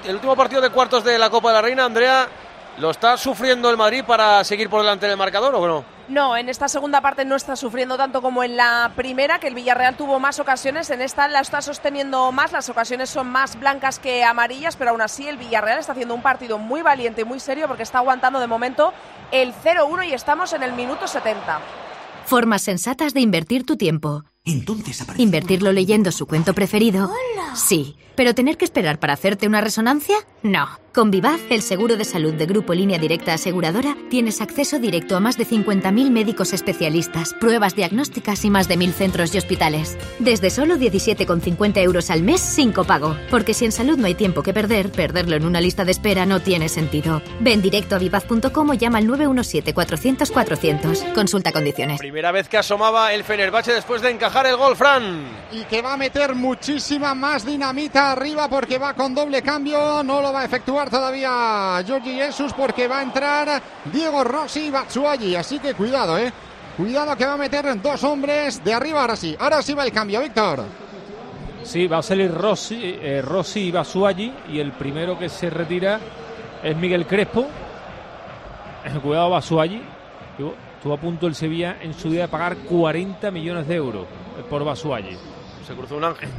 El 0.05 0.15
último 0.15 0.35
partido 0.35 0.61
de 0.61 0.69
cuartos 0.69 1.03
de 1.03 1.17
la 1.17 1.29
Copa 1.29 1.49
de 1.49 1.55
la 1.55 1.61
Reina, 1.61 1.85
Andrea, 1.85 2.27
¿lo 2.77 2.91
está 2.91 3.17
sufriendo 3.17 3.69
el 3.69 3.77
Madrid 3.77 4.03
para 4.05 4.43
seguir 4.43 4.69
por 4.69 4.81
delante 4.81 5.07
del 5.07 5.17
marcador 5.17 5.55
o 5.55 5.67
no? 5.67 5.98
No, 6.09 6.35
en 6.35 6.49
esta 6.49 6.67
segunda 6.67 7.01
parte 7.01 7.23
no 7.23 7.35
está 7.35 7.55
sufriendo 7.55 7.95
tanto 7.95 8.23
como 8.23 8.43
en 8.43 8.57
la 8.57 8.91
primera, 8.95 9.39
que 9.39 9.47
el 9.47 9.53
Villarreal 9.53 9.95
tuvo 9.95 10.19
más 10.19 10.39
ocasiones. 10.39 10.89
En 10.89 11.01
esta 11.01 11.27
la 11.27 11.39
está 11.39 11.61
sosteniendo 11.61 12.31
más, 12.31 12.51
las 12.51 12.67
ocasiones 12.67 13.11
son 13.11 13.29
más 13.29 13.59
blancas 13.59 13.99
que 13.99 14.23
amarillas, 14.23 14.75
pero 14.75 14.89
aún 14.89 15.01
así 15.01 15.27
el 15.27 15.37
Villarreal 15.37 15.79
está 15.79 15.91
haciendo 15.91 16.15
un 16.15 16.23
partido 16.23 16.57
muy 16.57 16.81
valiente 16.81 17.21
y 17.21 17.25
muy 17.25 17.39
serio 17.39 17.67
porque 17.67 17.83
está 17.83 17.99
aguantando 17.99 18.39
de 18.39 18.47
momento 18.47 18.91
el 19.31 19.53
0-1 19.53 20.09
y 20.09 20.13
estamos 20.13 20.51
en 20.53 20.63
el 20.63 20.73
minuto 20.73 21.07
70. 21.07 21.61
Formas 22.25 22.63
sensatas 22.63 23.13
de 23.13 23.21
invertir 23.21 23.63
tu 23.63 23.77
tiempo. 23.77 24.23
Entonces 24.45 25.05
¿Invertirlo 25.17 25.71
leyendo 25.71 26.11
su 26.11 26.25
cuento 26.25 26.53
preferido? 26.53 27.11
Sí. 27.55 27.97
¿Pero 28.15 28.33
tener 28.33 28.57
que 28.57 28.65
esperar 28.65 28.99
para 28.99 29.13
hacerte 29.13 29.47
una 29.47 29.61
resonancia? 29.61 30.15
No. 30.43 30.67
Con 30.93 31.11
Vivaz, 31.11 31.39
el 31.51 31.61
seguro 31.61 31.97
de 31.97 32.03
salud 32.03 32.33
de 32.33 32.47
Grupo 32.47 32.73
Línea 32.73 32.97
Directa 32.97 33.35
Aseguradora, 33.35 33.95
tienes 34.09 34.41
acceso 34.41 34.79
directo 34.79 35.15
a 35.15 35.19
más 35.19 35.37
de 35.37 35.45
50.000 35.45 36.09
médicos 36.09 36.51
especialistas, 36.51 37.35
pruebas 37.35 37.75
diagnósticas 37.75 38.43
y 38.43 38.49
más 38.49 38.67
de 38.67 38.75
1.000 38.75 38.93
centros 38.93 39.35
y 39.35 39.37
hospitales. 39.37 39.97
Desde 40.17 40.49
solo 40.49 40.77
17,50 40.77 41.77
euros 41.83 42.09
al 42.09 42.23
mes 42.23 42.41
sin 42.41 42.71
copago. 42.71 43.15
Porque 43.29 43.53
si 43.53 43.65
en 43.65 43.71
salud 43.71 43.97
no 43.97 44.07
hay 44.07 44.15
tiempo 44.15 44.41
que 44.41 44.51
perder, 44.51 44.91
perderlo 44.91 45.35
en 45.35 45.45
una 45.45 45.61
lista 45.61 45.85
de 45.85 45.91
espera 45.91 46.25
no 46.25 46.39
tiene 46.39 46.69
sentido. 46.69 47.21
Ven 47.39 47.61
directo 47.61 47.95
a 47.95 47.99
vivaz.com 47.99 48.69
o 48.69 48.73
llama 48.73 48.97
al 48.97 49.07
917-400-400. 49.07 51.13
Consulta 51.13 51.51
condiciones. 51.51 51.99
Primera 51.99 52.31
vez 52.31 52.49
que 52.49 52.57
asomaba 52.57 53.13
el 53.13 53.23
Fenerbahce 53.23 53.73
después 53.73 54.01
de 54.01 54.09
encajar 54.09 54.47
el 54.47 54.57
gol, 54.57 54.75
Fran. 54.75 55.23
y 55.51 55.63
que 55.65 55.83
va 55.83 55.93
a 55.93 55.97
meter 55.97 56.33
muchísima 56.33 57.13
más 57.13 57.45
dinamita 57.45 58.11
arriba 58.11 58.49
porque 58.49 58.79
va 58.79 58.95
con 58.95 59.13
doble 59.13 59.43
cambio. 59.43 60.03
No 60.03 60.19
lo 60.21 60.28
va 60.33 60.41
a 60.41 60.45
efectuar 60.45 60.89
todavía 60.89 61.81
Giorgi 61.85 62.13
Jesus 62.15 62.53
porque 62.53 62.87
va 62.87 62.99
a 62.99 63.03
entrar 63.03 63.61
Diego 63.85 64.23
Rossi 64.23 64.67
y 64.67 64.71
Batsuagi. 64.71 65.35
Así 65.35 65.59
que 65.59 65.73
cuidado, 65.73 66.17
eh. 66.17 66.31
Cuidado 66.77 67.15
que 67.15 67.25
va 67.25 67.33
a 67.33 67.37
meter 67.37 67.81
dos 67.81 68.03
hombres 68.03 68.63
de 68.63 68.73
arriba. 68.73 69.01
Ahora 69.01 69.15
sí, 69.15 69.35
ahora 69.37 69.61
sí 69.61 69.73
va 69.73 69.85
el 69.85 69.91
cambio, 69.91 70.21
Víctor. 70.21 70.63
Sí, 71.63 71.87
va 71.87 71.97
a 71.97 72.01
salir 72.01 72.33
Rossi, 72.33 72.97
eh, 73.01 73.21
Rossi 73.21 73.67
y 73.67 73.71
Basualli 73.71 74.33
y 74.49 74.59
el 74.59 74.71
primero 74.71 75.19
que 75.19 75.29
se 75.29 75.49
retira 75.49 75.99
es 76.63 76.75
Miguel 76.77 77.05
Crespo. 77.05 77.47
Eh, 78.85 78.99
Cuidado 79.01 79.29
Basualli. 79.29 79.81
Estuvo 80.75 80.93
a 80.93 80.97
punto 80.97 81.27
el 81.27 81.35
Sevilla 81.35 81.77
en 81.81 81.93
su 81.93 82.09
día 82.09 82.21
de 82.21 82.27
pagar 82.29 82.55
40 82.55 83.29
millones 83.31 83.67
de 83.67 83.75
euros 83.75 84.03
eh, 84.37 84.43
por 84.49 84.63
Basualli. 84.63 85.17
Se 85.67 85.73
cruzó 85.73 85.97
un 85.97 86.05
ángel. 86.05 86.29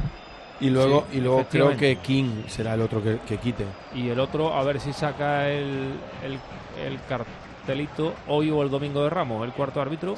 Y 0.61 0.69
luego, 0.69 1.05
Sí, 1.11 1.17
y 1.17 1.21
luego 1.21 1.45
creo 1.49 1.75
que 1.75 1.97
King 1.97 2.43
será 2.47 2.75
el 2.75 2.81
otro 2.81 3.03
que, 3.03 3.17
que 3.27 3.37
quite. 3.37 3.65
Y 3.95 4.09
el 4.09 4.19
otro, 4.19 4.53
a 4.53 4.63
ver 4.63 4.79
si 4.79 4.93
saca 4.93 5.49
el, 5.49 5.93
el, 6.23 6.39
el 6.85 6.99
cartelito 7.09 8.13
hoy 8.27 8.51
o 8.51 8.61
el 8.61 8.69
domingo 8.69 9.03
de 9.03 9.09
Ramos, 9.09 9.43
el 9.43 9.53
cuarto 9.53 9.81
árbitro. 9.81 10.15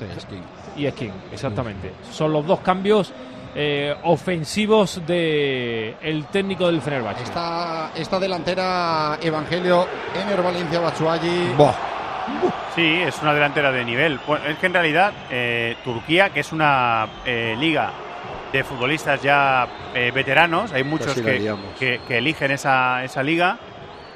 Y 0.76 0.86
es 0.86 0.94
King, 0.94 1.12
exactamente. 1.32 1.94
Son 2.12 2.32
los 2.34 2.46
dos 2.46 2.60
cambios 2.60 3.14
eh, 3.56 3.96
ofensivos 4.04 5.02
de 5.06 5.96
el 6.02 6.26
técnico 6.26 6.68
del 6.68 6.82
Fenerbahce. 6.82 7.24
Esta, 7.24 7.92
esta 7.96 8.20
delantera 8.20 9.18
Evangelio 9.22 9.88
Ener 10.22 10.42
Valencia 10.42 10.80
Batshuayi. 10.80 11.54
Sí, 12.76 13.02
es 13.02 13.22
una 13.22 13.34
delantera 13.34 13.72
de 13.72 13.86
nivel. 13.86 14.20
Bueno, 14.26 14.46
es 14.46 14.58
que 14.58 14.66
en 14.66 14.74
realidad 14.74 15.14
eh, 15.30 15.76
Turquía, 15.84 16.30
que 16.32 16.40
es 16.40 16.52
una 16.52 17.08
eh, 17.26 17.56
liga 17.60 17.92
de 18.54 18.64
futbolistas 18.64 19.22
ya 19.22 19.68
eh, 19.94 20.12
veteranos, 20.14 20.72
hay 20.72 20.84
muchos 20.86 21.16
que 21.16 22.00
eligen 22.10 22.52
esa, 22.52 23.04
esa 23.04 23.22
liga. 23.24 23.58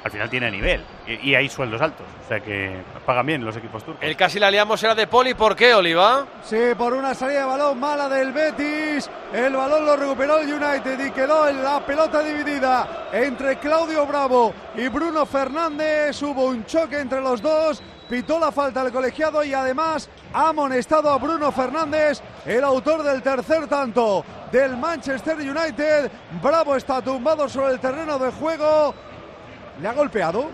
al 0.04 0.10
final 0.10 0.30
tiene 0.30 0.50
nivel 0.50 0.82
y, 1.06 1.30
y 1.30 1.34
hay 1.34 1.48
sueldos 1.48 1.82
altos. 1.82 2.06
O 2.24 2.28
sea 2.28 2.40
que 2.40 2.76
pagan 3.04 3.26
bien 3.26 3.44
los 3.44 3.56
equipos 3.56 3.82
turcos. 3.84 4.02
El 4.02 4.16
casi 4.16 4.38
la 4.38 4.50
liamos 4.50 4.82
era 4.82 4.94
de 4.94 5.06
Poli. 5.06 5.34
¿Por 5.34 5.56
qué, 5.56 5.74
Oliva? 5.74 6.26
Sí, 6.44 6.56
por 6.76 6.92
una 6.92 7.14
salida 7.14 7.40
de 7.40 7.46
balón 7.46 7.80
mala 7.80 8.08
del 8.08 8.32
Betis. 8.32 9.10
El 9.32 9.54
balón 9.54 9.84
lo 9.84 9.96
recuperó 9.96 10.38
el 10.38 10.52
United 10.52 11.06
y 11.06 11.10
quedó 11.10 11.48
en 11.48 11.62
la 11.62 11.84
pelota 11.84 12.22
dividida 12.22 13.08
entre 13.12 13.56
Claudio 13.58 14.06
Bravo 14.06 14.54
y 14.76 14.88
Bruno 14.88 15.26
Fernández. 15.26 16.22
Hubo 16.22 16.44
un 16.44 16.64
choque 16.64 17.00
entre 17.00 17.20
los 17.20 17.42
dos. 17.42 17.82
Pitó 18.08 18.38
la 18.38 18.50
falta 18.50 18.80
al 18.80 18.90
colegiado 18.90 19.44
y 19.44 19.52
además 19.52 20.08
ha 20.32 20.48
amonestado 20.48 21.10
a 21.10 21.18
Bruno 21.18 21.52
Fernández, 21.52 22.22
el 22.46 22.64
autor 22.64 23.02
del 23.02 23.22
tercer 23.22 23.66
tanto 23.66 24.24
del 24.50 24.76
Manchester 24.78 25.36
United. 25.36 26.10
Bravo 26.42 26.74
está 26.74 27.02
tumbado 27.02 27.48
sobre 27.48 27.74
el 27.74 27.80
terreno 27.80 28.18
de 28.18 28.32
juego. 28.32 28.94
¿Le 29.82 29.88
ha 29.88 29.92
golpeado? 29.92 30.48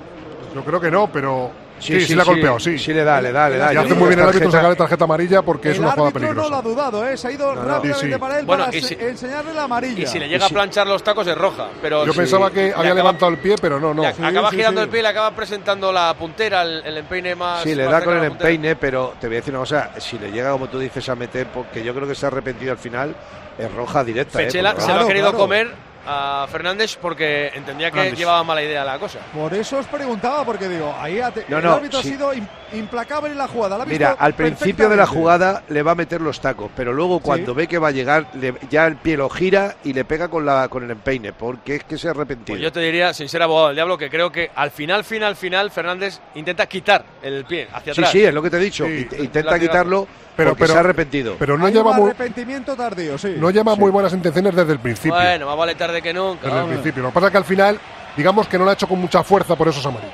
Yo 0.53 0.65
creo 0.65 0.81
que 0.81 0.91
no, 0.91 1.11
pero 1.11 1.53
Sí, 1.85 1.93
sí, 1.95 2.01
sí, 2.01 2.07
sí, 2.07 2.15
le 2.15 2.23
ha 2.23 2.25
sí, 2.25 2.31
golpeado, 2.31 2.59
sí. 2.59 2.71
le 2.95 3.05
da, 3.05 3.21
le 3.21 3.31
da, 3.33 3.49
le 3.51 3.59
da. 3.59 3.75
Y 3.75 3.77
hace 3.77 3.95
muy 3.95 4.09
bien 4.09 4.21
el 4.21 4.27
árbitro 4.29 4.51
sacarle 4.51 4.75
tarjeta 4.77 5.05
amarilla 5.05 5.43
porque 5.43 5.71
es 5.73 5.79
una 5.79 5.91
jugada 5.93 6.09
árbitro 6.09 6.21
no 6.21 6.29
peligrosa. 6.29 6.51
lo 6.51 6.57
ha 6.57 6.63
dudado, 6.63 7.09
¿eh? 7.09 7.17
se 7.17 7.29
ha 7.29 7.33
ido 7.33 7.55
No, 7.55 7.63
no. 7.63 7.69
rápidamente 7.69 8.07
Sí, 8.07 8.13
sí. 8.13 8.19
para 8.19 8.39
él 8.39 8.47
Bueno, 8.47 8.65
para 8.67 8.81
si- 8.81 8.95
enseñarle 8.99 9.53
la 9.55 9.63
amarilla. 9.65 10.03
Y 10.03 10.07
si 10.07 10.19
le 10.19 10.29
llega 10.29 10.47
a 10.47 10.49
planchar 10.49 10.87
los 10.87 11.03
tacos 11.03 11.27
es 11.27 11.37
roja. 11.37 11.69
Pero 11.83 12.07
Yo 12.07 12.13
si- 12.13 12.19
pensaba 12.19 12.51
que 12.51 12.57
le 12.57 12.63
había 12.69 12.77
acaba- 12.77 12.95
levantado 12.95 13.33
el 13.33 13.39
pie, 13.39 13.57
pero 13.61 13.79
no, 13.79 13.93
no. 13.93 14.03
le 14.03 14.09
acaba 14.09 14.51
Sí, 14.51 14.57
girando 14.57 14.81
sí, 14.81 14.85
el 14.85 14.91
pie 14.91 15.01
y 15.01 15.03
le 15.03 15.09
acaba 15.09 15.31
presentando 15.33 15.93
la 15.93 16.15
puntera, 16.15 16.63
el, 16.63 16.83
el 16.87 16.97
empeine 16.99 17.35
más. 17.35 17.63
Sí, 17.63 17.75
le 17.75 17.85
más 17.85 17.93
da 17.93 18.03
con 18.05 18.15
el 18.15 18.21
la 18.21 18.27
empeine, 18.29 18.77
pero 18.77 19.15
te 19.21 19.27
voy 19.27 19.37
a 19.37 19.41
decir 19.41 19.53
una 19.53 19.61
cosa, 19.61 19.91
si 19.99 20.19
le 20.19 20.31
llega, 20.33 20.53
como 20.53 20.69
tú 20.69 20.79
dices, 20.79 21.07
a 21.09 21.15
meter, 21.15 21.47
porque 21.49 21.85
yo 21.85 21.95
creo 21.95 22.09
que 22.09 22.15
se 22.15 22.25
ha 22.25 22.29
arrepentido 22.29 22.73
al 22.73 22.79
final, 22.79 23.15
es 23.59 23.73
roja 23.73 24.03
directa. 24.03 24.41
¿eh? 24.41 24.47
Fechela 24.47 24.75
se 24.81 24.93
lo 24.95 25.01
ha 25.01 25.07
querido 25.07 25.27
claro. 25.31 25.39
comer 25.39 25.75
a 26.07 26.47
Fernández 26.51 26.97
porque 27.01 27.51
entendía 27.55 27.91
que 27.91 27.99
Fernández. 27.99 28.19
llevaba 28.19 28.45
mala 28.45 28.63
idea 28.63 28.85
la 28.85 28.99
cosa. 28.99 29.19
Por 29.33 29.55
eso 29.55 29.79
os 29.79 29.87
preguntaba, 29.87 30.45
porque 30.45 30.69
digo, 30.69 30.95
ahí 31.01 31.21
No, 31.49 31.59
el 31.59 31.65
no, 31.65 31.73
árbitro 31.75 32.03
sí. 32.03 32.09
ha 32.09 32.13
sido 32.13 32.33
implacable 32.77 33.31
en 33.31 33.39
la 33.39 33.49
jugada. 33.49 33.79
la 33.79 33.85
Mira, 33.87 34.17
al 34.19 34.35
principio 34.35 34.89
de 34.89 34.97
la 34.97 35.07
jugada 35.07 35.63
le 35.69 35.83
va 35.83 35.93
a 35.93 35.95
meter 35.95 36.21
los 36.21 36.41
tacos, 36.41 36.71
pero 36.77 36.93
luego 36.93 37.21
cuando 37.21 37.55
ve 37.55 37.67
que 37.67 37.79
va 37.79 37.89
a 37.89 37.91
llegar, 37.93 38.27
le- 38.35 38.55
ya 38.71 38.87
el 38.87 38.97
pie 38.97 39.17
lo 39.17 39.29
gira 39.29 39.77
y 39.85 39.93
le 39.93 40.05
pega 40.05 40.29
con, 40.29 40.45
la, 40.47 40.69
con 40.69 40.85
el 40.85 40.91
empeine, 40.91 41.33
porque 41.33 41.77
es 41.77 41.85
que 41.85 41.99
se 41.99 42.09
ha 42.09 42.13
arrepentido. 42.13 42.55
Pues 42.57 42.63
yo 42.63 42.73
te 42.73 42.81
diría, 42.81 43.13
sin 43.15 43.29
ser 43.29 43.43
abogado 43.43 43.69
del 43.69 43.77
diablo, 43.77 43.97
que 43.99 44.11
creo 44.11 44.31
que 44.33 44.51
al 44.55 44.71
final, 44.71 45.05
final, 45.05 45.37
final, 45.37 45.71
Fernández 45.71 46.21
intenta 46.35 46.67
quitar 46.67 47.05
el 47.23 47.45
pie 47.45 47.69
hacia 47.73 47.95
sí, 47.95 48.01
atrás. 48.01 48.13
sí, 48.13 48.25
es 48.25 48.35
lo 48.35 48.43
que 48.43 48.51
te 48.51 48.57
he 48.57 48.61
dicho. 48.61 48.85
Sí. 48.87 49.07
int- 49.11 49.19
Intenta 49.25 49.59
quitarlo 49.59 50.07
Pero- 50.37 50.51
porque 50.51 50.63
pero- 50.65 50.73
se 50.73 50.77
ha 50.79 50.81
arrepentido. 50.81 51.37
Pero 51.39 51.57
no 51.59 51.67
Hay 51.67 51.73
lleva 51.73 51.91
un 51.93 51.97
muy, 51.97 52.11
arrepentimiento 52.11 52.75
tardío, 52.77 53.17
sí. 53.19 53.35
no 53.39 53.51
lleva 53.51 53.75
Sí. 53.75 53.81
muy 53.81 53.91
buenas 53.91 54.13
intenciones 54.13 54.55
desde 54.55 54.73
el 54.73 54.79
principio. 54.81 55.15
Bueno, 55.15 55.47
más 55.47 55.57
vale 55.57 55.75
tarde 55.75 56.03
que 56.03 56.13
nunca. 56.13 56.47
desde 56.49 56.61
el 56.61 56.67
principio. 56.67 57.03
Lo 57.03 57.09
que 57.11 57.15
pasa 57.15 57.27
es 57.27 57.31
que 57.33 57.39
al 57.39 57.45
final, 57.45 57.79
digamos 58.17 58.49
que 58.49 58.59
no 58.59 58.65
lo 58.65 58.71
ha 58.71 58.75
hecho 58.75 58.87
con 58.89 59.01
mucha 59.01 59.23
fuerza, 59.23 59.55
por 59.57 59.69
eso 59.69 59.81
es 59.81 59.87
amarillo. 59.87 60.13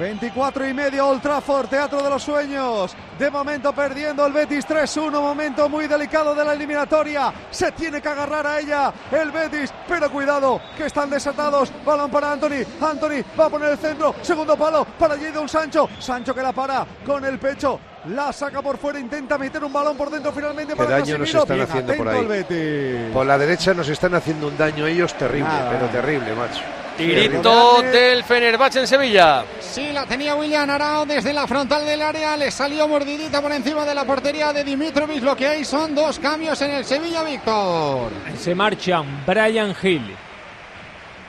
24 0.00 0.66
y 0.66 0.72
medio, 0.72 1.06
Old 1.06 1.20
Trafford, 1.20 1.68
Teatro 1.68 2.02
de 2.02 2.08
los 2.08 2.22
Sueños. 2.22 2.96
De 3.18 3.30
momento 3.30 3.70
perdiendo 3.74 4.24
el 4.24 4.32
Betis 4.32 4.66
3-1, 4.66 5.10
momento 5.10 5.68
muy 5.68 5.86
delicado 5.86 6.34
de 6.34 6.42
la 6.42 6.54
eliminatoria. 6.54 7.30
Se 7.50 7.70
tiene 7.72 8.00
que 8.00 8.08
agarrar 8.08 8.46
a 8.46 8.60
ella 8.60 8.90
el 9.12 9.30
Betis, 9.30 9.70
pero 9.86 10.10
cuidado, 10.10 10.58
que 10.74 10.86
están 10.86 11.10
desatados. 11.10 11.70
Balón 11.84 12.10
para 12.10 12.32
Anthony, 12.32 12.64
Anthony 12.80 13.22
va 13.38 13.44
a 13.44 13.50
poner 13.50 13.72
el 13.72 13.78
centro, 13.78 14.14
segundo 14.22 14.56
palo 14.56 14.86
para 14.98 15.18
Jadon 15.18 15.46
Sancho. 15.46 15.86
Sancho 15.98 16.34
que 16.34 16.42
la 16.42 16.54
para 16.54 16.86
con 17.04 17.22
el 17.26 17.38
pecho. 17.38 17.78
La 18.06 18.32
saca 18.32 18.62
por 18.62 18.78
fuera, 18.78 18.98
intenta 18.98 19.36
meter 19.36 19.62
un 19.62 19.70
balón 19.70 19.98
por 19.98 20.08
dentro 20.08 20.32
finalmente 20.32 20.74
para 20.74 20.98
daño 20.98 21.18
nos 21.18 21.28
están 21.28 21.56
Bien 21.58 21.68
haciendo 21.68 21.94
por 21.94 22.08
ahí. 22.08 23.10
Por 23.12 23.26
la 23.26 23.36
derecha 23.36 23.74
nos 23.74 23.90
están 23.90 24.14
haciendo 24.14 24.48
un 24.48 24.56
daño 24.56 24.86
ellos 24.86 25.12
terrible, 25.12 25.46
Nada. 25.46 25.70
pero 25.70 25.86
terrible, 25.88 26.34
macho. 26.34 26.62
Tirito 27.00 27.80
del 27.80 28.22
Fenerbahce 28.24 28.80
en 28.80 28.86
Sevilla. 28.86 29.42
Sí, 29.58 29.90
la 29.90 30.04
tenía 30.04 30.34
William 30.34 30.68
Arao 30.68 31.06
desde 31.06 31.32
la 31.32 31.46
frontal 31.46 31.86
del 31.86 32.02
área. 32.02 32.36
Le 32.36 32.50
salió 32.50 32.86
mordidita 32.86 33.40
por 33.40 33.50
encima 33.52 33.86
de 33.86 33.94
la 33.94 34.04
portería 34.04 34.52
de 34.52 34.62
Dimitrovic. 34.64 35.22
Lo 35.22 35.34
que 35.34 35.46
hay 35.46 35.64
son 35.64 35.94
dos 35.94 36.18
cambios 36.18 36.60
en 36.60 36.72
el 36.72 36.84
Sevilla, 36.84 37.22
Víctor. 37.22 38.10
Se 38.36 38.54
marchan 38.54 39.24
Brian 39.26 39.74
Hill 39.82 40.14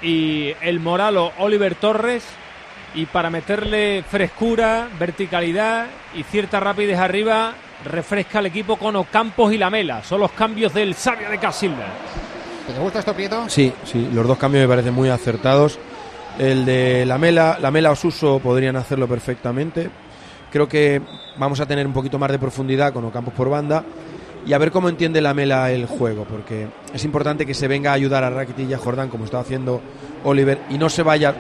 y 0.02 0.54
el 0.60 0.82
moralo 0.82 1.32
Oliver 1.38 1.76
Torres. 1.76 2.26
Y 2.94 3.06
para 3.06 3.30
meterle 3.30 4.04
frescura, 4.04 4.90
verticalidad 5.00 5.86
y 6.14 6.24
cierta 6.24 6.60
rapidez 6.60 7.00
arriba, 7.00 7.54
refresca 7.86 8.40
el 8.40 8.48
equipo 8.48 8.76
con 8.76 8.98
Ocampos 8.98 9.54
y 9.54 9.58
Lamela. 9.58 10.04
Son 10.04 10.20
los 10.20 10.34
cambios 10.34 10.74
del 10.74 10.96
sabio 10.96 11.30
de 11.30 11.38
Casilda. 11.38 11.88
¿Te 12.68 12.80
gusta 12.80 13.00
esto, 13.00 13.14
Prieto? 13.14 13.50
Sí, 13.50 13.74
sí, 13.84 14.10
los 14.14 14.28
dos 14.28 14.38
cambios 14.38 14.64
me 14.64 14.68
parecen 14.68 14.94
muy 14.94 15.10
acertados. 15.10 15.80
El 16.40 16.66
de 16.66 17.06
Lamela, 17.06 17.58
Lamela 17.60 17.92
Osuso 17.92 18.40
podrían 18.40 18.76
hacerlo 18.76 19.08
perfectamente. 19.08 19.90
Creo 20.52 20.68
que 20.68 21.02
vamos 21.38 21.60
a 21.60 21.66
tener 21.66 21.86
un 21.86 21.94
poquito 21.94 22.20
más 22.20 22.32
de 22.32 22.40
profundidad 22.40 22.94
con 22.94 23.06
Ocampos 23.06 23.34
por 23.34 23.50
banda 23.50 23.84
y 24.46 24.54
a 24.54 24.58
ver 24.58 24.72
cómo 24.72 24.90
entiende 24.90 25.22
Lamela 25.22 25.72
el 25.72 25.86
juego, 25.86 26.26
porque 26.26 26.68
es 26.94 27.04
importante 27.04 27.46
que 27.46 27.54
se 27.54 27.68
venga 27.68 27.92
a 27.92 27.94
ayudar 27.94 28.24
a 28.24 28.30
Rakitic 28.30 28.70
y 28.70 28.74
a 28.74 28.78
Jordán 28.78 29.10
como 29.10 29.26
está 29.26 29.40
haciendo 29.40 29.82
Oliver 30.24 30.60
y 30.70 30.78
no 30.78 30.90
se 30.90 31.04
vaya 31.04 31.36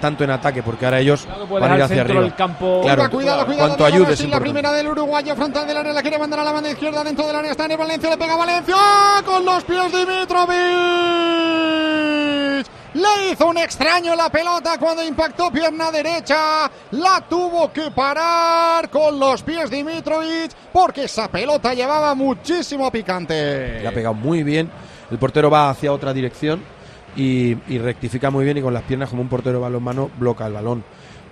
tanto 0.00 0.24
en 0.24 0.30
ataque, 0.30 0.62
porque 0.62 0.84
ahora 0.84 1.00
ellos 1.00 1.26
puede 1.48 1.62
van 1.62 1.72
a 1.72 1.76
ir 1.76 1.82
hacia 1.82 2.00
arriba. 2.02 2.34
campo. 2.36 2.80
Claro, 2.82 3.10
cuidado, 3.10 3.46
cuidado. 3.46 3.68
cuanto 3.68 3.84
ayude 3.84 4.14
es 4.14 4.28
la 4.28 4.40
primera 4.40 4.72
del 4.72 4.88
uruguayo 4.88 5.36
frontal 5.36 5.66
del 5.66 5.76
área 5.76 5.92
la 5.92 6.02
quiere 6.02 6.18
mandar 6.18 6.40
a 6.40 6.44
la 6.44 6.52
banda 6.52 6.70
izquierda 6.70 7.04
dentro 7.04 7.26
del 7.26 7.36
área. 7.36 7.50
Está 7.50 7.66
en 7.66 7.78
Valencia, 7.78 8.10
le 8.10 8.16
pega 8.16 8.34
a 8.34 8.36
Valencia 8.36 8.76
con 9.24 9.44
los 9.44 9.64
pies 9.64 9.92
Dimitrovic. 9.92 10.50
Le 12.92 13.30
hizo 13.30 13.46
un 13.46 13.58
extraño 13.58 14.16
la 14.16 14.28
pelota 14.30 14.76
cuando 14.78 15.04
impactó 15.04 15.50
pierna 15.52 15.92
derecha. 15.92 16.70
La 16.92 17.24
tuvo 17.28 17.72
que 17.72 17.90
parar 17.92 18.90
con 18.90 19.18
los 19.18 19.42
pies 19.42 19.70
Dimitrovic 19.70 20.52
porque 20.72 21.04
esa 21.04 21.28
pelota 21.28 21.72
llevaba 21.72 22.14
muchísimo 22.14 22.90
picante. 22.90 23.80
Le 23.80 23.86
ha 23.86 23.92
pegado 23.92 24.14
muy 24.14 24.42
bien. 24.42 24.68
El 25.10 25.18
portero 25.18 25.50
va 25.50 25.70
hacia 25.70 25.92
otra 25.92 26.12
dirección 26.12 26.79
y, 27.16 27.56
y 27.68 27.78
rectifica 27.78 28.30
muy 28.30 28.44
bien 28.44 28.58
y 28.58 28.62
con 28.62 28.74
las 28.74 28.82
piernas 28.84 29.08
como 29.10 29.22
un 29.22 29.28
portero 29.28 29.58
de 29.58 29.62
balonmano 29.62 30.10
bloca 30.18 30.46
el 30.46 30.52
balón. 30.52 30.84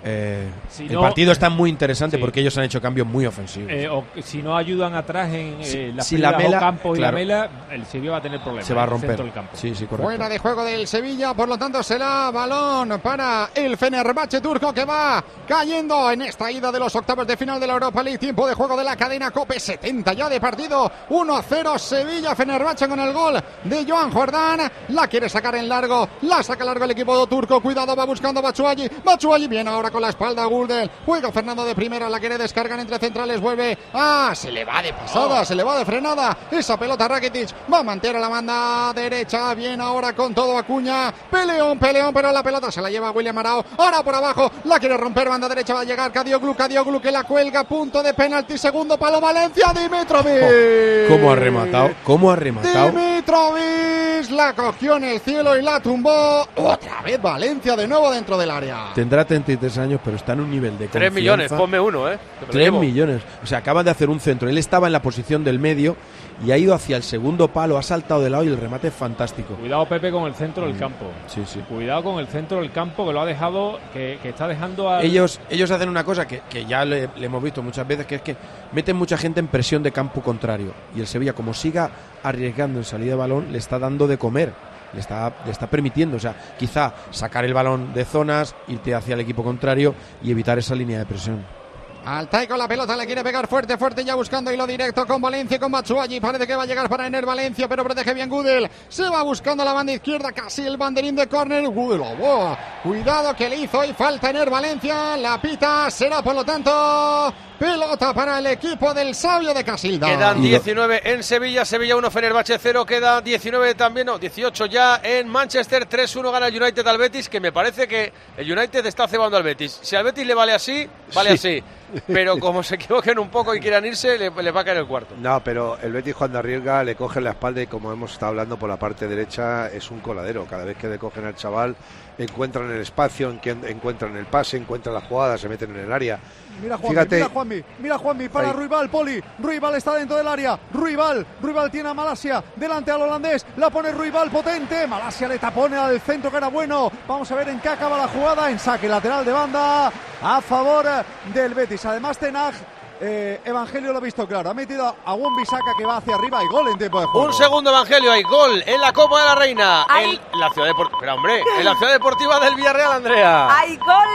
Eh, 0.05 0.49
Si 0.69 0.87
el 0.87 0.93
no- 0.93 1.01
partido 1.01 1.33
está 1.33 1.51
muy 1.51 1.71
interesante 1.71 2.17
Sí. 2.17 2.21
porque 2.21 2.41
ellos 2.41 2.57
han 2.57 2.65
hecho 2.65 2.81
cambios 2.81 3.07
muy 3.07 3.27
ofensivos. 3.27 3.71
Eh, 3.71 3.89
o 3.89 4.05
si 4.23 4.43
no 4.43 4.57
ayudan 4.57 4.95
atrás 4.95 5.33
en 5.35 5.65
Si- 5.65 5.77
eh, 5.79 5.93
la 5.95 6.03
si 6.05 6.17
Lamela- 6.19 6.61
Campo 6.61 6.95
y 6.95 6.99
claro. 6.99 7.17
Lamela, 7.17 7.51
el 7.71 7.85
Sevilla 7.87 8.13
va 8.13 8.17
a 8.19 8.23
tener 8.23 8.41
problemas. 8.41 8.67
Se 8.67 8.75
va 8.75 8.83
a 8.83 8.85
el 8.85 8.91
romper. 8.91 9.17
del 9.17 9.33
campo. 9.33 9.51
Sí, 9.57 9.75
sí, 9.75 9.87
correcto. 9.87 10.05
Fuera 10.05 10.29
de 10.29 10.39
juego 10.39 10.65
del 10.65 10.87
Sevilla, 10.87 11.35
por 11.35 11.49
lo 11.49 11.59
tanto 11.59 11.83
será 11.83 12.31
balón 12.31 13.01
para 13.03 13.51
el 13.55 13.77
Fenerbahce 13.77 14.41
turco 14.41 14.73
que 14.73 14.85
va 14.85 15.23
cayendo 15.47 16.11
en 16.13 16.23
esta 16.23 16.51
ida 16.51 16.71
de 16.71 16.79
los 16.79 16.95
octavos 16.95 17.27
de 17.27 17.37
final 17.37 17.59
de 17.59 17.67
la 17.67 17.73
Europa 17.75 18.03
League. 18.03 18.19
Tiempo 18.19 18.47
de 18.47 18.55
juego 18.55 18.77
de 18.77 18.85
la 18.85 18.97
cadena 18.97 19.31
Cope 19.31 19.59
70 19.59 20.13
ya 20.13 20.29
de 20.29 20.41
partido. 20.41 20.91
1-0 21.11 21.79
Sevilla 21.79 22.35
Fenerbahce 22.37 22.89
con 22.89 23.01
el 23.01 23.13
gol 23.13 23.43
de 23.65 23.85
Joan 23.89 24.11
Jordán. 24.13 24.61
La 24.89 25.09
quiere 25.09 25.29
sacar 25.29 25.55
en 25.57 25.69
largo, 25.69 26.09
la 26.23 26.43
saca 26.43 26.65
largo 26.65 26.85
el 26.85 26.93
equipo 26.93 27.27
turco. 27.27 27.61
Cuidado, 27.61 27.97
va 27.97 28.05
buscando 28.05 28.41
Bachuayi. 28.41 28.89
Bachuayi 29.05 29.49
viene 29.49 29.71
ahora 29.71 29.88
con 29.91 30.03
la 30.03 30.09
espalda 30.11 30.43
a 30.43 30.47
Gulden. 30.47 30.91
Juega 31.05 31.33
Fernando 31.33 31.65
de 31.65 31.75
primera, 31.75 32.09
la 32.09 32.21
quiere 32.21 32.39
descargar 32.39 32.79
entre 32.79 32.99
centrales, 32.99 33.41
vuelve. 33.41 33.77
Ah, 33.95 34.33
se 34.35 34.51
le 34.51 34.65
va 34.65 34.83
de 34.83 34.93
pasada, 34.93 35.45
se 35.45 35.55
le 35.55 35.63
va 35.63 35.79
de 35.79 35.85
frenada. 35.85 36.37
Esa 36.51 36.77
pelota 36.77 37.09
Rakitic 37.09 37.51
va 37.73 37.79
a 37.79 37.83
mantener 37.83 38.17
a 38.17 38.21
la 38.21 38.29
banda 38.29 38.93
derecha. 38.95 39.55
Bien 39.55 39.81
ahora 39.81 40.13
con 40.13 40.35
todo 40.35 40.57
Acuña. 40.57 41.13
Peleón, 41.31 41.79
peleón, 41.79 42.13
pero 42.13 42.33
la 42.33 42.43
pelota 42.43 42.71
se 42.71 42.81
la 42.81 42.91
lleva 42.91 43.11
William 43.11 43.39
Arao. 43.39 43.65
Ahora 43.77 44.03
por 44.03 44.15
abajo, 44.15 44.51
la 44.65 44.79
quiere 44.79 44.97
romper, 44.97 45.29
banda 45.29 45.49
derecha 45.49 45.75
va 45.75 45.81
a 45.81 45.85
llegar 45.85 46.13
Cadioglu, 46.13 46.55
Cadioglu 46.55 47.01
que 47.01 47.13
la 47.13 47.25
cuelga, 47.25 47.65
punto 47.65 48.03
de 48.03 48.15
penalti, 48.15 48.59
segundo 48.59 48.99
palo 48.99 49.21
Valencia, 49.21 49.73
Dimitrovic. 49.75 51.09
¿Cómo 51.09 51.33
ha 51.33 51.37
rematado? 51.37 51.91
¿Cómo 52.05 52.31
ha 52.31 52.37
rematado? 52.37 52.91
Dimitrovic 52.91 54.31
la 54.31 54.53
cogió 54.53 54.97
en 54.97 55.05
el 55.05 55.21
cielo 55.21 55.57
y 55.57 55.63
la 55.63 55.81
tumbó. 55.81 56.47
Otra 56.57 57.03
vez 57.03 57.21
Valencia 57.21 57.77
de 57.77 57.87
nuevo 57.87 58.11
dentro 58.11 58.37
del 58.37 58.51
área. 58.51 58.93
Tendrá 58.95 59.25
33 59.25 59.78
años, 59.79 60.01
pero 60.05 60.17
está 60.17 60.33
en 60.35 60.41
un 60.41 60.51
nivel 60.51 60.77
de 60.79 60.89
Tres 60.89 61.13
millones, 61.13 61.53
ponme 61.53 61.79
uno, 61.81 62.11
¿eh? 62.11 62.19
Que 62.41 62.41
me 62.41 62.47
lo 62.47 62.53
3 62.53 62.65
llevo. 62.65 62.81
millones. 62.81 63.23
O 63.43 63.47
sea, 63.47 63.59
acaban 63.59 63.85
de 63.85 63.91
hacer 63.91 64.11
un 64.11 64.21
centro. 64.21 64.49
Él 64.49 64.59
estaba 64.59 64.87
en 64.89 64.93
la 64.93 65.03
posición 65.03 65.45
del 65.45 65.59
medio 65.59 65.97
y 66.45 66.53
ha 66.53 66.59
ido 66.59 66.73
hacia 66.75 66.97
el 66.97 67.03
segundo 67.03 67.49
palo, 67.49 67.79
ha 67.79 67.83
saltado 67.83 68.21
de 68.23 68.31
lado 68.31 68.45
y 68.45 68.49
el 68.49 68.57
remate 68.57 68.89
es 68.89 68.95
fantástico. 68.95 69.55
Cuidado 69.55 69.87
Pepe 69.89 70.11
con 70.13 70.25
el 70.27 70.35
centro 70.35 70.67
del 70.67 70.77
campo. 70.77 71.07
Sí, 71.27 71.43
sí. 71.47 71.61
Cuidado 71.69 72.03
con 72.05 72.19
el 72.21 72.29
centro 72.29 72.61
del 72.61 72.71
campo 72.71 73.07
que 73.07 73.13
lo 73.13 73.21
ha 73.21 73.27
dejado, 73.27 73.79
que, 73.93 74.19
que 74.23 74.29
está 74.29 74.47
dejando 74.47 74.89
a 74.91 75.03
Ellos, 75.03 75.41
ellos 75.51 75.71
hacen 75.71 75.89
una 75.89 76.05
cosa 76.05 76.27
que, 76.29 76.43
que 76.49 76.65
ya 76.65 76.85
le, 76.85 77.09
le 77.17 77.27
hemos 77.27 77.43
visto 77.43 77.63
muchas 77.63 77.87
veces, 77.89 78.07
que 78.07 78.17
es 78.17 78.23
que 78.23 78.37
meten 78.73 78.97
mucha 78.97 79.17
gente 79.17 79.41
en 79.41 79.49
presión 79.49 79.83
de 79.83 79.91
campo 79.91 80.21
contrario. 80.23 80.73
Y 80.95 81.01
el 81.01 81.07
Sevilla, 81.07 81.33
como 81.33 81.55
siga 81.55 81.91
arriesgando 82.23 82.79
en 82.79 82.85
salida 82.85 83.11
de 83.13 83.17
balón, 83.17 83.51
le 83.51 83.59
está 83.59 83.79
dando 83.79 84.07
de 84.07 84.17
comer. 84.19 84.53
Le 84.93 85.01
está, 85.01 85.33
le 85.45 85.53
está 85.53 85.67
permitiendo, 85.67 86.17
o 86.17 86.21
sea, 86.21 86.35
quizá 86.59 86.95
sacar 87.11 87.45
el 87.45 87.55
balón 87.55 87.93
de 87.93 88.05
zonas, 88.05 88.55
irte 88.69 88.95
hacia 88.95 89.15
el 89.15 89.21
equipo 89.21 89.45
contrario 89.45 89.95
y 90.23 90.31
evitar 90.31 90.59
esa 90.59 90.75
línea 90.75 90.99
de 90.99 91.07
presión. 91.07 91.59
Altay 92.05 92.47
con 92.47 92.59
la 92.59 92.67
pelota, 92.67 92.97
le 92.97 93.05
quiere 93.05 93.23
pegar 93.23 93.47
fuerte, 93.47 93.77
fuerte, 93.77 94.03
ya 94.03 94.15
buscando 94.15 94.51
hilo 94.51 94.67
directo 94.67 95.05
con 95.05 95.21
Valencia, 95.21 95.59
con 95.59 95.71
Machuaggi. 95.71 96.21
Parece 96.21 96.47
que 96.47 96.57
va 96.57 96.63
a 96.63 96.67
llegar 96.67 96.89
para 96.89 97.07
Ener 97.07 97.27
Valencia, 97.27 97.69
pero 97.69 97.85
protege 97.85 98.15
bien 98.15 98.31
Gudel. 98.31 98.71
Se 98.89 99.07
va 99.11 99.23
buscando 99.23 99.63
la 99.63 99.75
banda 99.75 99.93
izquierda, 99.93 100.33
casi 100.33 100.65
el 100.65 100.79
banderín 100.79 101.17
de 101.17 101.27
córner. 101.27 101.65
Oh, 101.67 102.57
cuidado 102.83 103.37
que 103.37 103.51
le 103.51 103.57
hizo 103.57 103.85
y 103.85 103.93
falta 103.93 104.31
Ener 104.31 104.49
Valencia. 104.49 105.19
La 105.19 105.39
pita 105.39 105.91
será, 105.91 106.23
por 106.23 106.35
lo 106.35 106.45
tanto, 106.45 107.35
pelota 107.59 108.15
para 108.15 108.39
el 108.39 108.47
equipo 108.47 108.95
del 108.95 109.15
sabio 109.15 109.53
de 109.53 109.65
Casilda. 109.65 110.07
Quedan 110.07 110.41
19 110.41 111.01
en 111.13 111.23
Sevilla, 111.23 111.65
Sevilla 111.65 111.97
1, 111.97 112.11
Fenerbahce 112.11 112.59
0, 112.59 112.87
queda 112.87 113.21
19 113.21 113.75
también, 113.75 114.07
no, 114.07 114.19
18 114.19 114.67
ya 114.67 115.01
en 115.03 115.29
Manchester, 115.29 115.89
3-1 115.89 116.31
gana 116.31 116.47
el 116.47 116.63
United 116.63 116.87
al 116.87 116.99
Betis, 116.99 117.29
que 117.29 117.41
me 117.41 117.51
parece 117.53 117.89
que 117.89 118.13
el 118.37 118.51
United 118.51 118.87
está 118.87 119.09
cebando 119.09 119.37
al 119.37 119.43
Betis. 119.43 119.79
Si 119.83 119.97
al 119.97 120.05
Betis 120.05 120.27
le 120.27 120.35
vale 120.35 120.53
así, 120.53 120.89
vale 121.15 121.37
Sí. 121.37 121.59
así. 121.59 121.65
Pero 122.07 122.39
como 122.39 122.63
se 122.63 122.75
equivoquen 122.75 123.19
un 123.19 123.31
poco 123.31 123.55
y 123.55 123.61
quieran 123.61 123.85
irse, 123.87 124.19
le, 124.19 124.31
le 124.31 124.51
va 124.51 124.61
a 124.61 124.65
caer 124.65 124.77
el 124.77 124.87
cuarto. 124.87 125.15
No, 125.19 125.43
pero 125.43 125.79
el 125.83 125.91
Betis 125.91 126.15
cuando 126.15 126.39
arriesga 126.39 126.85
le 126.85 126.95
cogen 126.95 127.25
la 127.25 127.31
espalda 127.31 127.63
y 127.63 127.67
como 127.67 127.91
hemos 127.91 128.13
estado 128.13 128.29
hablando 128.31 128.59
por 128.59 128.69
la 128.69 128.77
parte 128.77 129.09
derecha 129.09 129.69
es 129.69 129.91
un 129.91 130.01
coladero. 130.01 130.45
Cada 130.45 130.65
vez 130.65 130.77
que 130.77 130.87
le 130.87 130.99
cogen 130.99 131.25
al 131.25 131.35
chaval 131.35 131.75
encuentran 132.19 132.71
el 132.71 132.83
espacio, 132.83 133.31
encuentran 133.43 134.17
el 134.17 134.27
pase, 134.27 134.59
encuentran 134.59 134.95
la 134.95 135.01
jugada, 135.01 135.39
se 135.39 135.49
meten 135.49 135.71
en 135.77 135.85
el 135.87 135.93
área. 135.93 136.19
Mira 136.63 136.77
Juanmi, 136.77 136.95
Fíjate. 136.95 137.17
mira 137.17 137.29
Juanmi, 137.29 137.65
mira 137.79 137.99
Juanmi 137.99 138.29
para 138.29 138.49
Ahí. 138.49 138.53
Ruibal, 138.55 138.89
Poli. 138.91 139.23
Ruibal 139.39 139.75
está 139.77 139.95
dentro 139.95 140.17
del 140.17 140.27
área. 140.29 140.59
Ruibal, 140.73 141.27
Ruibal 141.41 141.71
tiene 141.71 141.89
a 141.89 141.95
Malasia. 141.95 142.43
Delante 142.57 142.91
al 142.91 143.03
holandés. 143.03 143.47
La 143.57 143.71
pone 143.71 143.93
Ruibal 143.93 144.31
potente. 144.31 144.87
Malasia 144.87 145.29
le 145.29 145.39
tapone 145.39 145.77
al 145.77 146.01
centro 146.01 146.31
que 146.31 146.37
era 146.37 146.49
bueno. 146.49 146.91
Vamos 147.07 147.31
a 147.31 147.35
ver 147.35 147.49
en 147.49 147.61
qué 147.61 147.69
acaba 147.69 147.97
la 147.99 148.09
jugada. 148.09 148.51
En 148.51 148.59
saque 148.59 148.89
lateral 148.89 149.25
de 149.25 149.33
banda 149.33 149.93
a 150.23 150.41
favor 150.41 150.87
del 151.33 151.55
Betis. 151.55 151.85
Además, 151.87 152.19
Tenag. 152.19 152.55
Eh, 153.01 153.41
Evangelio 153.45 153.93
lo 153.93 153.99
ha 153.99 154.01
visto 154.01 154.27
claro. 154.27 154.51
Ha 154.51 154.55
metido 154.55 154.95
a 155.05 155.15
Won 155.15 155.37
Bisaka 155.37 155.73
que 155.77 155.85
va 155.85 155.99
hacia 155.99 156.15
arriba 156.15 156.43
y 156.43 156.47
gol 156.49 156.69
en 156.69 156.79
tiempo 156.79 157.01
de 157.01 157.07
juego. 157.07 157.27
Un 157.27 157.33
segundo, 157.33 157.71
Evangelio, 157.71 158.13
hay 158.13 158.23
gol 158.23 158.63
en 158.67 158.81
la 158.81 158.93
Copa 158.93 159.21
de 159.21 159.25
la 159.27 159.35
Reina. 159.35 159.87
En 160.01 160.19
la 160.39 160.51
ciudad 160.51 160.69
deportiva. 160.69 160.99
Pero 161.01 161.15
hombre, 161.15 161.43
en 161.59 161.65
la 161.65 161.75
ciudad 161.77 161.93
deportiva 161.93 162.41
del 162.41 162.55
Villarreal, 162.55 162.93
Andrea. 162.93 163.49
Hay 163.59 163.77
gol 163.77 164.09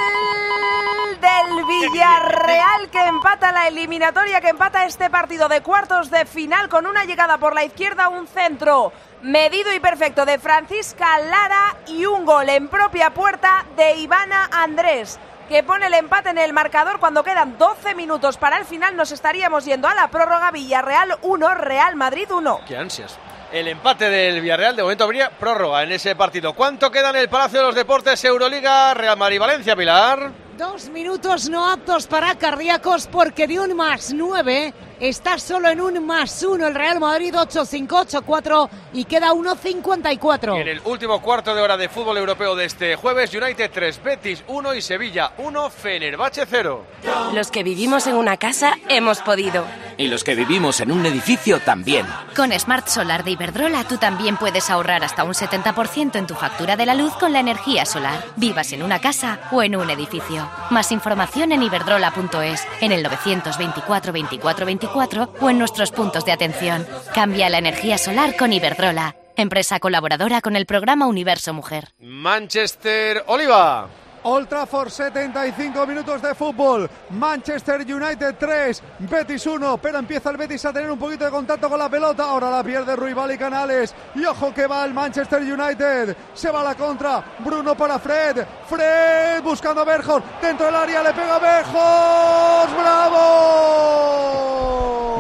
del 1.22 1.66
Villarreal 1.66 2.90
que 2.90 3.06
empata 3.06 3.52
la 3.52 3.68
eliminatoria, 3.68 4.42
que 4.42 4.50
empata 4.50 4.86
este 4.86 5.10
partido 5.10 5.48
de 5.48 5.62
cuartos 5.62 6.10
de 6.10 6.26
final 6.26 6.70
con 6.70 6.86
una 6.86 7.06
llegada 7.06 7.38
por 7.38 7.56
la 7.56 7.64
izquierda, 7.64 8.10
un 8.10 8.28
centro 8.28 8.92
medido 9.22 9.74
y 9.74 9.80
perfecto 9.80 10.26
de 10.26 10.38
Francisca 10.38 11.18
Lara 11.20 11.78
y 11.88 12.06
un 12.06 12.26
gol 12.26 12.50
en 12.50 12.68
propia 12.68 13.12
puerta 13.12 13.66
de 13.78 13.96
Ivana 13.96 14.50
Andrés 14.52 15.18
que 15.54 15.62
pone 15.62 15.86
el 15.86 15.94
empate 15.94 16.32
en 16.32 16.40
el 16.40 16.52
marcador 16.52 17.00
cuando 17.00 17.24
quedan 17.24 17.60
12 17.60 17.94
minutos 17.94 18.38
para 18.38 18.58
el 18.58 18.66
final. 18.66 18.96
Nos 18.96 19.12
estaríamos 19.12 19.66
yendo 19.66 19.88
a 19.88 19.94
la 19.94 20.08
prórroga 20.08 20.50
Villarreal 20.50 21.16
1, 21.22 21.54
Real 21.54 21.96
Madrid 21.96 22.26
1. 22.32 22.62
Qué 22.68 22.76
ansias. 22.76 23.20
El 23.52 23.68
empate 23.68 24.10
del 24.10 24.42
Villarreal, 24.42 24.76
de 24.76 24.82
momento 24.82 25.04
habría 25.04 25.30
prórroga 25.30 25.84
en 25.84 25.92
ese 25.92 26.16
partido. 26.16 26.54
¿Cuánto 26.54 26.90
queda 26.90 27.12
en 27.12 27.18
el 27.18 27.30
Palacio 27.30 27.60
de 27.60 27.68
los 27.68 27.76
Deportes 27.76 28.26
Euroliga 28.26 28.96
Real 28.96 29.16
Madrid-Valencia, 29.16 29.76
Pilar? 29.76 30.32
Dos 30.58 30.90
minutos 30.90 31.48
no 31.48 31.70
aptos 31.70 32.08
para 32.08 32.34
cardíacos 32.34 33.06
porque 33.06 33.46
de 33.46 33.60
un 33.60 33.76
más 33.76 34.12
nueve 34.12 34.74
está 35.00 35.38
solo 35.40 35.70
en 35.70 35.82
un 35.82 36.06
más 36.06 36.44
uno 36.44 36.68
el 36.68 36.76
Real 36.76 37.00
Madrid 37.00 37.34
8-5-8-4 37.34 38.70
y 38.94 39.06
queda 39.06 39.28
Y 39.28 39.38
en 39.38 39.44
1.54. 39.44 40.68
el 40.68 40.82
último 40.86 41.22
cuarto 41.22 41.54
de 41.56 41.62
hora 41.62 41.78
de 41.78 41.90
fútbol 41.90 42.18
europeo 42.18 42.56
de 42.56 42.66
este 42.66 42.96
jueves, 42.96 43.34
United 43.34 43.72
3, 43.74 44.04
Betis 44.04 44.44
1 44.48 44.74
y 44.76 44.82
Sevilla 44.82 45.34
1, 45.38 45.70
Fenerbahce 45.70 46.46
0. 46.50 46.86
Los 47.34 47.52
que 47.52 47.64
vivimos 47.64 48.08
en 48.08 48.16
una 48.16 48.38
casa 48.38 48.78
hemos 48.90 49.20
podido. 49.20 49.66
Y 49.98 50.08
los 50.08 50.24
que 50.24 50.36
vivimos 50.36 50.80
en 50.80 50.92
un 50.92 51.06
edificio 51.06 51.60
también. 51.60 52.06
Con 52.36 52.52
Smart 52.58 52.88
Solar 52.88 53.24
de 53.24 53.32
Iberdrola 53.32 53.84
tú 53.84 53.98
también 53.98 54.38
puedes 54.38 54.70
ahorrar 54.70 55.04
hasta 55.04 55.24
un 55.24 55.34
70% 55.34 56.16
en 56.16 56.28
tu 56.28 56.34
factura 56.36 56.76
de 56.76 56.86
la 56.86 56.96
luz 56.96 57.14
con 57.14 57.32
la 57.32 57.40
energía 57.40 57.86
solar, 57.86 58.24
vivas 58.36 58.74
en 58.74 58.82
una 58.84 59.00
casa 59.00 59.40
o 59.52 59.62
en 59.62 59.76
un 59.76 59.90
edificio. 59.90 60.50
Más 60.72 60.92
información 60.92 61.52
en 61.52 61.64
iberdrola.es, 61.64 62.66
en 62.82 62.92
el 62.92 63.04
924 63.04 64.12
24 64.12 64.66
24 64.66 64.66
o 64.86 65.50
en 65.50 65.58
nuestros 65.60 65.92
puntos 65.92 66.26
de 66.26 66.32
atención. 66.32 66.86
Cambia 67.14 67.50
la 67.50 67.58
energía 67.58 67.98
solar 67.98 68.36
con 68.36 68.54
Iberdrola, 68.54 69.16
empresa 69.36 69.80
colaboradora 69.80 70.42
con 70.42 70.56
el 70.56 70.66
programa 70.66 71.08
Universo 71.08 71.54
Mujer. 71.54 71.94
Manchester, 72.00 73.24
Oliva. 73.28 73.90
Old 74.24 74.48
Trafford, 74.48 74.90
75 74.90 75.86
minutos 75.86 76.22
de 76.22 76.34
fútbol. 76.34 76.90
Manchester 77.12 77.82
United 77.82 78.36
3, 78.40 78.84
Betis 79.00 79.46
1. 79.46 79.78
Pero 79.78 80.00
empieza 80.00 80.30
el 80.30 80.38
Betis 80.38 80.64
a 80.66 80.72
tener 80.74 80.90
un 80.90 80.98
poquito 80.98 81.26
de 81.26 81.32
contacto 81.32 81.70
con 81.70 81.78
la 81.78 81.90
pelota. 81.90 82.24
Ahora 82.24 82.50
la 82.50 82.64
pierde 82.64 82.96
Ruibal 82.96 83.32
y 83.34 83.38
Canales. 83.38 83.94
Y 84.16 84.24
ojo 84.26 84.54
que 84.54 84.66
va 84.68 84.86
el 84.86 84.94
Manchester 84.94 85.42
United. 85.42 86.16
Se 86.34 86.50
va 86.50 86.62
a 86.62 86.64
la 86.64 86.76
contra. 86.76 87.24
Bruno 87.40 87.76
para 87.76 88.00
Fred. 88.00 88.46
Fred 88.70 89.44
buscando 89.44 89.82
a 89.82 89.86
Berjos. 89.86 90.24
Dentro 90.42 90.68
del 90.68 90.76
área 90.76 91.04
le 91.04 91.14
pega 91.14 91.36
a 91.36 91.40
Berjos. 91.40 92.74
¡Bravo! 92.82 94.14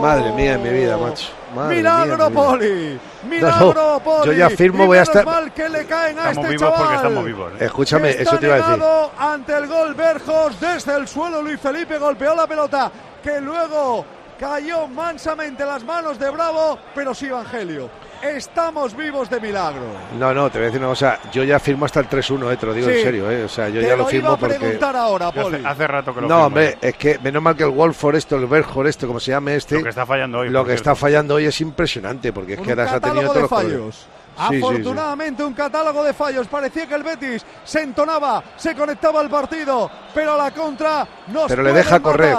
Madre 0.02 0.32
mía, 0.32 0.54
en 0.54 0.64
mi 0.64 0.70
vida, 0.70 0.98
macho. 0.98 1.43
Madre 1.56 1.76
Milagro 1.78 2.30
mía. 2.30 2.36
Poli. 2.40 3.00
Milagro 3.30 3.74
No, 3.74 3.94
no, 3.94 4.00
Poli. 4.00 4.26
yo 4.28 4.32
ya 4.34 4.50
firmo, 4.50 4.84
Y 4.84 4.88
voy 4.88 4.98
a 4.98 5.02
estar- 5.04 5.26
mal 5.26 5.54
que 5.54 5.70
le 5.70 5.86
caen 5.86 6.18
a 6.20 6.30
Estamos 6.30 6.38
este 6.46 6.50
vivos 6.50 6.62
chaval. 6.70 6.80
porque 6.80 6.96
estamos 6.96 7.26
vivos. 7.26 7.52
¿eh? 7.54 7.66
Escúchame, 7.66 8.10
Está 8.12 8.22
eso 8.24 8.38
te 8.40 8.46
iba 8.48 8.56
a 8.56 8.58
decir. 8.58 8.84
ante 9.20 9.54
el 9.58 9.68
gol 9.68 9.94
Berjos 9.94 10.60
desde 10.60 10.96
el 10.96 11.08
suelo 11.08 11.42
Luis 11.42 11.60
Felipe 11.60 11.98
golpeó 11.98 12.36
la 12.36 12.48
pelota 12.48 12.92
que 13.24 13.40
luego 13.40 14.06
cayó 14.40 14.88
mansamente 14.88 15.64
en 15.64 15.70
las 15.70 15.84
manos 15.84 16.20
de 16.20 16.30
Bravo, 16.30 16.78
pero 16.96 17.14
sí 17.14 17.28
Evangelio. 17.28 17.90
Estamos 18.24 18.96
vivos 18.96 19.30
de 19.30 19.40
milagro. 19.42 19.82
No, 20.18 20.34
no, 20.34 20.50
te 20.50 20.58
voy 20.58 20.64
a 20.64 20.66
decir 20.68 20.80
una 20.80 20.90
cosa. 20.90 21.20
Yo 21.34 21.44
ya 21.44 21.60
firmo 21.60 21.86
hasta 21.86 22.00
el 22.00 22.08
3-1, 22.08 22.52
eh, 22.54 22.58
te 22.58 22.66
lo 22.66 22.74
digo 22.74 22.88
Sí. 22.90 22.96
en 22.98 23.04
serio. 23.04 23.30
Eh. 23.30 23.44
O 23.44 23.50
sea, 23.50 23.68
yo 23.68 23.82
Te 23.82 23.88
ya 23.88 23.92
lo 23.98 24.04
lo 24.04 24.06
firmo 24.08 24.28
iba 24.30 24.34
a 24.36 24.38
porque. 24.40 24.56
preguntar 24.60 24.96
ahora, 24.96 25.32
Poli. 25.32 25.58
hace, 25.58 25.68
hace 25.68 25.88
rato 25.88 26.14
que 26.16 26.22
lo 26.22 26.28
No, 26.28 26.36
firmo, 26.36 26.48
hombre, 26.48 26.70
¿eh? 26.70 26.78
es 26.82 26.96
que 26.96 27.20
menos 27.20 27.44
mal 27.44 27.56
que 27.58 27.64
el 27.64 27.70
Wolford 27.72 28.16
esto, 28.16 28.38
el 28.38 28.46
Berjor 28.48 28.88
esto, 28.88 29.08
como 29.08 29.20
se 29.20 29.32
llame 29.32 29.56
este. 29.56 29.76
Lo 29.76 29.84
que 29.84 29.90
está 29.90 30.06
fallando 30.06 30.40
hoy, 30.40 30.50
Lo 30.50 30.62
que 30.64 30.68
cierto. 30.72 30.92
está 30.92 30.96
fallando 30.96 31.36
hoy 31.36 31.46
es 31.46 31.60
impresionante, 31.62 32.32
porque 32.32 32.54
es 32.54 32.60
Un 32.60 32.66
que 32.66 32.72
ahora 32.72 32.88
se 32.90 32.96
ha 32.96 33.00
tenido 33.02 33.22
todos 33.24 33.36
de 33.36 33.42
los 33.42 33.50
fallos. 33.50 33.70
problemas. 33.72 33.96
Sí, 33.96 34.06
sí, 34.50 34.50
sí. 34.50 34.58
Afortunadamente 34.58 35.44
un 35.44 35.54
catálogo 35.54 36.04
de 36.04 36.14
fallos. 36.14 36.48
Parecía 36.48 36.88
que 36.88 36.96
el 36.96 37.04
Betis 37.04 37.46
se 37.66 37.82
entonaba, 37.82 38.44
se 38.56 38.74
conectaba 38.74 39.20
al 39.20 39.30
partido, 39.30 39.92
pero 40.16 40.34
a 40.34 40.38
la 40.38 40.52
contra 40.52 41.08
nos 41.28 41.48
Pero 41.48 41.62
le 41.62 41.72
deja 41.74 42.00
correr. 42.00 42.36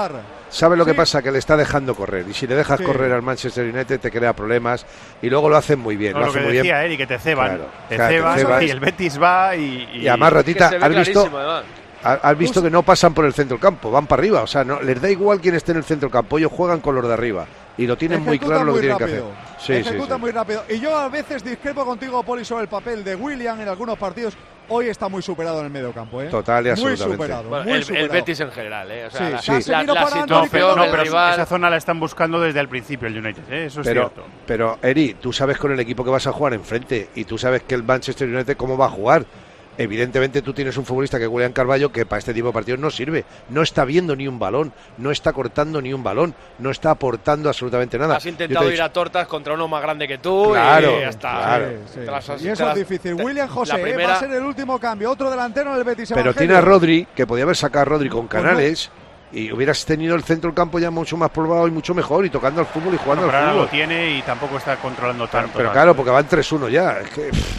¿Sabe 0.55 0.77
lo 0.77 0.85
que 0.85 0.93
Sí. 0.93 0.97
pasa? 0.97 1.21
Que 1.21 1.33
le 1.33 1.38
está 1.40 1.57
dejando 1.57 1.97
correr. 1.97 2.27
Y 2.29 2.33
si 2.33 2.47
le 2.47 2.55
dejas 2.55 2.79
Sí. 2.79 2.85
correr 2.85 3.11
al 3.12 3.23
Manchester 3.23 3.64
United 3.75 3.99
te 3.99 4.11
crea 4.12 4.33
problemas. 4.35 4.87
Y 5.21 5.29
luego 5.29 5.49
lo 5.49 5.57
hacen 5.57 5.81
muy 5.81 5.97
bien. 5.97 6.12
No, 6.12 6.21
lo 6.21 6.25
lo 6.27 6.31
hacen 6.31 6.43
que 6.43 6.47
muy 6.49 6.57
decía 6.59 6.75
bien. 6.79 6.87
Eric, 6.87 6.99
que 6.99 7.07
te 7.09 7.19
ceban. 7.19 7.49
Claro, 7.57 7.71
te 7.88 7.97
claro, 7.97 8.11
te 8.11 8.17
ceban 8.19 8.38
ceban. 8.38 8.62
y 8.62 8.71
el 8.71 8.79
Betis 8.81 9.21
va 9.21 9.57
y... 9.57 9.88
Y 9.95 10.07
además, 10.07 10.33
Ratita, 10.33 10.71
Que 10.71 10.77
has 10.77 10.97
visto, 11.07 11.21
además. 11.35 11.64
ha- 12.05 12.12
has 12.31 12.38
visto 12.38 12.62
que 12.62 12.71
no 12.71 12.85
pasan 12.85 13.12
por 13.14 13.25
el 13.25 13.35
centro 13.35 13.57
del 13.57 13.62
campo, 13.62 13.90
van 13.90 14.07
para 14.07 14.21
arriba. 14.21 14.43
O 14.43 14.47
sea, 14.47 14.62
no 14.62 14.81
les 14.81 15.03
da 15.03 15.11
igual 15.11 15.40
quién 15.40 15.57
esté 15.57 15.73
en 15.73 15.79
el 15.79 15.85
centro 15.85 16.07
del 16.09 16.12
campo. 16.12 16.38
Ellos 16.38 16.53
juegan 16.53 16.79
con 16.81 16.95
los 16.95 17.05
de 17.09 17.12
arriba. 17.14 17.47
Y 17.77 17.87
lo 17.89 17.97
tienen 17.97 18.23
muy 18.23 18.39
claro 18.39 18.65
lo 18.65 18.67
que 18.67 18.71
muy 18.73 18.81
tienen 18.83 18.99
que 18.99 19.05
rápido. 19.05 19.33
hacer. 19.33 19.55
Sí, 19.59 19.83
sí, 19.83 19.89
Ejecuta 19.89 20.15
sí. 20.15 20.21
muy 20.21 20.31
rápido. 20.31 20.63
Y 20.69 20.79
yo 20.79 20.97
a 20.97 21.09
veces 21.09 21.43
discrepo 21.43 21.85
contigo, 21.85 22.23
Poli, 22.23 22.45
sobre 22.45 22.63
el 22.63 22.69
papel 22.69 23.03
de 23.03 23.17
William 23.17 23.61
en 23.61 23.69
algunos 23.69 23.99
partidos. 23.99 24.35
Hoy 24.69 24.87
está 24.89 25.09
muy 25.09 25.21
superado 25.21 25.59
en 25.61 25.67
el 25.67 25.71
medio 25.73 25.93
campo. 25.93 26.23
¿eh? 26.23 26.29
Total 26.29 26.65
y 26.67 26.71
Muy 26.71 26.93
absolutamente. 26.93 27.15
superado. 27.17 27.49
Bueno, 27.51 27.65
muy 27.65 27.73
el, 27.73 27.79
el 27.81 27.85
superado. 27.85 28.13
Betis 28.13 28.41
en 28.41 28.51
general, 28.53 28.91
¿eh? 28.93 29.07
O 29.07 29.11
sea, 29.11 29.39
Sí, 29.41 29.51
la, 29.53 29.61
sí. 29.63 29.71
la-. 29.71 29.83
No, 29.83 29.95
pero 30.91 31.05
esa 31.33 31.47
zona 31.47 31.69
la 31.69 31.77
están 31.77 31.99
buscando 32.01 32.41
desde 32.41 32.61
el 32.61 32.69
principio 32.69 33.09
el 33.09 33.19
United, 33.19 33.43
¿eh? 33.53 33.67
eso 33.67 33.81
es 33.83 33.87
Pero, 33.87 34.03
cierto. 34.11 34.25
pero, 34.47 34.79
Eri, 34.81 35.15
tú 35.21 35.33
sabes 35.33 35.59
con 35.59 35.73
el 35.73 35.81
equipo 35.81 36.03
que 36.05 36.11
vas 36.11 36.27
a 36.27 36.33
jugar 36.33 36.55
enfrente 36.55 37.11
y 37.15 37.25
tú 37.25 37.37
sabes 37.37 37.63
que 37.65 37.75
el 37.75 37.83
Manchester 37.83 38.29
United 38.29 38.57
cómo 38.57 38.79
va 38.79 38.87
a 38.87 38.91
jugar. 38.91 39.27
Evidentemente 39.77 40.41
tú 40.43 40.53
tienes 40.53 40.77
un 40.77 40.85
futbolista 40.85 41.19
que 41.19 41.25
es 41.25 41.31
William 41.31 41.53
Carballo 41.53 41.91
que 41.91 42.07
para 42.07 42.19
este 42.21 42.33
tipo 42.33 42.47
de 42.49 42.53
partidos 42.53 42.79
no 42.81 42.91
sirve. 42.91 43.25
No 43.49 43.63
está 43.63 43.85
viendo 43.85 44.15
ni 44.15 44.29
un 44.29 44.39
balón, 44.39 44.73
no 44.99 45.11
está 45.11 45.33
cortando 45.33 45.81
ni 45.83 45.93
un 45.93 46.03
balón, 46.03 46.35
no 46.59 46.71
está 46.71 46.91
aportando 46.93 47.49
absolutamente 47.49 47.99
nada. 47.99 48.17
Has 48.17 48.27
intentado 48.27 48.67
ir 48.67 48.73
dicho- 48.73 48.85
a 48.85 48.89
tortas 48.93 49.27
contra 49.27 49.55
uno 49.55 49.67
más 49.69 49.83
grande 49.83 50.07
que 50.07 50.19
tú 50.19 50.51
Claro, 50.53 50.99
y 50.99 51.01
ya 51.01 51.09
está. 51.09 51.31
claro. 51.33 51.67
Sí, 51.93 52.01
las 52.07 52.31
has- 52.31 52.43
Y 52.43 52.49
eso 52.49 52.69
es 52.71 52.75
difícil. 52.77 53.15
William 53.15 53.49
José 53.49 53.73
la 53.73 53.79
¿eh? 53.79 53.83
va 53.83 53.89
primera- 53.89 54.17
a 54.17 54.21
ser 54.21 54.31
el 54.31 54.43
último 54.45 54.79
cambio. 54.79 55.11
Otro 55.11 55.31
delantero 55.31 55.73
en 55.73 55.79
el 55.79 55.85
Betis. 55.85 56.09
Pero 56.11 56.21
Evangelio. 56.21 56.39
tiene 56.39 56.55
a 56.55 56.61
Rodri, 56.61 57.07
que 57.15 57.27
podía 57.27 57.45
haber 57.45 57.57
sacado 57.57 57.83
a 57.83 57.85
Rodri 57.87 58.09
con 58.09 58.29
Pues 58.29 58.43
no. 58.43 58.49
Canales. 58.51 58.91
Y 59.33 59.51
hubieras 59.51 59.85
tenido 59.85 60.15
el 60.15 60.23
centro 60.23 60.51
del 60.51 60.55
campo 60.55 60.79
ya 60.79 60.93
mucho 60.93 61.17
más 61.17 61.29
probado 61.31 61.67
y 61.67 61.73
mucho 61.73 61.93
mejor, 61.93 62.25
y 62.25 62.31
tocando 62.31 62.61
al 62.61 62.67
fútbol 62.69 62.95
y 62.95 62.99
jugando 62.99 63.25
Bueno, 63.25 63.33
pero 63.33 63.39
al 63.39 63.43
ahora 63.45 63.53
fútbol. 63.55 63.65
lo 63.67 63.71
tiene 63.71 64.11
y 64.19 64.23
tampoco 64.23 64.59
está 64.59 64.77
controlando 64.77 65.27
tanto. 65.27 65.51
Pero 65.55 65.71
¿vale? 65.71 65.73
claro, 65.77 65.97
porque 65.97 66.11
van 66.13 66.29
3-1 66.29 66.68
ya. 66.68 67.01
Es 67.01 67.11
que, 67.11 67.22
pff, 67.31 67.59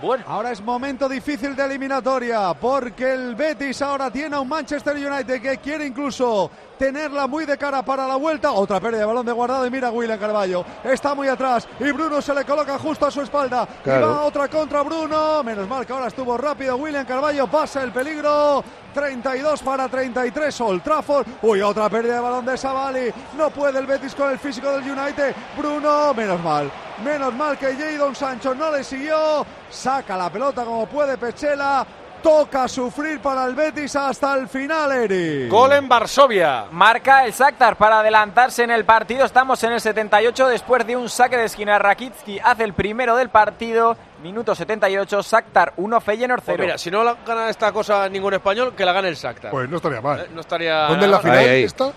Bueno. 0.00 0.24
Ahora 0.26 0.52
es 0.52 0.60
momento 0.60 1.08
difícil 1.08 1.56
de 1.56 1.64
eliminatoria 1.64 2.52
porque 2.54 3.14
el 3.14 3.34
Betis 3.34 3.80
ahora 3.82 4.10
tiene 4.10 4.36
a 4.36 4.40
un 4.40 4.48
Manchester 4.48 4.94
United 4.94 5.40
que 5.40 5.58
quiere 5.58 5.86
incluso 5.86 6.50
tenerla 6.78 7.26
muy 7.26 7.46
de 7.46 7.56
cara 7.56 7.82
para 7.82 8.06
la 8.06 8.16
vuelta. 8.16 8.52
Otra 8.52 8.78
pérdida 8.80 9.00
de 9.00 9.06
balón 9.06 9.24
de 9.24 9.32
guardado 9.32 9.66
y 9.66 9.70
mira 9.70 9.88
a 9.88 9.90
William 9.90 10.18
Carballo. 10.18 10.64
Está 10.84 11.14
muy 11.14 11.28
atrás 11.28 11.66
y 11.80 11.90
Bruno 11.92 12.20
se 12.20 12.34
le 12.34 12.44
coloca 12.44 12.78
justo 12.78 13.06
a 13.06 13.10
su 13.10 13.22
espalda. 13.22 13.66
Claro. 13.82 14.06
Y 14.06 14.08
va 14.10 14.22
otra 14.24 14.48
contra 14.48 14.82
Bruno. 14.82 15.42
Menos 15.42 15.68
mal 15.68 15.86
que 15.86 15.92
ahora 15.92 16.08
estuvo 16.08 16.36
rápido 16.36 16.76
William 16.76 17.06
Carballo. 17.06 17.46
Pasa 17.46 17.82
el 17.82 17.92
peligro. 17.92 18.62
32 18.92 19.62
para 19.62 19.88
33 19.88 20.58
Old 20.62 20.82
Trafford. 20.82 21.26
Uy, 21.42 21.60
otra 21.60 21.90
pérdida 21.90 22.14
de 22.14 22.20
balón 22.20 22.46
de 22.46 22.56
Savali. 22.56 23.12
No 23.36 23.50
puede 23.50 23.78
el 23.78 23.86
Betis 23.86 24.14
con 24.14 24.30
el 24.30 24.38
físico 24.38 24.70
del 24.72 24.90
United. 24.90 25.34
Bruno, 25.58 26.14
menos 26.14 26.42
mal. 26.42 26.70
Menos 27.04 27.34
mal 27.34 27.58
que 27.58 27.74
Jadon 27.74 28.14
Sancho 28.14 28.54
no 28.54 28.70
le 28.70 28.82
siguió. 28.82 29.44
Saca 29.70 30.16
la 30.16 30.30
pelota 30.30 30.64
como 30.64 30.86
puede 30.86 31.16
Pechela. 31.18 31.86
Toca 32.22 32.66
sufrir 32.66 33.20
para 33.20 33.44
el 33.44 33.54
Betis 33.54 33.94
hasta 33.94 34.34
el 34.34 34.48
final, 34.48 34.90
Eri. 34.90 35.48
Gol 35.48 35.74
en 35.74 35.86
Varsovia. 35.88 36.64
Marca 36.72 37.24
el 37.24 37.32
Shakhtar 37.32 37.76
para 37.76 38.00
adelantarse 38.00 38.64
en 38.64 38.70
el 38.70 38.84
partido. 38.84 39.24
Estamos 39.24 39.62
en 39.62 39.72
el 39.72 39.80
78 39.80 40.48
después 40.48 40.84
de 40.86 40.96
un 40.96 41.08
saque 41.08 41.36
de 41.36 41.44
esquina. 41.44 41.78
Rakitsky 41.78 42.40
hace 42.42 42.64
el 42.64 42.72
primero 42.72 43.14
del 43.14 43.28
partido. 43.28 43.96
Minuto 44.22 44.54
78, 44.56 45.20
Shakhtar 45.22 45.74
1, 45.76 46.00
Feyenoord 46.00 46.40
0. 46.44 46.56
Pues 46.56 46.66
mira, 46.66 46.78
si 46.78 46.90
no 46.90 47.04
la 47.04 47.14
gana 47.24 47.48
esta 47.50 47.70
cosa 47.70 48.08
ningún 48.08 48.34
español, 48.34 48.72
que 48.74 48.84
la 48.84 48.92
gane 48.92 49.08
el 49.08 49.14
Shakhtar. 49.14 49.50
Pues 49.52 49.68
no 49.68 49.76
estaría 49.76 50.00
mal. 50.00 50.20
Eh, 50.20 50.26
No 50.34 50.40
estaría. 50.40 50.74
¿Dónde 50.88 51.04
es 51.04 51.10
la 51.12 51.20
final 51.20 51.38
Ahí, 51.38 51.48
ahí. 51.48 51.62
esta? 51.64 51.92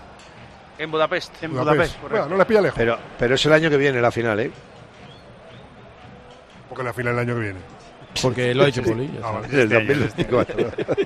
En 0.78 0.90
Budapest. 0.92 1.42
En 1.42 1.50
Budapest. 1.52 1.74
Budapest, 1.74 1.94
correcto. 2.02 2.18
Bueno, 2.18 2.28
no 2.28 2.36
les 2.36 2.46
pilla 2.46 2.60
lejos, 2.60 2.78
Pero, 2.78 2.98
pero 3.18 3.34
es 3.34 3.46
el 3.46 3.52
año 3.52 3.68
que 3.70 3.76
viene 3.78 4.00
la 4.00 4.12
final, 4.12 4.38
¿eh? 4.38 4.52
Porque 6.70 6.82
la 6.84 6.92
final 6.94 7.12
el 7.12 7.18
año 7.18 7.34
que 7.34 7.40
viene. 7.40 7.58
Porque 8.22 8.52
lo 8.56 8.64
ha 8.64 8.66
dicho 8.66 8.82
Poli. 8.82 9.08
Ah, 9.22 9.26
está. 9.28 9.30
vale. 9.30 9.48
Del 9.48 9.68
2024. 9.68 10.56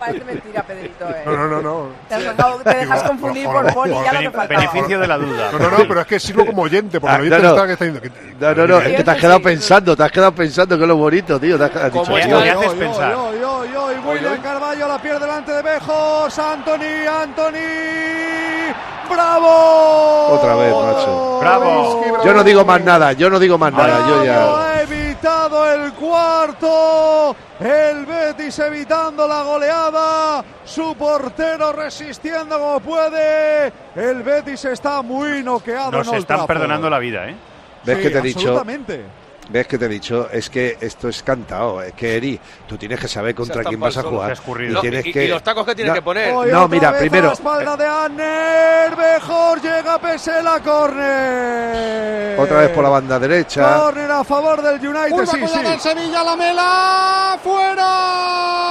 Parece 0.00 0.24
mentira, 0.24 0.62
Pedrito. 0.62 1.04
¿eh? 1.10 1.22
No, 1.26 1.36
no, 1.36 1.46
no, 1.48 1.60
no. 1.60 1.86
Te, 2.08 2.14
has 2.14 2.20
dejado- 2.24 2.60
te 2.64 2.76
dejas 2.76 3.02
confundir 3.02 3.44
por 3.46 3.74
Poli, 3.74 3.92
ya 3.92 4.12
lo 4.14 4.20
que 4.20 4.30
faltaba. 4.30 4.60
Beneficio 4.60 4.98
de 5.00 5.06
la 5.06 5.18
duda. 5.18 5.52
No, 5.52 5.58
no, 5.58 5.70
no, 5.70 5.76
pero 5.88 6.00
es 6.00 6.06
que 6.06 6.18
sirvo 6.18 6.46
como 6.46 6.62
oyente, 6.62 6.98
porque 7.00 7.12
Ah, 7.12 7.16
el 7.16 7.22
oyente 7.22 7.42
no, 7.42 7.48
no. 7.48 7.54
está 7.54 7.66
que 7.66 7.72
está 7.74 7.84
diciendo 7.84 8.00
que- 8.00 8.34
No, 8.40 8.54
no, 8.54 8.66
no, 8.66 8.78
es 8.80 8.96
que 8.96 9.04
te 9.04 9.10
has 9.10 9.18
quedado 9.18 9.42
pensando, 9.42 9.94
te 9.96 10.02
has 10.02 10.12
quedado 10.12 10.32
pensando 10.34 10.76
que 10.78 10.82
es 10.84 10.88
lo 10.88 10.96
bonito, 10.96 11.38
tío. 11.38 11.58
Te 11.58 11.64
has, 11.64 11.76
has 11.76 11.92
dicho, 11.92 12.04
tío, 12.14 12.38
haces 12.38 12.72
pensar. 12.72 13.14
oy, 13.14 13.36
oy, 13.44 13.94
William 14.06 14.40
Carballo 14.42 14.88
la 14.88 14.98
pierde 15.02 15.20
delante 15.20 15.52
de 15.52 15.62
Bejos. 15.62 16.38
Anthony, 16.38 17.06
Anthony. 17.22 18.72
¡Bravo! 19.10 20.28
Otra 20.38 20.54
vez, 20.56 20.72
macho. 20.74 21.38
Bravo. 21.40 22.22
Yo 22.24 22.32
no 22.32 22.42
digo 22.42 22.64
más 22.64 22.82
nada, 22.82 23.12
yo 23.12 23.28
no 23.28 23.38
digo 23.38 23.58
más 23.58 23.72
nada, 23.74 24.08
yo 24.08 24.24
ya. 24.24 24.73
El 25.24 25.92
cuarto. 25.94 27.34
El 27.58 28.04
Betis 28.04 28.58
evitando 28.58 29.26
la 29.26 29.42
goleada. 29.42 30.44
Su 30.64 30.94
portero 30.96 31.72
resistiendo 31.72 32.58
como 32.58 32.80
puede. 32.80 33.72
El 33.94 34.22
Betis 34.22 34.64
está 34.66 35.02
muy 35.02 35.42
noqueado. 35.42 35.92
Nos 35.92 36.08
en 36.08 36.14
están 36.16 36.46
perdonando 36.46 36.90
la 36.90 36.98
vida, 36.98 37.28
¿eh? 37.28 37.36
¿Ves 37.84 37.96
Sí, 37.96 38.02
que 38.02 38.10
te 38.10 38.18
he 38.18 38.22
dicho? 38.22 38.64
¿Ves 39.50 39.66
que 39.66 39.76
te 39.76 39.84
he 39.84 39.88
dicho? 39.88 40.28
Es 40.32 40.48
que 40.48 40.78
esto 40.80 41.08
es 41.08 41.22
cantado. 41.22 41.82
Es 41.82 41.92
que, 41.92 42.16
Eri, 42.16 42.40
tú 42.66 42.78
tienes 42.78 42.98
que 42.98 43.06
saber 43.08 43.34
contra 43.34 43.62
quién 43.62 43.78
vas 43.78 43.96
a 43.98 44.02
jugar. 44.02 44.36
Y, 44.60 44.72
No, 44.72 44.80
tienes 44.80 45.04
y- 45.04 45.10
y 45.10 45.12
que... 45.12 45.28
los 45.28 45.42
tacos 45.42 45.66
que 45.66 45.74
tienes 45.74 45.90
No, 45.90 45.94
que 45.94 46.02
poner. 46.02 46.32
No, 46.50 46.66
mira, 46.66 46.96
primero- 46.96 47.26
la 47.28 47.32
espalda 47.34 47.76
de 47.76 47.86
Anner. 47.86 48.96
Mejor 48.96 49.60
llega 49.60 49.98
Pesela, 50.00 50.60
córner. 50.60 52.38
Otra 52.40 52.60
vez 52.60 52.70
por 52.70 52.82
la 52.84 52.90
banda 52.90 53.18
derecha. 53.18 53.80
Córner 53.80 54.10
a 54.10 54.24
favor 54.24 54.62
del 54.62 54.74
United. 54.88 55.10
Curva 55.10 55.26
Sí, 55.32 55.46
sí. 55.46 55.62
del 55.62 55.80
Sevilla, 55.80 56.24
la 56.24 56.36
mela 56.36 57.38
fuera. 57.42 58.63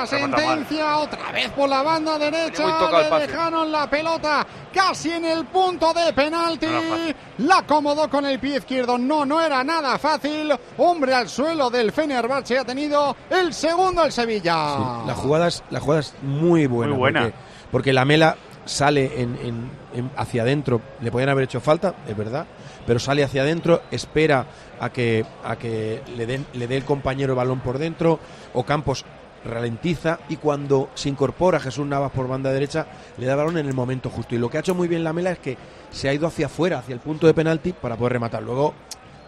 La 0.00 0.06
sentencia 0.06 0.98
otra 0.98 1.32
vez 1.32 1.50
por 1.50 1.68
la 1.68 1.82
banda 1.82 2.18
derecha. 2.18 2.64
Le 3.10 3.26
dejaron 3.26 3.70
la 3.72 3.88
pelota 3.88 4.46
casi 4.72 5.10
en 5.12 5.24
el 5.24 5.44
punto 5.46 5.92
de 5.92 6.12
penalti. 6.12 6.66
No. 6.66 7.46
La 7.46 7.58
acomodó 7.58 8.08
con 8.10 8.26
el 8.26 8.38
pie 8.38 8.56
izquierdo. 8.58 8.98
No, 8.98 9.24
no 9.24 9.40
era 9.40 9.62
nada 9.64 9.98
fácil. 9.98 10.52
Hombre 10.76 11.14
al 11.14 11.28
suelo 11.28 11.70
del 11.70 11.92
Fenerbahce 11.92 12.58
ha 12.58 12.64
tenido 12.64 13.16
el 13.30 13.52
segundo 13.54 14.04
el 14.04 14.12
Sevilla. 14.12 14.76
Sí, 14.76 15.06
la 15.08 15.14
jugada 15.14 15.48
es, 15.48 15.62
la 15.70 15.80
jugada 15.80 16.00
es 16.00 16.14
muy 16.22 16.66
buena. 16.66 16.90
Muy 16.92 16.98
buena. 16.98 17.20
Porque, 17.22 17.36
porque 17.70 17.92
la 17.92 18.04
mela 18.04 18.36
sale 18.64 19.20
en, 19.22 19.36
en- 19.42 19.70
en- 19.94 20.10
hacia 20.16 20.42
adentro. 20.42 20.80
Le 21.00 21.10
podían 21.10 21.30
haber 21.30 21.44
hecho 21.44 21.60
falta, 21.60 21.94
es 22.06 22.16
verdad. 22.16 22.46
Pero 22.86 22.98
sale 22.98 23.22
hacia 23.24 23.42
adentro, 23.42 23.82
espera 23.90 24.46
a 24.80 24.90
que, 24.90 25.24
a 25.44 25.56
que 25.56 26.02
le, 26.16 26.26
den, 26.26 26.46
le 26.54 26.66
dé 26.66 26.76
el 26.76 26.84
compañero 26.84 27.32
el 27.32 27.36
balón 27.36 27.60
por 27.60 27.78
dentro. 27.78 28.18
O 28.54 28.64
Campos 28.64 29.04
ralentiza 29.44 30.18
y 30.28 30.36
cuando 30.36 30.90
se 30.94 31.08
incorpora 31.08 31.60
Jesús 31.60 31.86
Navas 31.86 32.10
por 32.12 32.26
banda 32.28 32.50
derecha 32.52 32.86
le 33.18 33.26
da 33.26 33.32
el 33.32 33.38
balón 33.38 33.58
en 33.58 33.66
el 33.66 33.74
momento 33.74 34.10
justo 34.10 34.34
y 34.34 34.38
lo 34.38 34.50
que 34.50 34.56
ha 34.58 34.60
hecho 34.60 34.74
muy 34.74 34.88
bien 34.88 35.04
la 35.04 35.12
mela 35.12 35.30
es 35.30 35.38
que 35.38 35.56
se 35.90 36.08
ha 36.08 36.12
ido 36.14 36.26
hacia 36.26 36.46
afuera 36.46 36.78
hacia 36.78 36.92
el 36.94 37.00
punto 37.00 37.26
de 37.26 37.34
penalti 37.34 37.72
para 37.72 37.96
poder 37.96 38.14
rematar 38.14 38.42
luego 38.42 38.74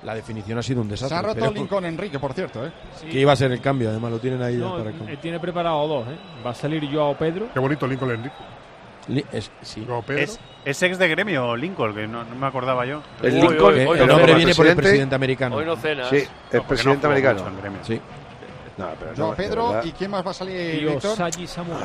la 0.03 0.15
definición 0.15 0.59
ha 0.59 0.63
sido 0.63 0.81
un 0.81 0.89
desastre 0.89 1.17
Se 1.17 1.19
ha 1.19 1.23
roto 1.23 1.41
pero 1.41 1.53
Lincoln 1.53 1.85
Enrique, 1.85 2.19
por 2.19 2.33
cierto. 2.33 2.67
¿eh? 2.67 2.73
que 3.11 3.21
iba 3.21 3.33
a 3.33 3.37
ser 3.37 3.53
el 3.53 3.61
cambio 3.61 3.91
además 3.91 4.11
lo 4.13 4.19
tienen 4.19 4.43
ahí 4.43 4.57
No, 4.57 4.79
para 4.79 4.91
el 4.91 5.09
eh, 5.11 5.19
tiene 5.21 5.39
preparado 5.39 5.87
dos, 5.87 6.09
¿eh? 6.09 6.17
Va 6.45 6.51
a 6.51 6.55
salir 6.55 6.89
Joao 6.93 7.17
Pedro. 7.17 7.49
Qué 7.53 7.59
bonito 7.61 7.87
Lincoln 7.87 8.11
Enrique. 8.13 8.35
Es- 9.33 9.51
sí. 9.63 9.85
Es, 10.09 10.39
es 10.65 10.83
ex 10.83 10.99
de 10.99 11.09
gremio, 11.09 11.57
Lincoln, 11.57 11.95
que 11.95 12.07
no, 12.07 12.23
no 12.23 12.35
me 12.35 12.47
acordaba 12.47 12.85
yo. 12.87 13.03
El 13.23 13.41
Lincoln, 13.41 13.79
Eh, 13.79 13.87
hoy 13.87 13.99
el 13.99 14.07
nombre 14.07 14.27
cenas. 14.27 14.37
viene 14.37 14.55
por 14.55 14.67
el 14.67 14.77
presidente. 14.77 15.15
americano. 15.15 15.57
Hoy 15.57 15.65
no 15.65 15.77
cenas. 15.77 16.09
Sí, 16.09 16.17
es 16.17 16.29
No, 16.53 16.63
presidente 16.67 17.07
americano. 17.07 17.45
Sí. 17.83 18.01
No, 18.81 18.91
pero 18.99 19.13
Joao 19.17 19.31
no, 19.31 19.31
de 19.31 19.37
Pedro. 19.37 19.69
verdad. 19.69 19.85
¿Y 19.85 19.93
quién 19.93 20.11
más 20.11 20.27
va 20.27 20.31
a 20.31 20.35
salir, 20.35 20.75
Y 20.75 20.85
Víctor? 20.87 21.13
Osayi 21.13 21.47
Samuel. 21.47 21.79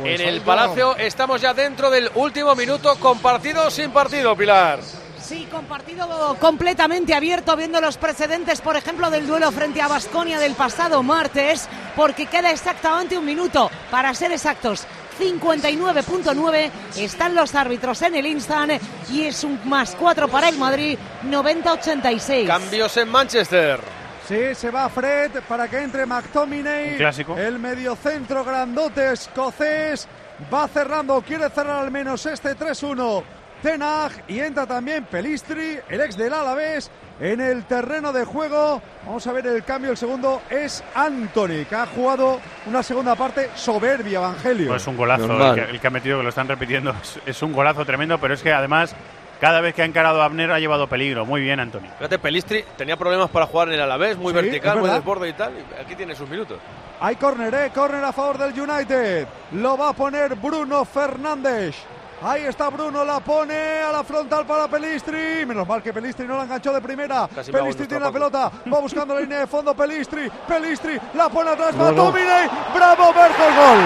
Pues 0.00 0.20
En 0.20 0.28
el 0.28 0.40
Palacio 0.42 0.96
estamos 0.96 1.40
ya 1.40 1.54
dentro 1.54 1.90
del 1.90 2.10
último 2.14 2.54
minuto 2.54 2.94
con 2.96 3.18
partido 3.20 3.70
sin 3.70 3.90
partido, 3.90 4.36
Pilar. 4.36 4.80
Sí, 5.18 5.46
compartido 5.50 6.36
completamente 6.40 7.14
abierto, 7.14 7.56
viendo 7.56 7.80
los 7.80 7.96
precedentes, 7.96 8.60
por 8.60 8.76
ejemplo, 8.76 9.10
del 9.10 9.26
duelo 9.26 9.50
frente 9.50 9.80
a 9.82 9.88
Basconia 9.88 10.38
del 10.38 10.54
pasado 10.54 11.02
martes, 11.02 11.68
porque 11.96 12.26
queda 12.26 12.50
exactamente 12.50 13.18
un 13.18 13.24
minuto, 13.24 13.70
para 13.90 14.14
ser 14.14 14.32
exactos. 14.32 14.86
59.9 15.18 16.70
están 16.96 17.34
los 17.34 17.54
árbitros 17.54 18.00
en 18.02 18.14
el 18.14 18.26
instant 18.26 18.80
y 19.10 19.24
es 19.24 19.42
un 19.42 19.58
más 19.64 19.96
4 19.98 20.28
para 20.28 20.48
el 20.48 20.56
Madrid, 20.56 20.98
90-86. 21.24 22.46
Cambios 22.46 22.96
en 22.96 23.08
Manchester. 23.08 23.97
Sí, 24.28 24.54
se 24.54 24.70
va 24.70 24.90
Fred 24.90 25.30
para 25.48 25.68
que 25.68 25.78
entre 25.78 26.04
McTominay. 26.04 26.90
Un 26.90 26.96
clásico. 26.98 27.38
El 27.38 27.58
mediocentro 27.58 28.44
grandote 28.44 29.12
escocés 29.12 30.06
va 30.52 30.68
cerrando, 30.68 31.22
quiere 31.22 31.48
cerrar 31.48 31.82
al 31.82 31.90
menos 31.90 32.26
este 32.26 32.54
3-1. 32.54 33.22
Tenag 33.62 34.12
y 34.28 34.38
entra 34.40 34.66
también 34.66 35.04
Pelistri, 35.04 35.78
el 35.88 36.02
ex 36.02 36.18
del 36.18 36.34
Alavés, 36.34 36.90
en 37.18 37.40
el 37.40 37.64
terreno 37.64 38.12
de 38.12 38.26
juego. 38.26 38.82
Vamos 39.06 39.26
a 39.26 39.32
ver 39.32 39.46
el 39.46 39.64
cambio, 39.64 39.92
el 39.92 39.96
segundo 39.96 40.42
es 40.50 40.84
Anthony, 40.94 41.64
que 41.66 41.74
ha 41.74 41.86
jugado 41.86 42.38
una 42.66 42.82
segunda 42.82 43.14
parte 43.14 43.48
soberbia, 43.54 44.18
Evangelio. 44.18 44.68
Pues 44.68 44.82
es 44.82 44.88
un 44.88 44.96
golazo 44.98 45.24
el 45.24 45.54
que, 45.54 45.70
el 45.70 45.80
que 45.80 45.86
ha 45.86 45.90
metido, 45.90 46.18
que 46.18 46.24
lo 46.24 46.28
están 46.28 46.48
repitiendo. 46.48 46.90
Es, 47.02 47.18
es 47.24 47.42
un 47.42 47.54
golazo 47.54 47.86
tremendo, 47.86 48.18
pero 48.18 48.34
es 48.34 48.42
que 48.42 48.52
además, 48.52 48.94
cada 49.40 49.60
vez 49.60 49.74
que 49.74 49.82
ha 49.82 49.84
encarado 49.84 50.20
a 50.22 50.24
Abner 50.24 50.50
ha 50.52 50.58
llevado 50.58 50.86
peligro. 50.88 51.24
Muy 51.26 51.40
bien, 51.40 51.60
Antonio. 51.60 51.90
Fíjate, 51.98 52.18
Pelistri 52.18 52.64
tenía 52.76 52.96
problemas 52.96 53.30
para 53.30 53.46
jugar 53.46 53.68
en 53.68 53.74
el 53.74 53.80
Alavés, 53.82 54.16
muy 54.16 54.32
Sí, 54.32 54.40
vertical, 54.40 54.78
muy 54.80 54.90
desborde 54.90 55.28
y 55.28 55.32
tal. 55.32 55.52
y 55.54 55.80
aquí 55.80 55.94
tiene 55.94 56.14
sus 56.14 56.28
minutos. 56.28 56.58
Hay 57.00 57.16
córner, 57.16 57.54
¿eh? 57.54 57.70
Córner 57.74 58.04
a 58.04 58.12
favor 58.12 58.38
del 58.38 58.58
United. 58.60 59.26
Lo 59.52 59.76
va 59.78 59.90
a 59.90 59.92
poner 59.92 60.34
Bruno 60.34 60.84
Fernández. 60.84 61.76
Ahí 62.20 62.42
está 62.42 62.68
Bruno, 62.68 63.04
la 63.04 63.20
pone 63.20 63.54
a 63.54 63.92
la 63.92 64.02
frontal 64.02 64.44
para 64.44 64.66
Pelistri. 64.66 65.46
Menos 65.46 65.68
mal 65.68 65.80
que 65.80 65.92
Pelistri 65.92 66.26
no 66.26 66.36
la 66.36 66.42
enganchó 66.42 66.72
de 66.72 66.80
primera. 66.80 67.28
Casi 67.32 67.52
Pelistri 67.52 67.82
el 67.84 67.88
tiene 67.88 68.04
la 68.04 68.10
pelota, 68.10 68.50
va 68.74 68.80
buscando 68.80 69.14
la 69.14 69.20
línea 69.20 69.38
de 69.38 69.46
fondo. 69.46 69.72
Pelistri, 69.72 70.28
Pelistri, 70.48 70.98
la 71.14 71.28
pone 71.28 71.50
atrás. 71.50 71.76
No, 71.76 71.84
va 71.84 71.90
no. 71.92 72.04
Domine. 72.06 72.50
Bravo, 72.74 73.12
Berger, 73.12 73.54
gol. 73.54 73.78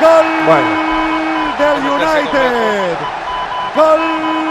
Gol 0.00 0.46
Bueno. 0.46 0.70
del 1.58 1.90
United. 1.90 2.96
Gol. 3.78 4.00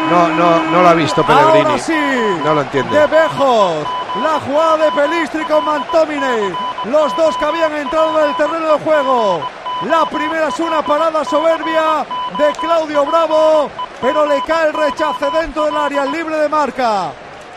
No, 0.09 0.29
no, 0.29 0.63
no 0.71 0.81
lo 0.83 0.87
ha 0.87 0.93
visto 0.93 1.21
Pellegrini. 1.25 1.65
Ahora 1.65 1.79
sí. 1.79 2.39
No 2.43 2.53
lo 2.53 2.61
entiende. 2.61 2.97
De 2.97 3.07
Bejos. 3.07 3.85
La 4.23 4.39
jugada 4.39 4.77
de 4.77 4.91
Pelistri 4.93 5.43
con 5.43 5.65
Mantomine. 5.65 6.55
Los 6.85 7.15
dos 7.17 7.35
que 7.37 7.45
habían 7.45 7.75
entrado 7.75 8.19
en 8.21 8.29
el 8.29 8.35
terreno 8.37 8.73
de 8.73 8.79
juego. 8.79 9.41
La 9.83 10.05
primera 10.05 10.47
es 10.47 10.59
una 10.59 10.81
parada 10.81 11.25
soberbia 11.25 12.05
de 12.37 12.51
Claudio 12.53 13.05
Bravo. 13.05 13.69
Pero 14.01 14.25
le 14.25 14.41
cae 14.43 14.69
el 14.69 14.73
rechace 14.73 15.29
dentro 15.29 15.65
del 15.65 15.75
área 15.75 16.05
libre 16.05 16.37
de 16.37 16.47
marca. 16.47 17.11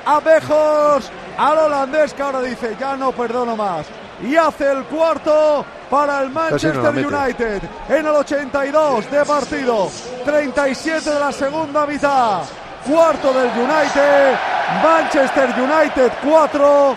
A 0.05 0.21
Bejos. 0.21 1.11
Al 1.39 1.59
holandés 1.59 2.13
que 2.13 2.23
ahora 2.23 2.43
dice 2.43 2.77
ya 2.79 2.97
no 2.97 3.13
perdono 3.13 3.57
más. 3.57 3.87
Y 4.23 4.37
hace 4.37 4.71
el 4.71 4.85
cuarto 4.85 5.65
para 5.89 6.23
el 6.23 6.31
Manchester. 6.31 6.77
United 6.79 7.63
en 7.89 8.07
el 8.07 8.15
82 8.15 9.11
de 9.11 9.25
partido. 9.25 9.91
37 10.25 11.11
de 11.11 11.21
la 11.21 11.33
segunda 11.33 11.87
mitad. 11.87 12.43
Cuarto 12.87 13.33
del 13.33 13.51
United, 13.51 14.35
Manchester 14.83 15.51
United 15.59 16.13
4, 16.25 16.97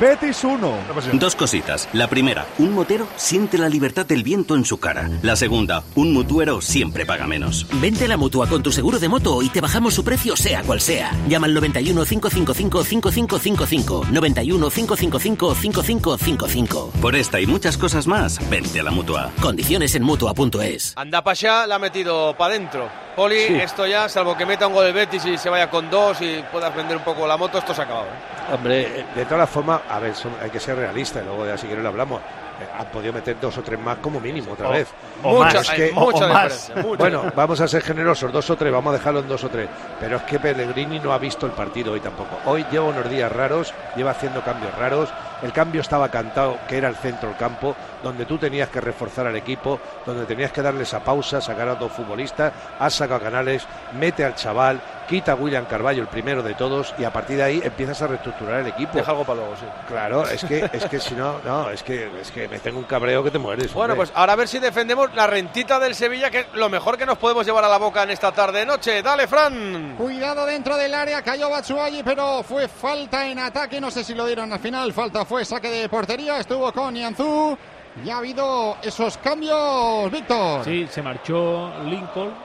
Betis 0.00 0.42
1. 0.42 0.74
Dos 1.14 1.36
cositas. 1.36 1.88
La 1.92 2.08
primera, 2.08 2.46
un 2.58 2.74
motero 2.74 3.06
siente 3.16 3.58
la 3.58 3.68
libertad 3.68 4.04
del 4.04 4.22
viento 4.22 4.56
en 4.56 4.64
su 4.64 4.78
cara. 4.78 5.08
La 5.22 5.36
segunda, 5.36 5.84
un 5.94 6.12
mutuero 6.12 6.60
siempre 6.60 7.06
paga 7.06 7.26
menos. 7.26 7.66
Vente 7.80 8.06
a 8.06 8.08
la 8.08 8.16
mutua 8.16 8.48
con 8.48 8.62
tu 8.62 8.72
seguro 8.72 8.98
de 8.98 9.08
moto 9.08 9.42
y 9.42 9.48
te 9.48 9.60
bajamos 9.60 9.94
su 9.94 10.02
precio 10.02 10.36
sea 10.36 10.62
cual 10.62 10.80
sea. 10.80 11.12
Llama 11.28 11.46
al 11.46 11.54
91 11.54 12.04
555 12.04 12.84
5555. 12.84 14.06
91 14.10 14.70
555 14.70 15.54
5555. 15.54 16.92
Por 17.00 17.14
esta 17.14 17.40
y 17.40 17.46
muchas 17.46 17.78
cosas 17.78 18.06
más, 18.06 18.38
vente 18.50 18.80
a 18.80 18.82
la 18.82 18.90
mutua. 18.90 19.30
Condiciones 19.40 19.94
en 19.94 20.02
mutua.es. 20.02 20.92
Anda 20.96 21.22
Pasha 21.22 21.66
la 21.66 21.76
ha 21.76 21.78
metido 21.78 22.36
para 22.36 22.54
adentro. 22.54 23.03
Poli, 23.14 23.46
Sí. 23.46 23.54
esto 23.56 23.86
ya, 23.86 24.08
salvo 24.08 24.36
que 24.36 24.44
meta 24.44 24.66
un 24.66 24.72
gol 24.74 24.86
el 24.86 24.92
Betis 24.92 25.24
y 25.26 25.38
se 25.38 25.48
vaya 25.48 25.70
con 25.70 25.88
dos 25.90 26.20
y 26.20 26.42
puedas 26.50 26.74
vender 26.74 26.96
un 26.96 27.02
poco 27.04 27.26
la 27.26 27.36
moto, 27.36 27.58
esto 27.58 27.72
se 27.74 27.80
ha 27.82 27.84
acabado. 27.84 28.06
¿eh? 28.06 28.54
Hombre, 28.54 29.04
de 29.14 29.24
todas 29.24 29.48
formas, 29.48 29.80
a 29.88 29.98
ver, 30.00 30.14
son- 30.14 30.34
hay 30.42 30.50
que 30.50 30.58
ser 30.60 30.76
realista 30.76 31.20
y 31.20 31.24
luego 31.24 31.46
ya 31.46 31.56
si 31.56 31.66
quieres 31.66 31.82
lo 31.82 31.90
hablamos. 31.90 32.20
Eh, 32.60 32.66
Han 32.78 32.86
podido 32.86 33.12
meter 33.12 33.36
dos 33.40 33.56
o 33.58 33.62
tres 33.62 33.78
más 33.80 33.98
como 33.98 34.20
mínimo 34.20 34.52
otra 34.52 34.68
vez. 34.68 34.88
o 35.22 35.42
Mucha- 35.42 35.58
hay 35.72 35.76
que- 35.76 35.92
mucha 35.92 36.24
O- 36.26 36.30
o 36.30 36.32
más. 36.32 36.72
mucha. 36.76 36.96
Bueno, 36.96 37.24
vamos 37.34 37.60
a 37.60 37.66
ser 37.68 37.82
generosos, 37.82 38.30
dos 38.32 38.48
o 38.50 38.56
tres, 38.56 38.72
vamos 38.72 38.90
a 38.94 38.98
dejarlo 38.98 39.20
en 39.20 39.28
dos 39.28 39.42
o 39.42 39.48
tres. 39.48 39.68
Pero 39.98 40.16
es 40.18 40.22
que 40.22 40.38
Pellegrini 40.38 41.00
no 41.00 41.12
ha 41.12 41.18
visto 41.18 41.46
el 41.46 41.52
partido 41.52 41.92
hoy 41.92 42.00
tampoco. 42.00 42.38
Hoy 42.46 42.64
lleva 42.70 42.84
unos 42.86 43.08
días 43.10 43.30
raros, 43.32 43.74
lleva 43.96 44.12
haciendo 44.12 44.42
cambios 44.42 44.72
raros. 44.76 45.08
El 45.42 45.52
cambio 45.52 45.80
estaba 45.80 46.08
cantado, 46.10 46.56
que 46.68 46.78
era 46.78 46.88
el 46.88 46.96
centro 46.96 47.28
del 47.28 47.36
campo, 47.38 47.74
donde 48.02 48.24
tú 48.24 48.38
tenías 48.38 48.68
que 48.68 48.80
reforzar 48.80 49.26
al 49.26 49.36
equipo, 49.36 49.80
donde 50.06 50.24
tenías 50.26 50.52
que 50.52 50.62
darle 50.62 50.84
esa 50.84 51.00
pausa, 51.00 51.40
sacar 51.40 51.68
a 51.68 51.74
dos 51.74 51.90
futbolistas, 51.92 52.52
has 52.78 52.94
sacado 52.94 53.20
a 53.20 53.24
Canales, 53.24 53.66
mete 53.98 54.24
al 54.24 54.34
chaval, 54.36 54.80
quita 55.08 55.32
a 55.32 55.34
William 55.34 55.64
Carballo, 55.66 56.02
el 56.02 56.08
primero 56.08 56.42
de 56.42 56.54
todos, 56.54 56.94
y 56.98 57.04
a 57.04 57.12
partir 57.12 57.36
de 57.36 57.42
ahí 57.42 57.60
empiezas 57.62 58.00
a 58.02 58.06
reestructurar 58.06 58.60
el 58.60 58.68
equipo. 58.68 58.92
Deja 58.94 59.10
algo 59.10 59.24
para 59.24 59.40
luego, 59.40 59.56
sí. 59.56 59.66
Claro, 59.88 60.26
es 60.28 60.44
que, 60.44 60.68
es 60.72 60.84
que 60.86 61.00
si 61.00 61.14
no, 61.14 61.40
no, 61.44 61.70
es 61.70 61.82
que, 61.82 62.10
es 62.20 62.30
que 62.30 62.48
me 62.48 62.58
tengo 62.58 62.78
un 62.78 62.84
cabreo 62.84 63.22
que 63.22 63.30
te 63.30 63.38
mueres. 63.38 63.72
Bueno, 63.72 63.94
hombre. 63.94 64.06
pues 64.06 64.12
ahora 64.14 64.34
a 64.34 64.36
ver 64.36 64.48
si 64.48 64.58
defendemos 64.58 65.14
la 65.14 65.26
rentita 65.26 65.78
del 65.78 65.94
Sevilla, 65.94 66.30
que 66.30 66.40
es 66.40 66.46
lo 66.54 66.68
mejor 66.68 66.96
que 66.96 67.06
nos 67.06 67.18
podemos 67.18 67.46
llevar 67.46 67.64
a 67.64 67.68
la 67.68 67.78
boca 67.78 68.02
en 68.02 68.10
esta 68.10 68.32
tarde-noche. 68.32 69.02
Dale, 69.02 69.26
Fran. 69.26 69.94
Cuidado 69.96 70.46
dentro 70.46 70.76
del 70.76 70.94
área, 70.94 71.22
cayó 71.22 71.50
Batshuayi, 71.50 72.02
pero 72.02 72.42
fue 72.42 72.68
falta 72.68 73.26
en 73.26 73.38
ataque. 73.38 73.80
No 73.80 73.90
sé 73.90 74.04
si 74.04 74.14
lo 74.14 74.26
dieron 74.26 74.52
al 74.52 74.60
final. 74.60 74.92
Falta 74.92 75.24
fue 75.24 75.44
saque 75.44 75.70
de 75.70 75.88
portería. 75.88 76.38
Estuvo 76.38 76.72
con 76.72 76.94
Yanzú. 76.94 77.56
Y 78.04 78.10
ha 78.10 78.18
habido 78.18 78.76
esos 78.82 79.18
cambios, 79.18 80.10
Víctor. 80.10 80.64
Sí, 80.64 80.86
se 80.90 81.00
marchó 81.00 81.72
Lincoln 81.84 82.43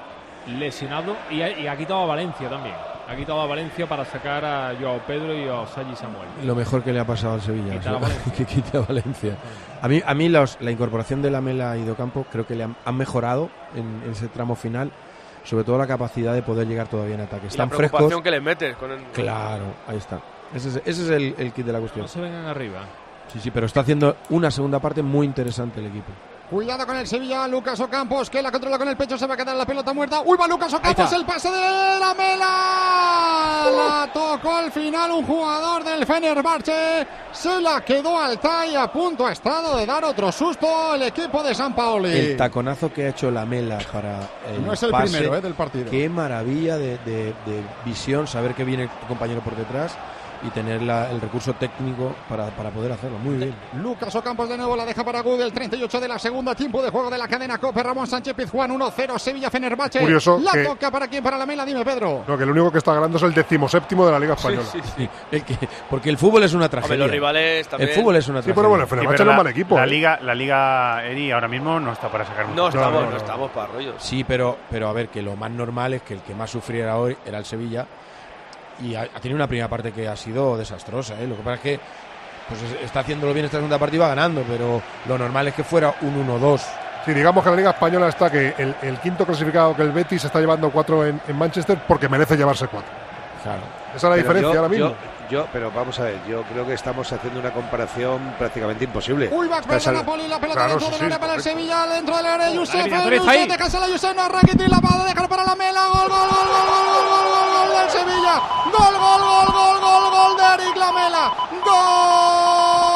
lesionado 0.58 1.16
y 1.30 1.42
ha, 1.42 1.58
y 1.58 1.68
ha 1.68 1.76
quitado 1.78 2.02
a 2.02 2.06
Valencia 2.06 2.50
también. 2.50 2.76
Ha 3.08 3.16
quitado 3.16 3.42
a 3.42 3.48
Valencia 3.48 3.88
para 3.88 4.06
sacar 4.06 4.46
a 4.46 4.74
Joao 4.80 5.00
Pedro 5.08 5.34
y 5.34 5.48
a 5.48 5.62
Osayi 5.62 5.96
Samuel. 5.96 6.28
Lo 6.46 6.54
mejor 6.56 6.84
que 6.84 6.94
le 6.94 7.00
ha 7.00 7.06
pasado 7.08 7.34
al 7.34 7.42
Sevilla. 7.42 7.78
O 7.80 7.82
sea, 7.82 8.00
que 8.38 8.46
quite 8.46 8.78
a 8.78 8.82
Valencia. 8.82 9.36
A 9.82 9.88
mí, 9.88 10.02
a 10.06 10.14
mí 10.14 10.30
los- 10.30 10.58
la 10.62 10.70
incorporación 10.72 11.22
de 11.22 11.32
Lamela 11.32 11.76
y 11.78 11.84
Docampo 11.84 12.26
creo 12.32 12.46
que 12.46 12.56
le 12.56 12.66
han, 12.66 12.76
han 12.86 12.96
mejorado 12.96 13.50
en, 13.76 14.04
en 14.06 14.12
ese 14.12 14.28
tramo 14.28 14.56
final. 14.56 14.92
Sobre 15.44 15.64
todo 15.64 15.78
la 15.80 15.88
capacidad 15.88 16.34
de 16.34 16.44
poder 16.44 16.68
llegar 16.68 16.88
todavía 16.88 17.16
en 17.16 17.22
ataque. 17.22 17.44
Y 17.46 17.48
la 17.48 17.50
Están 17.50 17.70
preocupación 17.70 18.10
frescos. 18.10 18.24
que 18.24 18.32
le 18.32 18.42
metes 18.42 18.76
con 18.76 18.92
el... 18.92 19.00
Claro, 19.14 19.64
ahí 19.88 19.98
está. 19.98 20.20
Ese 20.54 20.70
es, 20.70 20.76
ese 20.86 20.90
es 21.04 21.10
el, 21.10 21.34
el 21.40 21.52
kit 21.54 21.66
de 21.66 21.72
la 21.74 21.80
cuestión. 21.80 22.04
No 22.04 22.08
se 22.10 22.20
vengan 22.22 22.46
arriba. 22.46 22.82
Sí, 23.32 23.40
sí, 23.40 23.50
pero 23.50 23.66
está 23.66 23.80
haciendo 23.80 24.18
una 24.30 24.52
segunda 24.52 24.80
parte 24.80 25.02
muy 25.02 25.26
interesante 25.26 25.80
el 25.80 25.88
equipo. 25.88 26.12
Cuidado 26.50 26.84
con 26.88 26.98
el 26.98 27.06
Sevilla, 27.06 27.48
Lucas 27.48 27.80
Ocampos, 27.80 28.28
que 28.28 28.42
la 28.42 28.52
controla 28.52 28.80
con 28.80 28.88
el 28.88 28.98
pecho, 28.98 29.18
se 29.20 29.28
va 29.28 29.36
a 29.36 29.38
quedar 29.38 29.56
la 29.56 29.68
pelota 29.68 29.94
muerta. 29.94 30.22
¡Uy, 30.26 30.36
va 30.36 30.48
Lucas 30.48 30.74
Ocampos! 30.74 31.14
El 31.14 31.24
pase 31.24 31.48
de 31.52 32.00
la 32.00 32.16
Mela. 32.18 33.70
La 33.72 34.10
tocó 34.12 34.56
al 34.56 34.72
final 34.72 35.12
un 35.12 35.26
jugador 35.28 35.84
del 35.84 36.08
Fenerbahce. 36.08 37.06
Se 37.32 37.62
la 37.62 37.82
quedó 37.86 38.18
al 38.18 38.40
y 38.72 38.76
a 38.76 38.92
punto 38.92 39.28
ha 39.28 39.32
estado 39.32 39.78
de 39.78 39.86
dar 39.86 40.04
otro 40.06 40.32
susto 40.32 40.96
el 40.96 41.04
equipo 41.04 41.44
de 41.44 41.54
San 41.54 41.76
Paoli. 41.76 42.10
El 42.18 42.38
taconazo 42.38 42.92
que 42.92 43.06
ha 43.06 43.10
hecho 43.10 43.30
Lamela 43.30 43.78
para 43.92 44.20
el 44.52 44.66
No 44.66 44.74
es 44.74 44.82
el 44.82 44.90
pase, 44.90 45.12
primero, 45.18 45.36
eh, 45.36 45.42
del 45.42 45.54
partido. 45.54 45.92
Qué 45.92 46.10
maravilla 46.10 46.78
de, 46.78 46.98
de- 47.00 47.36
de 47.46 47.64
visión, 47.86 48.26
saber 48.26 48.56
que 48.56 48.64
viene 48.64 48.88
tu 49.02 49.08
compañero 49.08 49.42
por 49.42 49.56
detrás 49.56 49.92
y 50.44 50.50
tener 50.50 50.82
la- 50.82 51.10
el 51.12 51.20
recurso 51.22 51.54
técnico 51.54 52.16
para, 52.30 52.48
para 52.48 52.70
poder 52.70 52.92
hacerlo. 52.92 53.18
Muy 53.20 53.36
bien. 53.36 53.54
Lucas 53.82 54.16
Ocampos 54.16 54.48
de 54.50 54.58
nuevo 54.58 54.76
la 54.76 54.86
deja 54.86 55.04
para 55.04 55.22
Good, 55.22 55.42
el 55.42 55.52
38 55.54 56.00
de 56.00 56.08
la 56.08 56.18
segunda, 56.20 56.56
tiempo 56.56 56.82
de 56.82 56.90
juego 56.90 57.10
de 57.10 57.18
la 57.18 57.28
cadena 57.28 57.58
Cope, 57.58 57.84
Ramón 57.84 58.08
Sánchez 58.08 58.34
Pizjuán 58.36 58.72
1-0, 58.72 59.18
Sevilla 59.20 59.50
Fenerbahce. 59.50 60.00
Curioso 60.00 60.40
la 60.42 60.52
que- 60.52 60.64
toca 60.66 60.90
para 60.92 61.08
quién, 61.08 61.24
para 61.24 61.38
la 61.38 61.46
Mela, 61.46 61.66
dime 61.66 61.84
Pedro. 61.84 62.24
No, 62.28 62.38
que 62.38 62.44
el 62.44 62.52
único 62.52 62.72
que 62.72 62.78
está 62.78 62.94
ganando 62.94 63.18
es 63.18 63.24
el 63.24 63.34
decimoséptimo 63.34 64.06
de 64.06 64.12
la 64.12 64.20
Liga 64.20 64.34
Española. 64.36 64.64
El 65.32 65.44
que- 65.44 65.58
porque 65.90 66.10
el 66.10 66.18
fútbol 66.18 66.44
es 66.44 66.54
una 66.54 66.70
tragedia. 66.70 66.98
los 66.98 67.12
rivales 67.12 67.68
también. 67.68 67.90
El 67.90 67.96
fútbol 67.96 68.16
es 68.16 68.28
una 68.28 68.40
Sí, 68.40 68.46
tragedia. 68.46 68.56
pero 68.56 68.70
bueno, 68.70 68.84
el 68.84 68.90
Fenerbahce 68.90 69.26
no 69.26 69.32
es 69.32 69.38
mal 69.38 69.48
equipo. 69.48 69.76
La 69.78 69.84
¿eh? 69.84 69.88
liga, 69.88 70.20
la 70.22 70.34
liga 70.36 71.06
Eri 71.06 71.32
ahora 71.32 71.48
mismo 71.48 71.80
no 71.80 71.92
está 71.94 72.10
para 72.10 72.26
sacar 72.26 72.46
mucho. 72.48 72.56
No 72.62 72.68
estamos, 72.70 72.94
no, 72.94 73.02
no, 73.02 73.12
no. 73.12 73.18
estamos 73.18 73.52
para 73.52 73.68
rollos. 73.68 73.96
Sí, 74.00 74.24
pero, 74.24 74.58
pero 74.70 74.88
a 74.90 74.94
ver, 74.94 75.10
que 75.10 75.22
lo 75.22 75.36
más 75.36 75.52
normal 75.52 75.94
es 75.94 76.02
que 76.04 76.14
el 76.14 76.22
que 76.22 76.34
más 76.34 76.50
sufriera 76.50 76.98
hoy 76.98 77.16
era 77.26 77.38
el 77.38 77.46
Sevilla. 77.46 77.86
Y 78.82 78.96
ha, 78.96 79.02
ha 79.02 79.20
tenido 79.20 79.36
una 79.36 79.48
primera 79.48 79.68
parte 79.68 79.92
que 79.92 80.08
ha 80.08 80.16
sido 80.16 80.58
desastrosa. 80.58 81.16
¿eh? 81.20 81.28
Lo 81.28 81.36
que 81.36 81.42
pasa 81.44 81.56
es 81.56 81.62
que 81.62 81.80
pues 82.48 82.62
es- 82.64 82.82
está 82.86 83.02
haciéndolo 83.02 83.34
bien 83.34 83.46
esta 83.46 83.58
segunda 83.58 83.78
parte 83.78 83.96
y 83.96 84.00
va 84.00 84.08
ganando, 84.08 84.44
pero 84.48 84.82
lo 85.08 85.18
normal 85.18 85.48
es 85.50 85.54
que 85.54 85.64
fuera 85.64 85.94
un 86.02 86.16
1-2. 86.28 86.62
Sí, 87.06 87.14
digamos 87.14 87.44
que 87.44 87.50
la 87.50 87.56
Liga 87.56 87.70
Española 87.72 88.10
está 88.10 88.30
que 88.32 88.54
el, 88.58 88.76
el 88.82 88.98
quinto 89.00 89.26
clasificado 89.26 89.76
que 89.76 89.82
el 89.84 89.92
Betis 89.92 90.24
está 90.26 90.40
llevando 90.40 90.70
cuatro 90.72 91.06
en, 91.06 91.20
en 91.28 91.38
Manchester 91.38 91.78
porque 91.88 92.10
merece 92.10 92.36
llevarse 92.36 92.68
cuatro. 92.68 92.92
Claro. 93.44 93.62
Esa 93.96 93.98
es 93.98 94.04
la 94.04 94.10
Pero 94.10 94.16
diferencia 94.22 94.54
yo- 94.54 94.60
ahora 94.60 94.70
mismo. 94.70 94.88
Yo, 94.90 94.96
yo- 95.30 95.48
pero 95.54 95.72
vamos 95.72 96.00
a 96.00 96.04
ver, 96.04 96.20
yo 96.28 96.44
creo 96.44 96.66
que 96.66 96.74
estamos 96.74 97.12
haciendo 97.12 97.40
una 97.40 97.52
comparación 97.52 98.36
prácticamente 98.38 98.84
imposible. 98.86 99.30
Uy, 99.32 99.48
va 99.48 99.58
al- 99.58 99.94
Napoli, 99.94 100.28
la 100.28 100.40
pelota 100.40 100.60
Claro, 100.60 100.70
dentro 100.72 100.86
sí, 100.88 100.92
del 100.92 101.00
sí, 101.00 101.06
área 101.06 101.20
para 101.20 101.36
el. 101.36 101.42
Sevilla, 101.44 101.88
dentro 101.88 102.18
del 102.18 102.26
área, 102.26 102.50
Yusef, 102.52 102.86
está 102.86 103.04
Yusef, 103.10 103.28
ahí. 103.30 103.48
déjasela 103.48 103.86
a 103.86 103.90
Yusef, 103.90 104.16
no 104.16 104.28
Rakitic, 104.30 104.68
la 104.68 104.80
va 104.80 105.02
a 105.02 105.06
dejar 105.06 105.30
para 105.30 105.44
la 105.44 105.56
Mela, 105.56 105.86
gol, 105.88 106.10
gol, 106.10 106.10
gol, 106.10 106.30
gol, 106.30 106.30
gol, 106.30 106.86
gol, 106.90 107.08
gol, 107.10 107.28
gol, 107.30 107.50
gol 107.56 107.70
del 107.82 107.90
Sevilla, 107.90 108.42
gol, 108.66 108.94
gol, 109.00 109.22
gol, 109.22 109.48
gol, 109.54 109.80
gol, 109.82 110.12
gol 110.12 110.38
de 110.38 110.64
Eric 110.64 110.76
Lamela, 110.78 111.34
gol 111.66 112.89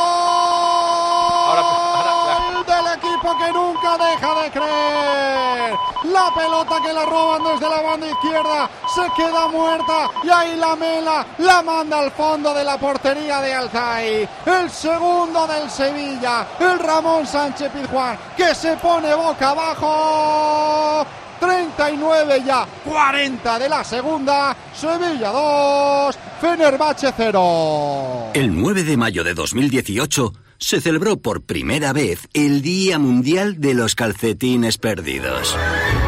pelota 6.34 6.82
que 6.84 6.94
la 6.94 7.06
roban 7.06 7.44
desde 7.44 7.70
la 7.70 7.82
banda 7.82 8.08
izquierda, 8.08 8.70
se 8.94 9.02
queda 9.16 9.48
muerta 9.48 10.10
y 10.24 10.30
ahí 10.30 10.58
la 10.58 10.76
Mela 10.76 11.26
la 11.40 11.62
manda 11.62 12.00
al 12.00 12.12
fondo 12.12 12.54
de 12.54 12.64
la 12.64 12.78
portería 12.78 13.42
de 13.42 13.54
Alzai, 13.54 14.30
el 14.46 14.70
segundo 14.70 15.48
del 15.48 15.70
Sevilla, 15.70 16.48
el 16.60 16.80
Ramón 16.80 17.26
Sánchez 17.26 17.72
Pizjuán, 17.72 18.18
que 18.36 18.54
se 18.56 18.76
pone 18.78 19.14
boca 19.14 19.50
abajo. 19.50 21.06
39 21.40 22.44
ya, 22.46 22.66
40 22.86 23.60
de 23.60 23.70
la 23.70 23.84
segunda, 23.84 24.56
Sevilla 24.74 25.30
2, 25.30 26.18
Fenerbahce 26.40 27.14
0. 27.16 28.32
El 28.34 28.56
9 28.56 28.84
de 28.84 28.96
mayo 28.96 29.24
de 29.26 29.34
2018 29.34 30.34
se 30.58 30.80
celebró 30.80 31.18
por 31.18 31.42
primera 31.44 31.92
vez 31.92 32.30
el 32.34 32.62
Día 32.62 32.98
Mundial 32.98 33.60
de 33.60 33.74
los 33.74 33.96
Calcetines 33.96 34.78
Perdidos. 34.78 35.58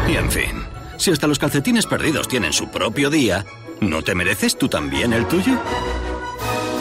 Y 0.08 0.16
en 0.16 0.30
fin, 0.30 0.64
si 0.96 1.10
hasta 1.10 1.26
los 1.26 1.38
calcetines 1.38 1.86
perdidos 1.86 2.28
tienen 2.28 2.52
su 2.52 2.68
propio 2.68 3.10
día, 3.10 3.44
¿no 3.80 4.02
te 4.02 4.14
mereces 4.14 4.56
tú 4.56 4.68
también 4.68 5.12
el 5.12 5.26
tuyo? 5.26 5.58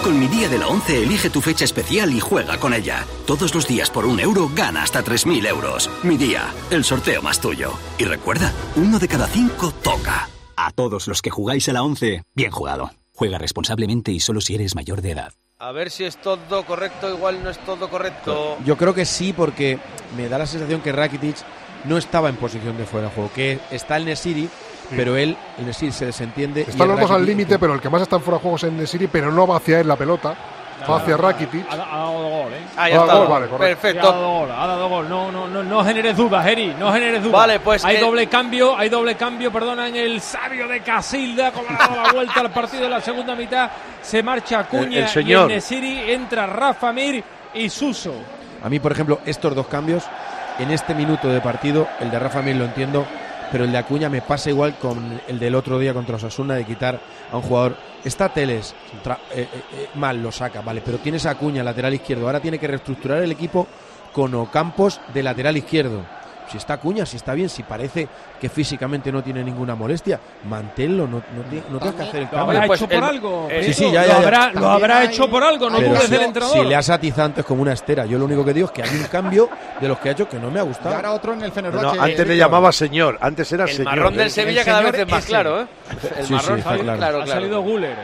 Con 0.03 0.19
mi 0.19 0.27
día 0.27 0.47
de 0.47 0.59
la 0.59 0.67
11 0.67 1.01
elige 1.01 1.31
tu 1.31 1.41
fecha 1.41 1.65
especial 1.65 2.13
y 2.13 2.19
juega 2.19 2.59
con 2.59 2.75
ella. 2.75 3.05
Todos 3.25 3.55
los 3.55 3.67
días 3.67 3.89
por 3.89 4.05
un 4.05 4.19
euro 4.19 4.51
gana 4.55 4.83
hasta 4.83 5.03
3.000 5.03 5.47
euros. 5.47 5.89
Mi 6.03 6.15
día, 6.15 6.53
el 6.69 6.83
sorteo 6.83 7.23
más 7.23 7.41
tuyo. 7.41 7.73
Y 7.97 8.03
recuerda, 8.03 8.53
uno 8.75 8.99
de 8.99 9.07
cada 9.07 9.25
cinco 9.25 9.71
toca. 9.71 10.29
A 10.55 10.71
todos 10.71 11.07
los 11.07 11.23
que 11.23 11.31
jugáis 11.31 11.67
a 11.69 11.73
la 11.73 11.81
11, 11.81 12.21
bien 12.35 12.51
jugado. 12.51 12.91
Juega 13.15 13.39
responsablemente 13.39 14.11
y 14.11 14.19
solo 14.19 14.41
si 14.41 14.53
eres 14.53 14.75
mayor 14.75 15.01
de 15.01 15.11
edad. 15.11 15.33
A 15.57 15.71
ver 15.71 15.89
si 15.89 16.03
es 16.03 16.17
todo 16.21 16.63
correcto, 16.65 17.09
igual 17.11 17.43
no 17.43 17.49
es 17.49 17.57
todo 17.65 17.89
correcto. 17.89 18.57
Yo 18.63 18.77
creo 18.77 18.93
que 18.93 19.05
sí, 19.05 19.33
porque 19.33 19.79
me 20.15 20.29
da 20.29 20.37
la 20.37 20.45
sensación 20.45 20.81
que 20.81 20.91
Rakitic 20.91 21.37
no 21.87 21.97
estaba 21.97 22.29
en 22.29 22.35
posición 22.35 22.77
de 22.77 22.85
fuera 22.85 23.07
de 23.09 23.13
juego. 23.13 23.31
Que 23.33 23.59
está 23.71 23.97
el 23.97 24.05
Nesiri, 24.05 24.49
pero 24.95 25.15
él, 25.17 25.35
el 25.57 25.65
Nesiri 25.65 25.91
se 25.91 26.05
desentiende. 26.07 26.61
Están 26.61 26.83
el 26.83 26.89
los 26.89 26.99
dos 27.01 27.11
al 27.11 27.25
límite, 27.25 27.57
pero 27.59 27.73
el 27.73 27.81
que 27.81 27.89
más 27.89 28.01
está 28.01 28.17
en 28.17 28.21
fuera 28.21 28.37
de 28.37 28.41
juego 28.41 28.57
es 28.57 28.63
en 28.63 28.77
Nesiri, 28.77 29.07
pero 29.07 29.31
no 29.31 29.45
va 29.47 29.57
hacia 29.57 29.79
él 29.79 29.87
la 29.87 29.95
pelota. 29.95 30.35
Va 30.87 30.97
hacia 30.97 31.15
Rakitic. 31.15 31.65
Ha, 31.71 31.73
ha 31.73 31.77
dado 31.77 32.11
gol, 32.29 32.53
¿eh? 32.53 32.57
Ah, 32.75 32.89
ya 32.89 32.97
está. 32.97 33.15
gol, 33.15 33.27
vale, 33.29 33.47
correcto. 33.47 33.81
Perfecto. 33.81 34.07
Ha 34.09 34.11
dado 34.11 34.39
gol, 34.39 34.51
ha 34.51 34.67
dado 34.67 34.89
gol. 34.89 35.09
No, 35.09 35.31
no, 35.31 35.47
no, 35.47 35.63
no 35.63 35.83
generes 35.85 36.17
dudas, 36.17 36.45
Eri, 36.45 36.75
no 36.77 36.91
generes 36.91 37.23
dudas. 37.23 37.33
Vale, 37.39 37.59
pues, 37.61 37.83
Hay 37.85 37.95
eh, 37.95 37.99
doble 38.01 38.27
cambio, 38.27 38.77
hay 38.77 38.89
doble 38.89 39.15
cambio, 39.15 39.51
perdona, 39.53 39.87
en 39.87 39.95
el 39.95 40.19
sabio 40.21 40.67
de 40.67 40.81
Casilda, 40.81 41.51
como 41.53 41.69
ha 41.69 41.77
dado 41.87 42.03
la 42.03 42.11
vuelta 42.11 42.41
al 42.41 42.51
partido 42.51 42.83
de 42.83 42.89
la 42.89 43.01
segunda 43.01 43.35
mitad. 43.35 43.71
Se 44.01 44.21
marcha 44.21 44.59
Acuña 44.59 44.97
El- 44.97 45.03
el 45.05 45.07
señor. 45.09 45.49
y 45.49 45.53
el 45.53 45.59
Nesiri, 45.59 46.11
entra 46.11 46.45
Rafa 46.45 46.91
Mir 46.91 47.23
y 47.53 47.69
Suso. 47.69 48.13
A 48.61 48.69
mí, 48.69 48.79
por 48.79 48.91
ejemplo, 48.91 49.21
estos 49.25 49.55
dos 49.55 49.67
cambios, 49.67 50.03
en 50.59 50.71
este 50.71 50.93
minuto 50.93 51.27
de 51.27 51.41
partido, 51.41 51.87
el 51.99 52.11
de 52.11 52.19
Rafa 52.19 52.41
Mir 52.41 52.55
lo 52.55 52.65
entiendo, 52.65 53.05
pero 53.51 53.63
el 53.63 53.71
de 53.71 53.77
Acuña 53.77 54.09
me 54.09 54.21
pasa 54.21 54.49
igual 54.49 54.75
con 54.75 55.21
el 55.27 55.39
del 55.39 55.55
otro 55.55 55.79
día 55.79 55.93
contra 55.93 56.15
Osasuna 56.15 56.55
de 56.55 56.65
quitar 56.65 56.99
a 57.31 57.37
un 57.37 57.43
jugador. 57.43 57.77
Está 58.03 58.29
Teles, 58.29 58.73
eh, 58.73 59.11
eh, 59.33 59.47
eh, 59.51 59.89
mal 59.95 60.21
lo 60.21 60.31
saca, 60.31 60.61
vale, 60.61 60.81
pero 60.83 60.97
tienes 60.99 61.25
a 61.25 61.31
Acuña, 61.31 61.63
lateral 61.63 61.93
izquierdo. 61.93 62.25
Ahora 62.25 62.39
tiene 62.39 62.59
que 62.59 62.67
reestructurar 62.67 63.21
el 63.21 63.31
equipo 63.31 63.67
con 64.13 64.33
Ocampos 64.35 65.01
de 65.13 65.23
lateral 65.23 65.57
izquierdo. 65.57 66.05
Si 66.51 66.57
está 66.57 66.73
Acuña, 66.75 67.05
si 67.05 67.17
está 67.17 67.33
bien, 67.33 67.49
si 67.49 67.63
parece 67.63 68.07
que 68.39 68.49
físicamente 68.49 69.11
no 69.11 69.23
tiene 69.23 69.43
ninguna 69.43 69.73
molestia, 69.75 70.19
manténlo, 70.47 71.07
no, 71.07 71.17
no, 71.35 71.41
ti- 71.49 71.63
no 71.69 71.79
tienes 71.79 71.95
que 71.95 72.03
hacer 72.03 72.15
el 72.17 72.23
Lo 72.25 72.29
cambio. 72.31 72.51
habrá 72.57 72.67
Pues 72.67 72.79
hecho 72.81 72.87
por 72.89 72.97
el- 72.97 73.03
algo. 73.03 73.47
eh, 73.49 73.63
Sí, 73.63 73.73
sí, 73.73 73.91
ya, 73.91 74.01
lo 74.03 74.07
ya, 74.07 74.17
habrá, 74.17 74.51
lo 74.53 74.69
habrá 74.69 75.03
hecho 75.05 75.29
por 75.29 75.43
algo, 75.43 75.69
no 75.69 75.79
dudes 75.81 76.03
si, 76.03 76.11
del 76.11 76.21
entrenador. 76.21 76.57
si 76.57 76.63
le 76.65 76.75
has 76.75 76.89
atizado 76.89 77.25
antes 77.25 77.45
como 77.45 77.61
una 77.61 77.73
estera, 77.73 78.05
yo 78.05 78.17
lo 78.19 78.25
único 78.25 78.45
que 78.45 78.53
digo 78.53 78.67
es 78.67 78.71
que 78.71 78.83
hay 78.83 78.89
un 78.95 79.03
cambio 79.05 79.49
de 79.81 79.87
los 79.87 79.97
que 79.99 80.09
ha 80.09 80.11
hecho 80.11 80.29
que 80.29 80.37
no 80.37 80.51
me 80.51 80.59
ha 80.59 80.63
Y 80.63 80.67
gustado. 80.67 80.95
ahora 80.95 81.11
otro 81.13 81.33
en 81.33 81.41
el 81.41 81.51
Fenerbahce. 81.51 81.97
no, 81.97 82.03
antes 82.03 82.27
le 82.27 82.37
llamaba 82.37 82.71
señor, 82.71 83.17
antes 83.21 83.51
era 83.51 83.63
El 83.63 83.69
señor. 83.71 83.85
marrón 83.95 84.15
del. 84.17 84.29
Sevilla 84.31 84.59
el 84.61 84.65
cada 84.65 84.81
vez 84.81 84.93
es 84.99 85.07
más 85.09 85.25
claro, 85.25 85.61
¿eh? 85.61 85.67
El 86.19 86.25
Sí, 86.27 86.33
marrón 86.33 86.55
sí, 86.55 86.59
está 86.59 86.73
sí, 86.75 86.79
claro. 86.81 86.97
claro, 86.99 87.17
Ha 87.21 87.23
claro. 87.25 87.41
salido 87.41 87.61
Guller. 87.61 87.95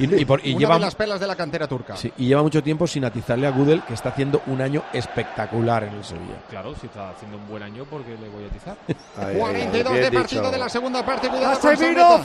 Y, 0.00 0.22
y 0.22 0.24
por- 0.24 0.40
y 0.44 0.50
Una 0.52 0.58
lleva, 0.60 0.74
de 0.74 0.80
las 0.80 0.94
pelas 0.94 1.20
de 1.20 1.26
la 1.26 1.36
cantera 1.36 1.66
turca. 1.68 1.96
sí, 1.96 2.12
y 2.16 2.26
lleva 2.28 2.42
mucho 2.42 2.62
tiempo 2.62 2.86
sin 2.86 3.04
atizarle 3.04 3.46
a 3.46 3.50
Gudel, 3.50 3.82
que 3.82 3.94
está 3.94 4.08
haciendo 4.08 4.42
un 4.46 4.60
año 4.62 4.82
espectacular 4.92 5.84
en 5.84 5.94
el 5.94 6.04
Sevilla. 6.04 6.36
Claro, 6.48 6.74
si 6.74 6.86
está 6.86 7.10
haciendo 7.10 7.36
un 7.36 7.46
buen 7.48 7.62
año, 7.62 7.84
¿por 7.84 8.02
qué 8.02 8.16
le 8.16 8.28
voy 8.28 8.44
a 8.44 8.46
atizar? 8.48 8.76
Ahí, 9.18 9.34
ahí, 9.34 9.38
42 9.38 9.92
bien 9.92 10.02
de 10.04 10.10
dicho. 10.10 10.22
partido 10.22 10.50
de 10.50 10.58
la 10.58 10.68
segunda 10.68 11.04
parte. 11.04 11.28
Casemiro 11.28 12.18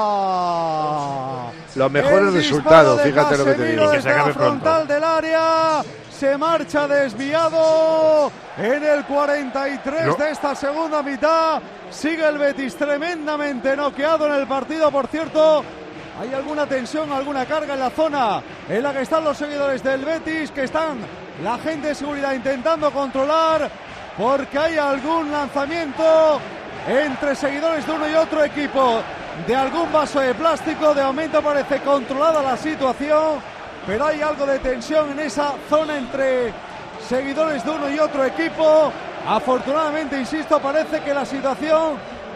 fuera. 0.00 1.50
Los 1.74 1.90
mejores 1.90 2.32
resultados, 2.34 3.00
fíjate 3.02 3.36
lo 3.38 3.44
que 3.44 3.52
te 3.54 3.64
digo. 3.72 3.84
Y 3.92 3.96
que 3.96 4.02
se 4.02 4.10
acabe 4.10 4.32
pronto. 4.34 4.44
frontal 4.64 4.86
del 4.88 5.04
área. 5.04 5.82
Se 6.10 6.36
marcha 6.36 6.86
desviado 6.86 8.30
en 8.58 8.84
el 8.84 9.04
43 9.06 10.06
No. 10.06 10.14
de 10.16 10.30
esta 10.30 10.54
segunda 10.54 11.02
mitad. 11.02 11.62
Sigue 11.90 12.28
el 12.28 12.36
Betis 12.36 12.76
tremendamente 12.76 13.74
noqueado 13.74 14.26
en 14.26 14.34
el 14.34 14.46
partido, 14.46 14.90
por 14.90 15.06
cierto. 15.06 15.64
Hay 16.20 16.34
alguna 16.34 16.66
tensión, 16.66 17.10
alguna 17.10 17.46
carga 17.46 17.72
en 17.72 17.80
la 17.80 17.88
zona 17.88 18.42
en 18.68 18.82
la 18.82 18.92
que 18.92 19.00
están 19.00 19.24
los 19.24 19.38
seguidores 19.38 19.82
del 19.82 20.04
Betis, 20.04 20.50
que 20.50 20.64
están 20.64 20.98
la 21.42 21.56
gente 21.56 21.88
de 21.88 21.94
seguridad 21.94 22.34
intentando 22.34 22.90
controlar, 22.90 23.70
porque 24.18 24.58
hay 24.58 24.76
algún 24.76 25.32
lanzamiento 25.32 26.38
entre 26.86 27.34
seguidores 27.34 27.86
de 27.86 27.92
uno 27.92 28.06
y 28.06 28.14
otro 28.16 28.44
equipo 28.44 29.00
de 29.46 29.56
algún 29.56 29.90
vaso 29.90 30.20
de 30.20 30.34
plástico. 30.34 30.92
De 30.92 31.02
momento 31.02 31.40
parece 31.40 31.80
controlada 31.80 32.42
la 32.42 32.58
situación, 32.58 33.40
pero 33.86 34.04
hay 34.04 34.20
algo 34.20 34.44
de 34.44 34.58
tensión 34.58 35.12
en 35.12 35.20
esa 35.20 35.54
zona 35.70 35.96
entre 35.96 36.52
seguidores 37.08 37.64
de 37.64 37.70
uno 37.70 37.88
y 37.88 37.98
otro 37.98 38.26
equipo. 38.26 38.92
Afortunadamente, 39.26 40.20
insisto, 40.20 40.60
parece 40.60 41.00
que 41.00 41.14
la 41.14 41.24
situación 41.24 41.94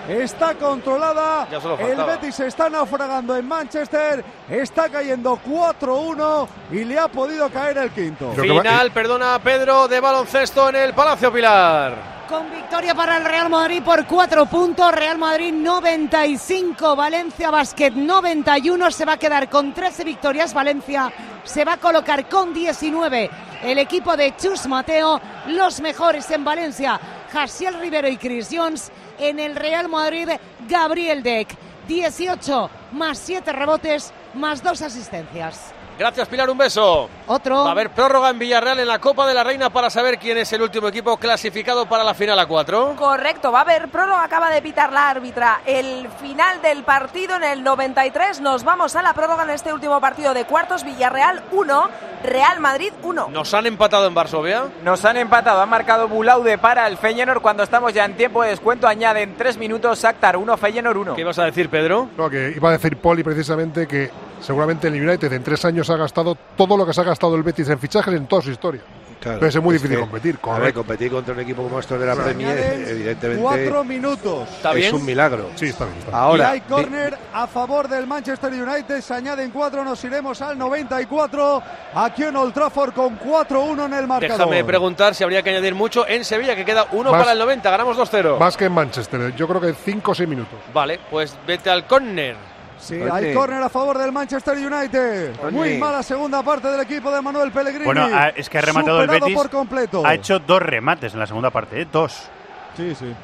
está 0.09 0.55
controlada. 0.55 1.48
El. 1.78 2.05
Betis 2.05 2.34
se 2.34 2.46
está 2.46 2.68
naufragando 2.68 3.36
en 3.36 3.46
Manchester, 3.46 4.24
está 4.48 4.88
cayendo 4.88 5.38
4-1 5.46 6.48
y 6.72 6.84
le 6.84 6.98
ha 6.98 7.09
podido 7.09 7.48
caer 7.50 7.78
el 7.78 7.90
quinto. 7.90 8.32
Final, 8.32 8.90
perdona 8.90 9.38
Pedro, 9.38 9.88
de 9.88 10.00
baloncesto 10.00 10.68
en 10.68 10.76
el 10.76 10.94
Palacio 10.94 11.32
Pilar. 11.32 12.14
Con 12.28 12.50
victoria 12.50 12.94
para 12.94 13.18
el 13.18 13.24
Real 13.24 13.50
Madrid 13.50 13.82
por 13.82 14.07
cuatro 14.07 14.46
puntos, 14.46 14.90
Real 14.92 15.18
Madrid 15.18 15.52
95, 15.52 16.96
Valencia 16.96 17.50
Basket 17.50 17.90
91, 17.90 18.90
se 18.90 19.05
va 19.05 19.12
a 19.12 19.16
quedar 19.18 19.50
con 19.50 19.74
13 19.74 20.05
victorias, 20.05 20.55
Valencia 20.55 21.12
se 21.44 21.64
va 21.66 21.74
a 21.74 21.76
colocar 21.76 22.26
con 22.28 22.55
19. 22.55 23.30
El 23.62 23.78
equipo 23.78 24.16
de 24.16 24.34
Chus 24.36 24.66
Mateo, 24.66 25.20
los 25.48 25.80
mejores 25.80 26.30
en 26.30 26.44
Valencia, 26.44 26.98
Jasiel 27.30 27.78
Rivero 27.80 28.09
y 28.09 28.16
Chris 28.16 28.48
Jones, 28.50 28.90
en 29.18 29.40
el 29.40 29.56
Real 29.56 29.88
Madrid, 29.88 30.28
Gabriel 30.68 31.22
Deck, 31.22 31.48
18 31.88 32.70
más 32.92 33.18
7 33.18 33.52
rebotes 33.52 34.12
más 34.34 34.62
2 34.62 34.82
asistencias. 34.82 35.74
Gracias 35.97 36.28
Pilar, 36.28 36.51
un 36.51 36.59
beso. 36.59 37.09
Otro. 37.26 37.62
Va 37.62 37.68
a 37.68 37.72
haber 37.72 37.90
prórroga 37.90 38.30
en 38.30 38.38
Villarreal 38.38 38.80
en 38.80 38.88
la 38.88 38.99
Copa 38.99 39.26
de 39.28 39.34
la 39.34 39.45
Reina 39.45 39.70
para 39.70 39.90
saber 39.90 40.18
quién 40.18 40.36
es 40.38 40.53
el 40.53 40.62
último 40.62 40.88
equipo 40.88 41.16
clasificado 41.16 41.86
para 41.86 42.03
la 42.03 42.14
final 42.14 42.38
a 42.38 42.47
4. 42.47 42.97
Correcto, 42.97 43.53
va 43.53 43.61
a 43.61 43.62
haber 43.62 43.88
prórroga, 43.88 44.24
acaba 44.24 44.51
de 44.51 44.61
pitar 44.61 44.92
la 44.92 45.09
árbitra. 45.09 45.61
El 45.64 46.09
final 46.20 46.61
del 46.62 46.82
partido 46.82 47.36
en 47.36 47.45
el 47.45 47.62
93. 47.62 48.40
Nos 48.40 48.64
vamos 48.64 48.97
a 48.97 49.03
la 49.03 49.14
prórroga 49.14 49.45
en 49.45 49.51
este 49.51 49.72
último 49.72 50.01
partido 50.01 50.34
de 50.34 50.45
cuartos. 50.45 50.82
Villarreal 50.82 51.45
1, 51.53 51.88
Real 52.24 52.59
Madrid 52.59 52.92
1. 53.03 53.28
Nos 53.30 53.55
han 53.55 53.66
empatado 53.66 54.09
en 54.09 54.14
Varsovia. 54.14 54.64
Nos 54.82 55.05
han 55.05 55.16
empatado, 55.16 55.62
han 55.62 55.68
marcado 55.68 56.09
Bulaude 56.09 56.59
para 56.59 56.88
el 56.88 56.99
Feyenoord 56.99 57.40
cuando 57.40 57.62
estamos 57.62 57.92
ya 57.92 58.05
en 58.05 58.16
tiempo 58.16 58.42
de 58.42 58.51
descuento. 58.51 58.88
Añaden 58.88 59.36
3 59.36 59.57
minutos, 59.59 60.03
Shakhtar 60.03 60.36
1, 60.36 60.57
Feyenoord 60.57 60.97
1. 60.97 61.14
¿Qué 61.14 61.20
ibas 61.20 61.38
a 61.38 61.45
decir, 61.45 61.68
Pedro? 61.68 62.09
No, 62.16 62.28
que 62.28 62.53
iba 62.57 62.68
a 62.68 62.72
decir 62.72 62.97
Poli 62.97 63.22
precisamente 63.22 63.86
que 63.86 64.11
seguramente 64.45 64.88
el 64.88 64.95
United 64.95 65.32
en 65.32 65.42
tres 65.42 65.64
años 65.64 65.88
ha 65.90 65.97
gastado 65.97 66.36
todo 66.57 66.76
lo 66.76 66.86
que 66.86 66.92
se 66.92 67.01
ha 67.01 67.05
gastado 67.05 67.34
el 67.36 67.42
Betis 67.42 67.68
en 67.68 67.78
fichajes 67.78 68.14
en 68.14 68.26
toda 68.26 68.42
su 68.42 68.51
historia. 68.51 68.82
Claro, 69.20 69.36
Entonces 69.38 69.57
es 69.57 69.62
muy 69.62 69.76
es 69.76 69.80
difícil 69.80 69.97
que, 69.97 70.03
competir. 70.11 70.30
A 70.34 70.36
ver, 70.36 70.40
correcto. 70.59 70.80
competir 70.80 71.11
contra 71.11 71.32
un 71.32 71.40
equipo 71.40 71.62
como 71.62 71.80
estos 71.80 71.99
de 71.99 72.05
la 72.05 72.14
Premier, 72.14 72.59
evidentemente, 72.86 73.42
Cuatro 73.42 73.82
minutos. 73.82 74.47
¿Está 74.51 74.70
es 74.72 74.76
bien? 74.76 74.95
un 74.95 75.05
milagro. 75.07 75.49
Sí, 75.55 75.66
está 75.66 75.86
bien. 75.86 75.97
está 75.97 76.11
bien. 76.11 76.20
y 76.20 76.22
Ahora, 76.22 76.51
hay 76.51 76.61
córner 76.61 77.16
a 77.32 77.47
favor 77.47 77.88
del 77.88 78.07
Manchester 78.07 78.53
United. 78.53 79.01
Se 79.01 79.14
añaden 79.14 79.51
cuatro, 79.51 79.82
nos 79.82 80.05
iremos 80.05 80.42
al 80.42 80.59
94. 80.59 81.62
Aquí 81.95 82.24
en 82.24 82.36
Old 82.36 82.53
Trafford 82.53 82.92
con 82.92 83.18
4-1 83.18 83.86
en 83.86 83.95
el 83.95 84.07
marcador. 84.07 84.36
Déjame 84.36 84.62
preguntar 84.62 85.14
si 85.14 85.24
habría 85.24 85.42
que 85.42 85.51
añadir 85.51 85.74
mucho 85.74 86.07
en 86.07 86.22
Sevilla, 86.22 86.55
que 86.55 86.66
queda 86.66 86.88
uno 86.92 87.11
Más- 87.11 87.20
para 87.22 87.32
el 87.32 87.38
90. 87.38 87.70
Ganamos 87.70 87.97
2-0. 87.97 88.38
Más 88.38 88.59
que 88.59 88.66
en 88.66 88.72
Manchester, 88.72 89.34
yo 89.34 89.49
creo 89.49 89.61
que 89.62 89.72
5 89.72 90.11
o 90.11 90.14
6 90.14 90.28
minutos. 90.28 90.59
Vale, 90.74 91.01
pues 91.11 91.34
vete 91.47 91.70
al 91.70 91.86
córner. 91.86 92.36
Sí, 92.78 93.00
hay 93.10 93.32
córner 93.32 93.62
a 93.62 93.68
favor 93.68 93.96
del 93.98 94.12
Manchester 94.12 94.56
United. 94.58 95.32
Muy 95.52 95.78
mala 95.78 96.02
segunda 96.02 96.42
parte 96.42 96.68
del 96.68 96.80
equipo 96.80 97.10
de 97.10 97.22
Manuel 97.22 97.50
Pellegrini. 97.50 97.84
Bueno, 97.84 98.08
ha- 98.12 98.28
es 98.30 98.48
que 98.50 98.58
ha 98.58 98.60
rematado 98.60 99.00
el 99.02 99.08
Betis. 99.08 99.34
por 99.34 99.48
completo. 99.50 100.02
Ha 100.04 100.14
hecho 100.14 100.38
dos 100.38 100.60
remates 100.60 101.14
en 101.14 101.20
la 101.20 101.26
segunda 101.26 101.50
parte, 101.50 101.80
¿eh? 101.80 101.88
dos. 101.90 102.28
Sí, 102.76 102.94
sí. 102.94 103.14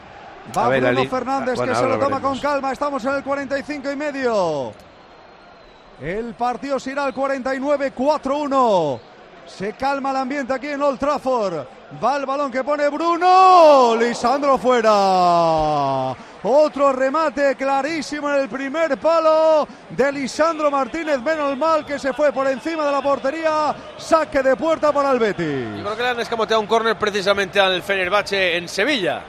Va 0.57 0.66
A 0.66 0.68
ver, 0.70 0.82
Bruno 0.82 1.05
Fernández 1.11 1.57
Bueno, 1.57 1.72
que 1.72 1.78
se 1.78 1.84
ahora 1.84 1.96
lo 1.96 2.03
toma 2.05 2.20
con 2.20 2.38
calma. 2.38 2.72
Estamos 2.72 3.05
en 3.05 3.14
el 3.16 3.22
45 3.22 3.90
y 3.92 3.96
medio. 3.96 4.72
El 6.01 6.34
partido 6.34 6.80
se 6.80 6.92
irá 6.92 7.05
al 7.05 7.12
49, 7.12 7.92
4-1. 7.94 9.01
Se 9.46 9.72
calma 9.74 10.11
el 10.12 10.16
ambiente 10.16 10.55
aquí 10.55 10.68
en 10.68 10.80
Old 10.80 10.98
Trafford. 10.98 11.66
Va 12.03 12.16
el 12.16 12.24
balón 12.24 12.51
que 12.51 12.64
pone 12.64 12.88
Bruno. 12.88 13.94
Lisandro 13.98 14.57
fuera. 14.57 16.14
Otro 16.43 16.93
remate 16.93 17.55
clarísimo 17.55 18.30
en 18.30 18.36
el 18.43 18.49
primer 18.49 18.97
palo 18.99 19.68
de 19.91 20.11
Lisandro 20.12 20.70
Martínez. 20.70 21.20
Menos 21.20 21.57
mal 21.59 21.84
que 21.84 21.99
se 21.99 22.12
fue 22.14 22.32
por 22.32 22.47
encima 22.47 22.84
de 22.86 22.93
la 22.93 23.03
portería. 23.03 23.74
Saque 23.99 24.43
de 24.43 24.57
puerta 24.57 24.91
para 24.91 25.11
el 25.12 25.18
Yo 25.18 25.24
Betis. 25.26 25.82
creo 25.82 25.97
que 25.97 26.03
le 26.03 26.09
han 26.09 26.20
escamoteado 26.20 26.61
un 26.62 26.66
córner 26.66 26.97
precisamente 26.99 27.61
al 27.61 27.82
Fenerbahce 27.82 28.57
en 28.57 28.68
Sevilla. 28.68 29.22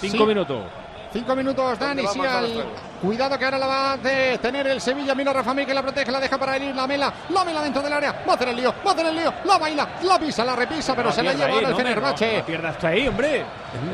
Cinco 0.00 0.16
Sí. 0.18 0.26
minutos. 0.26 0.64
Cinco 1.12 1.36
minutos, 1.36 1.78
Dani, 1.78 2.06
sí, 2.06 2.20
al- 2.20 2.42
los 2.44 2.52
juegos? 2.52 2.72
Cuidado 3.00 3.38
que 3.38 3.44
ahora 3.44 3.58
la 3.58 3.66
va 3.66 3.92
a 3.92 3.98
tener 3.98 4.66
el 4.66 4.80
Sevilla. 4.80 5.14
Mira 5.14 5.32
Rafa 5.32 5.54
Mí 5.54 5.64
que 5.64 5.72
la 5.74 5.82
protege, 5.82 6.10
la 6.12 6.20
deja 6.20 6.38
para 6.38 6.58
ir 6.58 6.74
la 6.74 6.86
mela. 6.86 7.12
La 7.30 7.44
mela 7.44 7.62
dentro 7.62 7.80
del 7.82 7.92
área. 7.92 8.12
Va 8.28 8.32
a 8.32 8.36
hacer 8.36 8.48
el 8.48 8.56
lío, 8.56 8.74
va 8.86 8.90
a 8.90 8.94
hacer 8.94 9.06
el 9.06 9.16
lío. 9.16 9.34
La 9.44 9.58
baila, 9.58 9.88
la 10.02 10.18
pisa, 10.18 10.44
la 10.44 10.54
repisa, 10.56 10.94
pero 10.94 11.10
se 11.10 11.22
la 11.22 11.32
lleva 11.32 11.46
ahí, 11.46 11.52
ahora 11.54 11.66
el 11.68 11.72
no, 11.72 11.76
Fenerbahce. 11.78 12.32
no, 12.32 12.38
no 12.38 12.46
pierda 12.46 12.68
hasta 12.70 12.88
ahí, 12.88 13.08
hombre. 13.08 13.44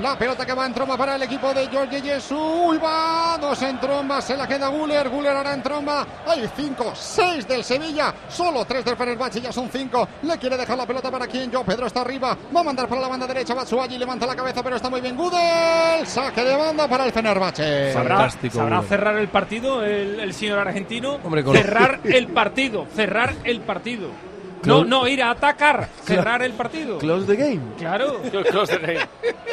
La 0.01 0.17
pelota 0.19 0.45
que 0.47 0.55
va 0.55 0.67
en 0.67 0.73
tromba 0.75 0.97
para 0.97 1.17
el 1.17 1.23
equipo 1.23 1.53
de 1.53 1.67
Jorge 1.69 2.01
Jesús. 2.01 2.39
Uy, 2.41 2.79
va. 2.79 3.37
Dos 3.41 3.61
en 3.63 3.79
tromba. 3.79 4.21
Se 4.23 4.37
la 4.37 4.47
queda 4.49 4.69
Guller. 4.69 5.09
Guller 5.09 5.37
ahora 5.37 5.53
en 5.53 5.63
tromba. 5.63 6.07
Hay 6.27 6.49
cinco, 6.57 6.93
seis 6.95 7.47
del 7.47 7.63
Sevilla. 7.63 8.13
Solo 8.29 8.65
tres 8.65 8.85
del 8.85 8.97
Fenerbahce. 8.97 9.41
Ya 9.41 9.53
son 9.53 9.69
cinco. 9.71 10.09
Le 10.23 10.39
quiere 10.39 10.57
dejar 10.57 10.79
la 10.79 10.87
pelota 10.87 11.11
para 11.11 11.27
quien. 11.27 11.51
Yo. 11.51 11.63
Pedro 11.63 11.87
está 11.87 12.01
arriba. 12.01 12.37
Va 12.55 12.61
a 12.61 12.65
mandar 12.65 12.89
para 12.89 13.01
la 13.03 13.09
banda 13.09 13.27
derecha. 13.27 13.55
Batsuagi 13.55 13.99
levanta 13.99 14.27
la 14.27 14.35
cabeza, 14.35 14.63
pero 14.63 14.77
está 14.77 14.89
muy 14.89 15.01
bien. 15.01 15.17
Gudel. 15.17 16.07
Saque 16.07 16.43
de 16.43 16.57
banda 16.57 16.89
para 16.89 17.05
el 17.05 17.13
Fenerbahce. 17.13 17.93
¿Sabrá, 17.93 18.17
Fantástico, 18.17 18.57
sabrá. 18.57 18.83
Cerrar 18.97 19.17
el 19.19 19.29
partido 19.29 19.85
el, 19.85 20.21
el 20.21 20.33
señor 20.35 20.59
argentino? 20.59 21.19
Hombre, 21.23 21.45
con- 21.45 21.57
cerrar 21.57 22.01
el 22.05 22.27
partido, 22.29 22.87
cerrar 22.95 23.35
el 23.45 23.61
partido. 23.61 24.09
No, 24.65 24.85
no 24.85 25.07
ir 25.07 25.23
a 25.23 25.31
atacar, 25.31 25.89
cerrar 26.03 26.43
el 26.43 26.53
partido. 26.53 26.99
Close 26.99 27.25
the 27.27 27.37
game. 27.37 27.61
Claro. 27.79 28.21
Close 28.51 28.77
the 28.77 28.85
game. 28.95 29.07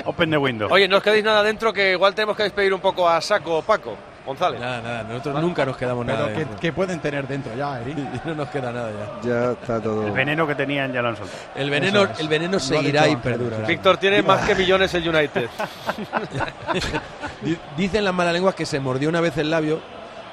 Open 0.05 0.31
the 0.31 0.37
window. 0.37 0.67
Oye, 0.71 0.87
no 0.87 0.97
os 0.97 1.03
quedéis 1.03 1.23
nada 1.23 1.43
dentro, 1.43 1.71
que 1.71 1.91
igual 1.91 2.15
tenemos 2.15 2.35
que 2.35 2.43
despedir 2.43 2.73
un 2.73 2.79
poco 2.79 3.07
a 3.07 3.21
Saco 3.21 3.61
Paco. 3.61 3.95
González. 4.25 4.59
Nada, 4.59 4.81
nada, 4.81 5.03
nosotros 5.03 5.41
nunca 5.41 5.65
nos 5.65 5.75
quedamos 5.77 6.05
nada. 6.05 6.23
Pero 6.25 6.33
que, 6.33 6.39
dentro. 6.39 6.59
que 6.59 6.71
pueden 6.73 6.99
tener 6.99 7.27
dentro 7.27 7.53
ya, 7.55 7.81
Eric. 7.81 7.97
no 8.25 8.35
nos 8.35 8.49
queda 8.49 8.71
nada 8.71 8.91
ya. 9.21 9.29
ya 9.29 9.51
está 9.51 9.81
todo. 9.81 10.07
El 10.07 10.13
veneno 10.13 10.47
que 10.47 10.55
tenían 10.55 10.93
ya 10.93 11.01
lo 11.01 11.09
han 11.09 11.17
soltado. 11.17 11.39
El 11.55 11.69
veneno, 11.69 12.03
es. 12.03 12.19
el 12.19 12.27
veneno 12.29 12.59
seguirá 12.59 13.07
y 13.07 13.15
perdurará. 13.17 13.67
Víctor 13.67 13.97
tiene 13.97 14.21
más 14.21 14.45
que 14.47 14.55
millones 14.55 14.93
el 14.93 15.07
United. 15.09 15.49
Di- 17.41 17.57
Dicen 17.77 18.03
las 18.05 18.13
malas 18.13 18.33
lenguas 18.33 18.55
que 18.55 18.65
se 18.65 18.79
mordió 18.79 19.09
una 19.09 19.21
vez 19.21 19.37
el 19.37 19.49
labio 19.49 19.79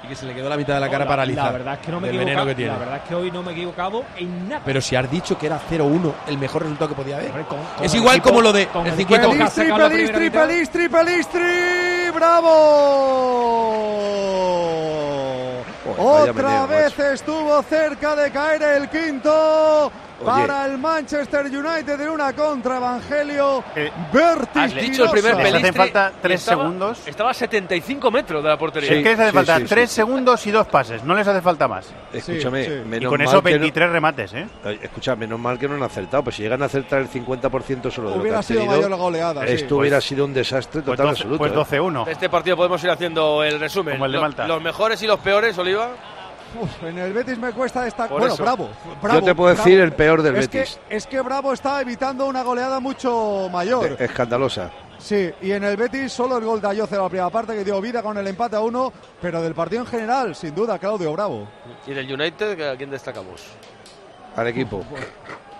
y 0.02 0.06
que 0.08 0.14
se 0.16 0.24
le 0.26 0.34
quedó 0.34 0.48
la 0.48 0.56
mitad 0.56 0.74
de 0.74 0.80
la 0.80 0.86
No, 0.86 0.92
cara 0.92 1.04
la- 1.04 1.08
paralizada. 1.10 1.46
La 1.52 1.58
verdad 1.58 1.74
es 1.74 1.80
que 1.80 1.92
no 1.92 2.00
me 2.00 2.08
he 2.08 2.10
del 2.10 2.18
veneno 2.20 2.46
que 2.46 2.54
tiene. 2.54 2.72
La 2.72 2.78
verdad 2.78 2.96
es 2.96 3.02
que 3.08 3.14
hoy 3.14 3.30
no 3.30 3.42
me 3.42 3.50
he 3.50 3.54
equivocado 3.54 4.04
en 4.16 4.48
nada. 4.48 4.62
Pero 4.64 4.80
si 4.80 4.96
has 4.96 5.10
dicho 5.10 5.36
que 5.38 5.46
era 5.46 5.58
0-1 5.68 6.14
el 6.26 6.38
mejor 6.38 6.62
resultado 6.62 6.88
que 6.88 6.94
podía 6.94 7.16
haber. 7.16 7.30
con 7.46 7.58
es 7.82 7.94
igual 7.94 8.16
equipo- 8.16 8.28
como 8.30 8.40
lo 8.42 8.52
de 8.52 8.66
con 8.68 8.86
el 8.86 8.92
el 8.92 8.98
50 8.98 9.26
equipo 9.26 9.38
que 9.38 9.42
ha 9.44 9.50
Pelistri, 9.88 10.30
Pelistri. 10.30 10.30
Pelistri, 10.30 10.88
Pelistri, 10.88 12.10
¡bravo! 15.00 15.62
Otra 15.98 16.66
vez 16.66 16.98
estuvo 16.98 17.62
cerca 17.62 18.14
de 18.16 18.30
caer 18.30 18.62
el 18.62 18.88
quinto 18.88 19.90
para 20.24 20.66
el 20.66 20.78
Manchester 20.78 21.46
United 21.46 22.00
en 22.00 22.08
una 22.10 22.32
contra 22.34 22.76
Evangelio 22.76 23.64
Eh, 23.74 23.90
Has 24.54 24.74
dicho 24.74 25.04
el 25.04 25.10
primer 25.10 25.36
Les 25.36 25.54
hacen 25.54 25.74
falta 25.74 26.12
tres 26.20 26.40
estaba- 26.40 26.62
segundos. 26.62 27.02
Estaba 27.06 27.30
a 27.30 27.34
75 27.34 28.10
metros 28.10 28.42
de 28.42 28.48
la 28.48 28.56
portería. 28.58 28.90
es 28.92 29.02
que 29.02 29.08
les 29.10 29.18
hace 29.20 29.32
falta 29.32 29.60
tres 29.66 29.90
segundos 29.90 30.46
y 30.46 30.50
dos 30.50 30.66
pases, 30.66 31.02
no 31.04 31.14
les 31.14 31.26
hace 31.26 31.40
falta 31.40 31.66
más. 31.68 31.86
Escúchame, 32.12 32.64
Y 32.64 32.68
menos 32.86 33.08
con 33.10 33.18
mal 33.18 33.28
eso 33.28 33.42
que 33.42 33.50
no- 33.52 33.58
23 33.60 33.90
remates, 33.90 34.32
¿eh? 34.34 34.46
Escucha, 34.82 35.16
menos 35.16 35.38
mal 35.38 35.58
que 35.58 35.68
no 35.68 35.74
han 35.76 35.82
acertado. 35.82 36.22
Pues 36.24 36.36
si 36.36 36.42
llegan 36.42 36.62
a 36.62 36.66
acertar 36.66 37.00
el 37.00 37.08
50% 37.08 37.90
solo 37.90 38.10
de 38.10 38.16
lo 38.16 38.20
Hubiera 38.22 38.38
que 38.38 38.44
sido 38.44 38.60
tenido, 38.60 38.76
mayor 38.76 38.90
la 38.90 38.96
goleada, 38.96 39.46
sí. 39.46 39.52
Esto 39.54 39.68
Pues- 39.76 39.80
hubiera 39.80 40.00
sido 40.00 40.24
un 40.24 40.34
desastre 40.34 40.82
pues 40.82 40.96
total 40.96 41.06
12 41.08 41.22
absoluto. 41.22 41.38
pues 41.38 41.52
¿eh? 41.52 41.54
12-1. 41.54 42.04
De 42.04 42.12
este 42.12 42.28
partido 42.28 42.56
podemos 42.56 42.82
ir 42.84 42.90
haciendo 42.90 43.42
el 43.44 43.58
resumen. 43.60 43.94
Como 43.94 44.06
el 44.06 44.12
de 44.12 44.16
Los- 44.18 44.22
Malta. 44.22 44.46
Los, 44.46 44.62
mejores 44.62 45.02
y 45.02 45.06
los 45.06 45.18
peores, 45.20 45.56
Oliva. 45.58 45.88
Uf, 46.60 46.82
en 46.82 46.98
el 46.98 47.12
Betis 47.12 47.38
me 47.38 47.52
cuesta 47.52 47.82
destacar. 47.82 48.18
Bueno, 48.18 48.34
bravo, 48.36 48.68
bravo. 49.02 49.20
Yo 49.20 49.24
te 49.24 49.34
puedo 49.34 49.54
bravo. 49.54 49.64
decir 49.66 49.80
el 49.80 49.92
peor 49.92 50.22
del 50.22 50.36
es 50.36 50.48
Betis. 50.50 50.80
Que, 50.88 50.96
es 50.96 51.06
que 51.06 51.20
Bravo 51.20 51.52
está 51.52 51.80
evitando 51.80 52.26
una 52.26 52.42
goleada 52.42 52.80
mucho 52.80 53.48
mayor. 53.52 53.96
De- 53.96 54.04
Escandalosa. 54.04 54.70
Sí, 54.98 55.30
y 55.40 55.52
en 55.52 55.64
el 55.64 55.76
Betis 55.76 56.12
solo 56.12 56.36
el 56.38 56.44
gol 56.44 56.60
de 56.60 56.68
Ayoce 56.68 56.94
en 56.96 57.02
la 57.02 57.08
primera 57.08 57.30
parte 57.30 57.54
que 57.54 57.64
dio 57.64 57.80
vida 57.80 58.02
con 58.02 58.18
el 58.18 58.26
empate 58.26 58.56
a 58.56 58.60
uno, 58.60 58.92
pero 59.22 59.40
del 59.40 59.54
partido 59.54 59.82
en 59.82 59.86
general, 59.86 60.34
sin 60.34 60.54
duda, 60.54 60.78
Claudio 60.78 61.12
Bravo. 61.12 61.46
Y 61.86 61.92
del 61.94 62.12
United, 62.12 62.70
¿a 62.72 62.76
quién 62.76 62.90
destacamos? 62.90 63.42
Al 64.36 64.46
equipo. 64.48 64.82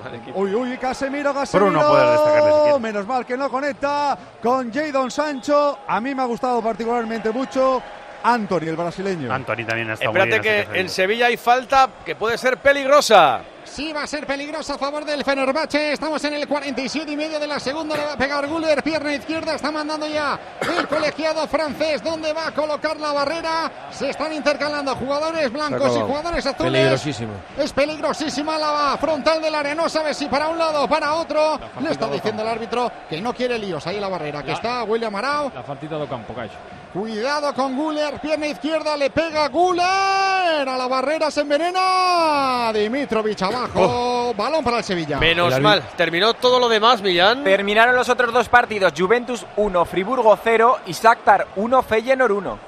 Al 0.05 0.15
equipo. 0.17 0.39
Uy, 0.41 0.55
uy, 0.55 0.77
Casemiro, 0.79 1.33
Casemiro. 1.33 1.89
Puede. 1.89 2.79
Menos 2.81 3.07
mal 3.07 3.25
que 3.27 3.37
no 3.37 3.51
conecta 3.51 4.17
con 4.43 4.73
Jadon 4.73 5.11
Sancho. 5.11 5.79
A 5.87 6.01
mí 6.01 6.15
me 6.15 6.23
ha 6.23 6.27
gustado 6.27 6.61
particularmente 6.63 7.31
mucho 7.31 7.83
Anthony, 8.23 8.69
el 8.69 8.77
brasileño. 8.77 9.33
Anthony 9.33 9.65
también 9.67 9.91
ha 9.91 9.95
estado 9.95 10.13
muy 10.13 10.21
Espérate 10.21 10.49
bien. 10.49 10.67
que 10.73 10.81
en 10.81 10.89
Sevilla 10.89 11.27
hay 11.27 11.37
falta 11.37 11.89
que 12.05 12.15
puede 12.15 12.37
ser 12.39 12.59
peligrosa. 12.59 13.41
Sí, 13.65 13.93
va 13.93 14.03
a 14.03 14.07
ser 14.07 14.27
peligroso 14.27 14.75
a 14.75 14.79
favor 14.79 15.05
del 15.05 15.23
Fenerbahce. 15.23 15.93
Estamos 15.93 16.25
en 16.25 16.35
el 16.35 16.49
47 16.49 17.13
y 17.13 17.17
medio 17.17 17.39
de 17.39 17.47
la 17.47 17.61
segunda. 17.61 17.97
Le 17.97 18.05
va 18.05 18.13
a 18.15 18.17
pegar 18.17 18.45
Guller, 18.49 18.83
pierna 18.83 19.15
izquierda. 19.15 19.55
Está 19.55 19.71
mandando 19.71 20.09
ya 20.09 20.39
el 20.77 20.89
colegiado 20.89 21.47
francés. 21.47 22.03
¿Dónde 22.03 22.33
va 22.33 22.49
a 22.49 22.53
colocar 22.53 22.99
la 22.99 23.13
barrera? 23.13 23.71
Se 23.93 24.11
están 24.11 24.33
intercalando 24.33 24.97
jugadores 24.97 25.53
blancos 25.53 25.97
y 25.97 26.01
jugadores 26.01 26.45
azules. 26.47 26.73
Peligrosísimo. 26.73 27.33
Es 27.57 27.73
peligrosísima 27.73 28.59
la 28.59 28.99
frontal 29.01 29.41
del 29.41 29.55
área. 29.55 29.75
No 29.75 29.89
sabe 29.89 30.15
si 30.15 30.27
para 30.27 30.49
un 30.49 30.59
lado 30.59 30.83
o 30.83 30.89
para 30.89 31.15
otro. 31.15 31.61
Le 31.81 31.93
está 31.93 32.09
diciendo 32.09 32.43
el 32.43 32.49
árbitro 32.49 32.91
que 33.09 33.21
no 33.21 33.33
quiere 33.33 33.57
líos. 33.57 33.87
Ahí 33.87 34.01
la 34.01 34.09
barrera. 34.09 34.43
Que 34.43 34.53
está 34.53 34.83
William 34.83 35.15
Arau. 35.15 35.53
La 35.55 35.63
faltita 35.63 35.95
do 35.95 36.09
campo, 36.09 36.35
Caixo. 36.35 36.57
Cuidado 36.93 37.55
con 37.55 37.77
Guller, 37.77 38.19
pierna 38.21 38.49
izquierda, 38.49 38.97
le 38.97 39.11
pega 39.11 39.47
Guller, 39.49 40.69
a 40.69 40.77
la 40.77 40.89
barrera 40.89 41.31
se 41.31 41.43
envenena, 41.43 42.73
Dimitrovic 42.75 43.41
abajo, 43.43 44.35
balón 44.37 44.65
para 44.65 44.79
el 44.79 44.85
Sevilla. 44.85 45.19
Menos 45.21 45.61
mal. 45.61 45.83
Terminó 45.97 46.35
todo 46.35 46.59
lo 46.59 46.69
demás, 46.69 47.01
Millán. 47.01 47.45
Terminaron 47.45 47.95
los 47.95 48.09
otros 48.09 48.33
dos 48.33 48.49
partidos. 48.49 48.93
Juventus 48.99 49.47
1, 49.57 49.85
Friburgo 49.85 50.37
0 50.43 50.79
y 50.87 50.93
Shakhtar 50.93 51.47
1, 51.55 51.83
Feyenoord 51.83 52.33
1. 52.33 52.59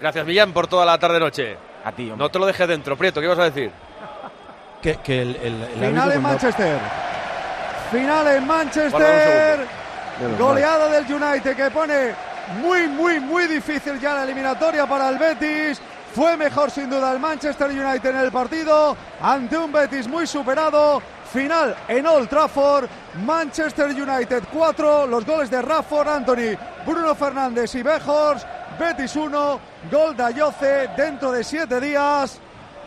Gracias, 0.00 0.24
Millán, 0.24 0.52
por 0.52 0.68
toda 0.68 0.86
la 0.86 0.96
tarde-noche. 0.96 1.56
A 1.84 1.90
ti, 1.90 2.02
hombre. 2.04 2.18
No 2.18 2.28
te 2.30 2.38
lo 2.38 2.46
dejes 2.46 2.68
dentro, 2.68 2.96
Prieto. 2.96 3.18
¿Qué 3.18 3.26
ibas 3.26 3.38
a 3.40 3.44
decir? 3.50 3.72
Que, 4.80 4.94
que 4.98 5.22
el, 5.22 5.34
el- 5.42 5.62
el 5.62 5.68
Final 5.72 5.86
en 5.88 5.94
cuando- 5.94 6.20
Manchester. 6.20 6.78
Final 7.90 8.26
en 8.28 8.46
Manchester. 8.46 9.66
Menos 10.20 10.38
Goleada 10.38 10.88
del 10.88 11.04
United 11.12 11.56
que 11.56 11.70
pone 11.72 12.14
muy, 12.54 12.88
muy, 12.88 13.20
muy 13.20 13.46
difícil 13.46 14.00
ya 14.00 14.14
la 14.14 14.24
eliminatoria 14.24 14.86
para 14.86 15.08
el 15.08 15.18
Betis. 15.18 15.80
Fue 16.14 16.36
mejor 16.36 16.70
sin 16.70 16.88
duda 16.88 17.12
el 17.12 17.18
Manchester 17.18 17.70
United 17.70 18.10
en 18.10 18.16
el 18.16 18.32
partido 18.32 18.96
ante 19.20 19.58
un 19.58 19.70
Betis 19.70 20.08
muy 20.08 20.26
superado. 20.26 21.02
Final 21.32 21.76
en 21.86 22.06
Old 22.06 22.28
Trafford. 22.28 22.88
Manchester 23.24 23.88
United 23.88 24.44
4. 24.52 25.06
Los 25.06 25.26
goles 25.26 25.50
de 25.50 25.60
Rafford, 25.60 26.08
Anthony, 26.08 26.56
Bruno 26.86 27.14
Fernández 27.14 27.74
y 27.74 27.82
Bejors. 27.82 28.46
Betis 28.78 29.14
1. 29.14 29.60
Gol 29.90 30.16
de 30.16 30.24
Ayoce 30.24 30.88
dentro 30.96 31.30
de 31.30 31.44
7 31.44 31.80
días. 31.80 32.40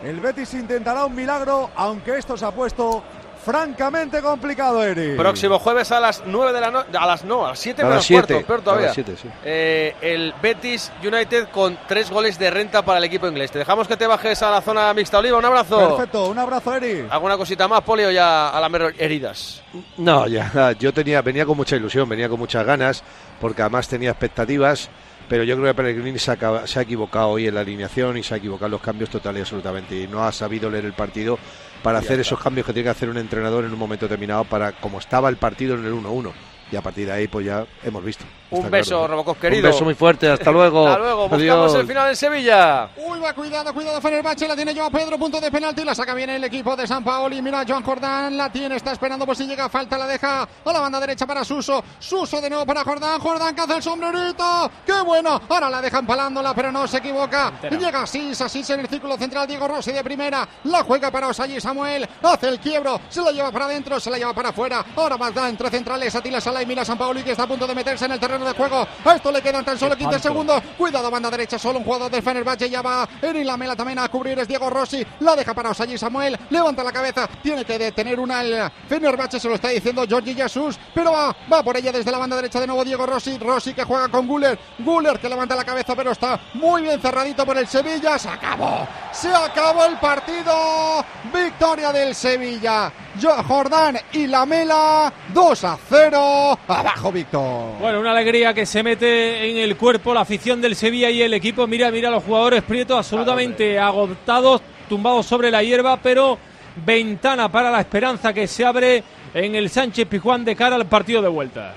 El 0.03 0.19
Betis 0.19 0.55
intentará 0.55 1.05
un 1.05 1.13
milagro, 1.13 1.69
aunque 1.75 2.17
esto 2.17 2.35
se 2.35 2.43
ha 2.43 2.51
puesto 2.51 3.03
francamente 3.43 4.21
complicado, 4.21 4.83
Eri. 4.83 5.15
Próximo 5.15 5.59
jueves 5.59 5.91
a 5.91 5.99
las 5.99 6.23
9 6.25 6.53
de 6.53 6.61
la 6.61 6.71
noche. 6.71 6.89
A 6.97 7.05
las 7.05 7.23
no, 7.25 7.45
a 7.45 7.49
las 7.49 7.59
7 7.59 7.81
A 7.81 7.85
menos 7.85 7.97
las 7.97 8.05
siete, 8.05 8.33
cuarto, 8.33 8.47
peor 8.47 8.59
a 8.59 8.63
todavía. 8.63 8.85
las 8.87 8.95
siete, 8.95 9.15
sí. 9.21 9.27
Eh, 9.43 9.95
el 10.01 10.33
Betis 10.41 10.91
United 11.03 11.49
con 11.49 11.77
tres 11.87 12.09
goles 12.09 12.37
de 12.37 12.49
renta 12.51 12.83
para 12.83 12.99
el 12.99 13.03
equipo 13.03 13.27
inglés. 13.27 13.51
Te 13.51 13.59
dejamos 13.59 13.87
que 13.87 13.97
te 13.97 14.07
bajes 14.07 14.41
a 14.43 14.51
la 14.51 14.61
zona 14.61 14.93
mixta, 14.93 15.19
Oliva. 15.19 15.37
Un 15.37 15.45
abrazo. 15.45 15.95
Perfecto, 15.95 16.29
un 16.29 16.39
abrazo, 16.39 16.75
Eri. 16.75 17.05
¿Alguna 17.09 17.37
cosita 17.37 17.67
más, 17.67 17.81
Polio, 17.81 18.11
ya 18.11 18.49
a 18.49 18.59
las 18.59 18.71
heridas? 18.97 19.61
No, 19.97 20.27
ya, 20.27 20.73
yo 20.79 20.93
tenía, 20.93 21.21
venía 21.21 21.45
con 21.45 21.57
mucha 21.57 21.75
ilusión, 21.75 22.07
venía 22.07 22.29
con 22.29 22.39
muchas 22.39 22.65
ganas, 22.65 23.03
porque 23.39 23.61
además 23.61 23.87
tenía 23.87 24.11
expectativas, 24.11 24.89
pero 25.31 25.45
yo 25.45 25.55
creo 25.55 25.67
que 25.67 25.81
Pellegrini 25.81 26.19
se, 26.19 26.31
ha 26.31 26.81
equivocado 26.81 27.29
hoy 27.29 27.47
en 27.47 27.55
la 27.55 27.61
alineación 27.61 28.17
y 28.17 28.21
se 28.21 28.33
ha 28.33 28.37
equivocado 28.37 28.65
en 28.65 28.71
los 28.73 28.81
cambios 28.81 29.09
total 29.09 29.37
y 29.37 29.39
absolutamente, 29.39 29.95
y 29.95 30.05
no 30.05 30.25
ha 30.25 30.31
sabido 30.33 30.69
leer 30.69 30.83
el 30.83 30.91
partido 30.91 31.39
para 31.81 31.99
hacer 31.99 32.19
esos 32.19 32.37
cambios 32.37 32.67
que 32.67 32.73
tiene 32.73 32.87
que 32.87 32.89
hacer 32.89 33.09
un 33.09 33.15
entrenador 33.15 33.63
en 33.63 33.71
un 33.71 33.79
momento 33.79 34.07
determinado 34.09 34.43
para 34.43 34.73
como 34.73 34.99
estaba 34.99 35.29
el 35.29 35.37
partido 35.37 35.75
en 35.75 35.85
el 35.85 35.93
1-1. 35.93 36.33
Y 36.71 36.75
a 36.75 36.81
partir 36.81 37.05
de 37.05 37.11
ahí, 37.11 37.27
pues 37.27 37.45
ya 37.45 37.65
hemos 37.83 38.03
visto. 38.03 38.23
Un 38.51 38.69
beso, 38.69 38.97
claro. 38.97 39.07
Robocop 39.07 39.39
querido. 39.39 39.67
Un 39.67 39.73
beso 39.73 39.85
muy 39.85 39.93
fuerte, 39.93 40.29
hasta 40.29 40.51
luego. 40.51 40.87
Hasta 40.87 40.99
luego, 40.99 41.29
buscamos 41.29 41.41
Adiós. 41.71 41.75
el 41.75 41.87
final 41.87 42.09
en 42.09 42.15
Sevilla. 42.15 42.89
Uy, 42.97 43.19
va, 43.19 43.33
cuidado, 43.33 43.73
cuidado, 43.73 44.01
Fenerbahce, 44.01 44.47
la 44.47 44.55
tiene 44.55 44.73
Joao 44.75 44.89
Pedro, 44.91 45.17
punto 45.17 45.39
de 45.39 45.49
penalti, 45.51 45.83
la 45.85 45.95
saca 45.95 46.13
bien 46.13 46.29
el 46.31 46.43
equipo 46.43 46.75
de 46.75 46.85
San 46.87 47.03
Paoli, 47.03 47.41
mira, 47.41 47.63
Joan 47.67 47.83
Jordán, 47.83 48.35
la 48.35 48.51
tiene, 48.51 48.75
está 48.75 48.91
esperando 48.91 49.25
por 49.25 49.35
si 49.37 49.45
llega, 49.45 49.69
falta, 49.69 49.97
la 49.97 50.05
deja 50.07 50.43
a 50.43 50.73
la 50.73 50.79
banda 50.81 50.99
derecha 50.99 51.25
para 51.25 51.45
Suso, 51.45 51.83
Suso 51.99 52.41
de 52.41 52.49
nuevo 52.49 52.65
para 52.65 52.83
Jordán, 52.83 53.19
Jordán 53.19 53.55
que 53.55 53.61
hace 53.61 53.75
el 53.75 53.83
sombrerito, 53.83 54.69
qué 54.85 55.01
bueno, 55.01 55.41
ahora 55.47 55.69
la 55.69 55.81
deja 55.81 55.99
empalándola, 55.99 56.53
pero 56.53 56.71
no 56.73 56.87
se 56.87 56.97
equivoca, 56.97 57.53
llega 57.69 58.01
Asís, 58.01 58.39
Asís 58.41 58.69
en 58.69 58.81
el 58.81 58.87
círculo 58.87 59.17
central, 59.17 59.47
Diego 59.47 59.67
Rossi 59.67 59.91
de 59.93 60.03
primera, 60.03 60.47
la 60.65 60.83
juega 60.83 61.09
para 61.09 61.27
Osayi 61.29 61.61
Samuel, 61.61 62.07
hace 62.21 62.49
el 62.49 62.59
quiebro, 62.59 62.99
se 63.09 63.21
la 63.21 63.31
lleva 63.31 63.51
para 63.51 63.65
adentro, 63.65 63.99
se 63.99 64.09
la 64.09 64.17
lleva 64.17 64.33
para 64.33 64.49
afuera, 64.49 64.83
ahora 64.95 65.17
más 65.17 65.33
da 65.33 65.47
entre 65.47 65.69
centrales, 65.69 66.13
Atila 66.15 66.41
Sala 66.41 66.60
y 66.61 66.65
mira 66.65 66.85
San 66.85 66.97
Paoli 66.97 67.23
que 67.23 67.31
está 67.31 67.43
a 67.43 67.47
punto 67.47 67.65
de 67.67 67.75
meterse 67.75 68.05
en 68.05 68.11
el 68.13 68.19
terreno 68.19 68.45
de 68.45 68.53
juego, 68.53 68.87
a 69.05 69.13
esto 69.15 69.31
le 69.31 69.41
quedan 69.41 69.65
tan 69.65 69.77
solo 69.77 69.95
15 69.95 70.19
segundos, 70.19 70.61
cuidado, 70.77 71.09
banda 71.11 71.29
derecha, 71.29 71.57
solo 71.59 71.79
un 71.79 71.85
jugador 71.85 72.11
del 72.11 72.21
Fenerbahce, 72.23 72.69
ya 72.69 72.81
va 72.81 73.07
Eri 73.21 73.43
Lamela 73.43 73.75
también 73.75 73.99
a 73.99 74.07
cubrir, 74.09 74.37
es 74.39 74.47
Diego 74.47 74.69
Rossi, 74.69 75.05
la 75.21 75.35
deja 75.35 75.53
para 75.53 75.69
Osayi 75.71 75.97
Samuel, 75.97 76.37
levanta 76.49 76.83
la 76.83 76.91
cabeza, 76.91 77.27
tiene 77.41 77.65
que 77.65 77.77
detener 77.77 78.19
una 78.19 78.41
el 78.41 78.71
Fenerbahce, 78.87 79.39
se 79.39 79.47
lo 79.47 79.55
está 79.55 79.69
diciendo 79.69 80.03
Georgi 80.07 80.33
Jesus, 80.35 80.77
pero 80.93 81.11
va, 81.11 81.35
va 81.51 81.63
por 81.63 81.75
ella 81.77 81.91
desde 81.91 82.11
la 82.11 82.17
banda 82.17 82.35
derecha 82.35 82.59
de 82.59 82.67
nuevo 82.67 82.83
Diego 82.83 83.05
Rossi, 83.05 83.37
Rossi 83.37 83.73
que 83.73 83.83
juega 83.83 84.07
con 84.09 84.27
Guller, 84.27 84.57
Guller 84.79 85.19
que 85.19 85.29
levanta 85.29 85.55
la 85.55 85.63
cabeza, 85.63 85.95
pero 85.95 86.11
está 86.11 86.39
muy 86.55 86.83
bien 86.83 86.99
cerradito 87.01 87.45
por 87.45 87.57
el 87.57 87.67
Sevilla, 87.67 88.17
se 88.19 88.29
acabó, 88.29 88.87
se 89.11 89.33
acabó 89.33 89.85
el 89.85 89.97
partido, 89.97 91.03
victoria 91.33 91.91
del 91.91 92.15
Sevilla, 92.15 92.91
Jo- 93.21 93.43
Jordán 93.47 93.97
y 94.13 94.27
Lamela, 94.27 95.11
2 95.33 95.63
a 95.63 95.77
0, 95.89 96.50
abajo 96.67 97.11
Víctor. 97.11 97.79
Bueno, 97.79 97.99
una 97.99 98.11
alegría 98.11 98.53
que 98.53 98.65
se 98.65 98.83
mete 98.83 99.49
en 99.49 99.57
el 99.57 99.77
cuerpo 99.77 100.13
la 100.13 100.21
afición 100.21 100.61
del 100.61 100.75
Sevilla 100.75 101.09
y 101.09 101.21
el 101.21 101.33
equipo. 101.33 101.67
Mira, 101.67 101.91
mira 101.91 102.09
los 102.09 102.23
jugadores 102.23 102.63
prietos 102.63 102.97
absolutamente 102.97 103.79
agotados, 103.79 104.61
tumbados 104.89 105.25
sobre 105.25 105.51
la 105.51 105.63
hierba, 105.63 105.97
pero 105.97 106.37
ventana 106.85 107.51
para 107.51 107.71
la 107.71 107.81
esperanza 107.81 108.33
que 108.33 108.47
se 108.47 108.65
abre 108.65 109.03
en 109.33 109.55
el 109.55 109.69
Sánchez 109.69 110.07
Pijuán 110.07 110.45
de 110.45 110.55
cara 110.55 110.75
al 110.75 110.85
partido 110.85 111.21
de 111.21 111.27
vuelta. 111.27 111.73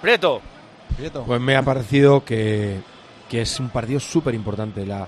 Prieto. 0.00 0.40
Pues 1.24 1.40
me 1.40 1.56
ha 1.56 1.62
parecido 1.62 2.24
que, 2.24 2.80
que 3.28 3.42
es 3.42 3.60
un 3.60 3.70
partido 3.70 4.00
súper 4.00 4.34
importante. 4.34 4.84
La, 4.84 5.06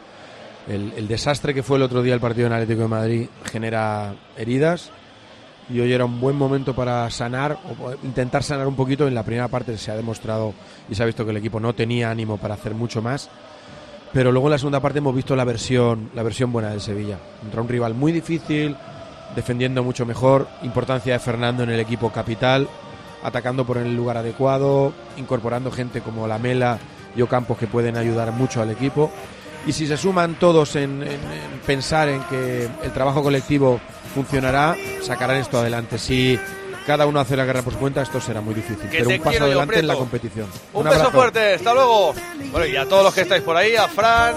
el, 0.69 0.93
el 0.97 1.09
desastre 1.09 1.53
que 1.53 1.63
fue 1.63 1.77
el 1.77 1.83
otro 1.83 2.03
día 2.03 2.15
el 2.15 2.21
partido 2.21 2.47
en 2.47 2.53
Atlético 2.53 2.83
de 2.83 2.89
Madrid 2.89 3.29
genera 3.45 4.15
heridas 4.37 4.91
y 5.71 5.81
hoy 5.81 5.93
era 5.93 6.05
un 6.05 6.21
buen 6.21 6.37
momento 6.37 6.75
para 6.75 7.09
sanar 7.11 7.59
o 7.81 7.93
intentar 8.05 8.43
sanar 8.43 8.67
un 8.67 8.77
poquito. 8.77 9.07
En 9.07 9.15
la 9.15 9.23
primera 9.23 9.49
parte 9.49 9.77
se 9.79 9.91
ha 9.91 9.97
demostrado 9.97 10.53
y 10.91 10.95
se 10.95 11.03
ha 11.03 11.07
visto 11.07 11.25
que 11.25 11.31
el 11.31 11.37
equipo 11.37 11.61
no 11.61 11.75
tenía 11.75 12.11
ánimo 12.11 12.37
para 12.37 12.55
hacer 12.55 12.75
mucho 12.75 13.01
más. 13.03 13.31
Pero 14.13 14.31
luego 14.31 14.49
en 14.49 14.53
la 14.53 14.59
segunda 14.59 14.81
parte 14.81 14.99
hemos 14.99 15.15
visto 15.15 15.35
la 15.35 15.45
versión, 15.45 16.11
la 16.15 16.23
versión 16.23 16.53
buena 16.53 16.71
del 16.71 16.81
Sevilla. 16.83 17.19
Contra 17.41 17.63
un 17.63 17.69
rival 17.69 17.95
muy 17.95 18.13
difícil, 18.13 18.77
defendiendo 19.35 19.83
mucho 19.83 20.05
mejor, 20.05 20.47
importancia 20.63 21.15
de 21.15 21.19
Fernando 21.19 21.63
en 21.63 21.71
el 21.71 21.81
equipo 21.81 22.11
capital, 22.11 22.69
atacando 23.23 23.65
por 23.65 23.79
el 23.79 23.97
lugar 23.97 24.19
adecuado, 24.19 24.93
incorporando 25.17 25.71
gente 25.71 26.03
como 26.03 26.27
Lamela 26.27 26.79
y 27.17 27.23
Ocampos 27.23 27.57
que 27.57 27.67
pueden 27.67 27.97
ayudar 27.97 28.33
mucho 28.33 28.61
al 28.61 28.71
equipo. 28.71 29.11
y 29.65 29.73
si 29.73 29.87
se 29.87 29.97
suman 29.97 30.35
todos 30.41 30.75
en- 30.75 31.05
en 31.05 31.21
pensar 31.65 32.09
en 32.09 32.21
que 32.25 32.69
el 32.83 32.91
trabajo 32.93 33.23
colectivo 33.23 33.79
funcionará, 34.15 34.77
sacarán 35.03 35.39
esto 35.39 35.59
adelante. 35.59 35.99
Si 35.99 36.39
cada 36.87 37.07
uno 37.07 37.21
hace 37.21 37.37
la 37.37 37.45
guerra 37.45 37.63
por 37.63 37.73
su 37.73 37.79
cuenta, 37.79 38.03
esto 38.03 38.21
será 38.21 38.41
muy 38.41 38.55
difícil. 38.55 38.89
Que 38.89 38.99
Pero 38.99 39.11
un 39.11 39.21
paso 39.21 39.45
adelante 39.45 39.79
en 39.79 39.87
la 39.87 39.95
competición. 39.95 40.49
Un, 40.73 40.85
beso 40.85 40.97
abrazo. 40.97 41.13
fuerte, 41.13 41.55
hasta 41.55 41.75
luego. 41.75 42.15
Bueno, 42.51 42.67
y 42.67 42.77
a 42.77 42.87
todos 42.87 43.05
los 43.05 43.15
que 43.15 43.23
estáis 43.23 43.43
por 43.43 43.57
ahí, 43.57 43.77
a 43.77 43.89
Fran, 43.89 44.35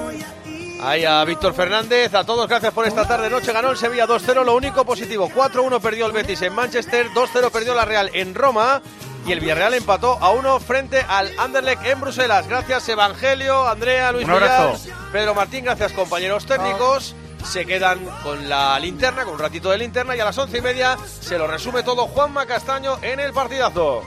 ahí 0.82 1.06
a 1.06 1.24
Víctor 1.26 1.54
Fernández, 1.54 2.14
a 2.14 2.24
todos, 2.24 2.48
gracias 2.48 2.74
por 2.74 2.86
esta 2.86 3.08
tarde 3.08 3.30
noche. 3.30 3.52
Ganó 3.52 3.72
el 3.72 3.78
Sevilla 3.78 4.08
2-0, 4.08 4.46
lo 4.46 4.56
único 4.56 4.86
positivo. 4.86 5.30
4-1 5.34 5.82
perdió 5.82 6.06
el 6.06 6.12
Betis 6.12 6.42
en 6.42 6.54
Manchester, 6.54 7.08
2-0 7.10 7.52
perdió 7.52 7.74
la 7.74 7.86
Real 7.86 8.10
en 8.14 8.36
Roma. 8.36 8.82
Y 9.26 9.32
el 9.32 9.40
Villarreal 9.40 9.74
empató 9.74 10.20
a 10.22 10.30
uno 10.30 10.60
frente 10.60 11.04
al 11.08 11.32
Anderlecht 11.40 11.84
en 11.88 12.00
Bruselas. 12.00 12.48
Gracias 12.48 12.88
Evangelio, 12.90 13.68
Andrea, 13.68 14.12
Luis 14.12 14.28
Un. 14.28 14.36
Villar, 14.36 14.76
Pedro 15.12 15.34
Martín, 15.34 15.66
gracias 15.66 15.94
compañeros 15.94 16.46
técnicos. 16.46 17.16
Se 17.46 17.66
quedan 17.66 18.00
con 18.24 18.50
la 18.50 18.78
linterna, 18.80 19.24
con 19.24 19.36
un 19.36 19.40
ratito 19.40 19.70
de 19.70 19.78
linterna 19.78 20.16
y 20.16 20.20
a 20.20 20.26
las 20.26 20.38
once 20.38 20.58
y 20.58 20.62
media 20.62 20.98
se 21.22 21.38
lo 21.38 21.48
resume 21.48 21.84
todo 21.84 22.08
Juanma 22.08 22.46
Castaño 22.46 22.98
en 23.02 23.20
el 23.20 23.32
partidazo. 23.34 24.04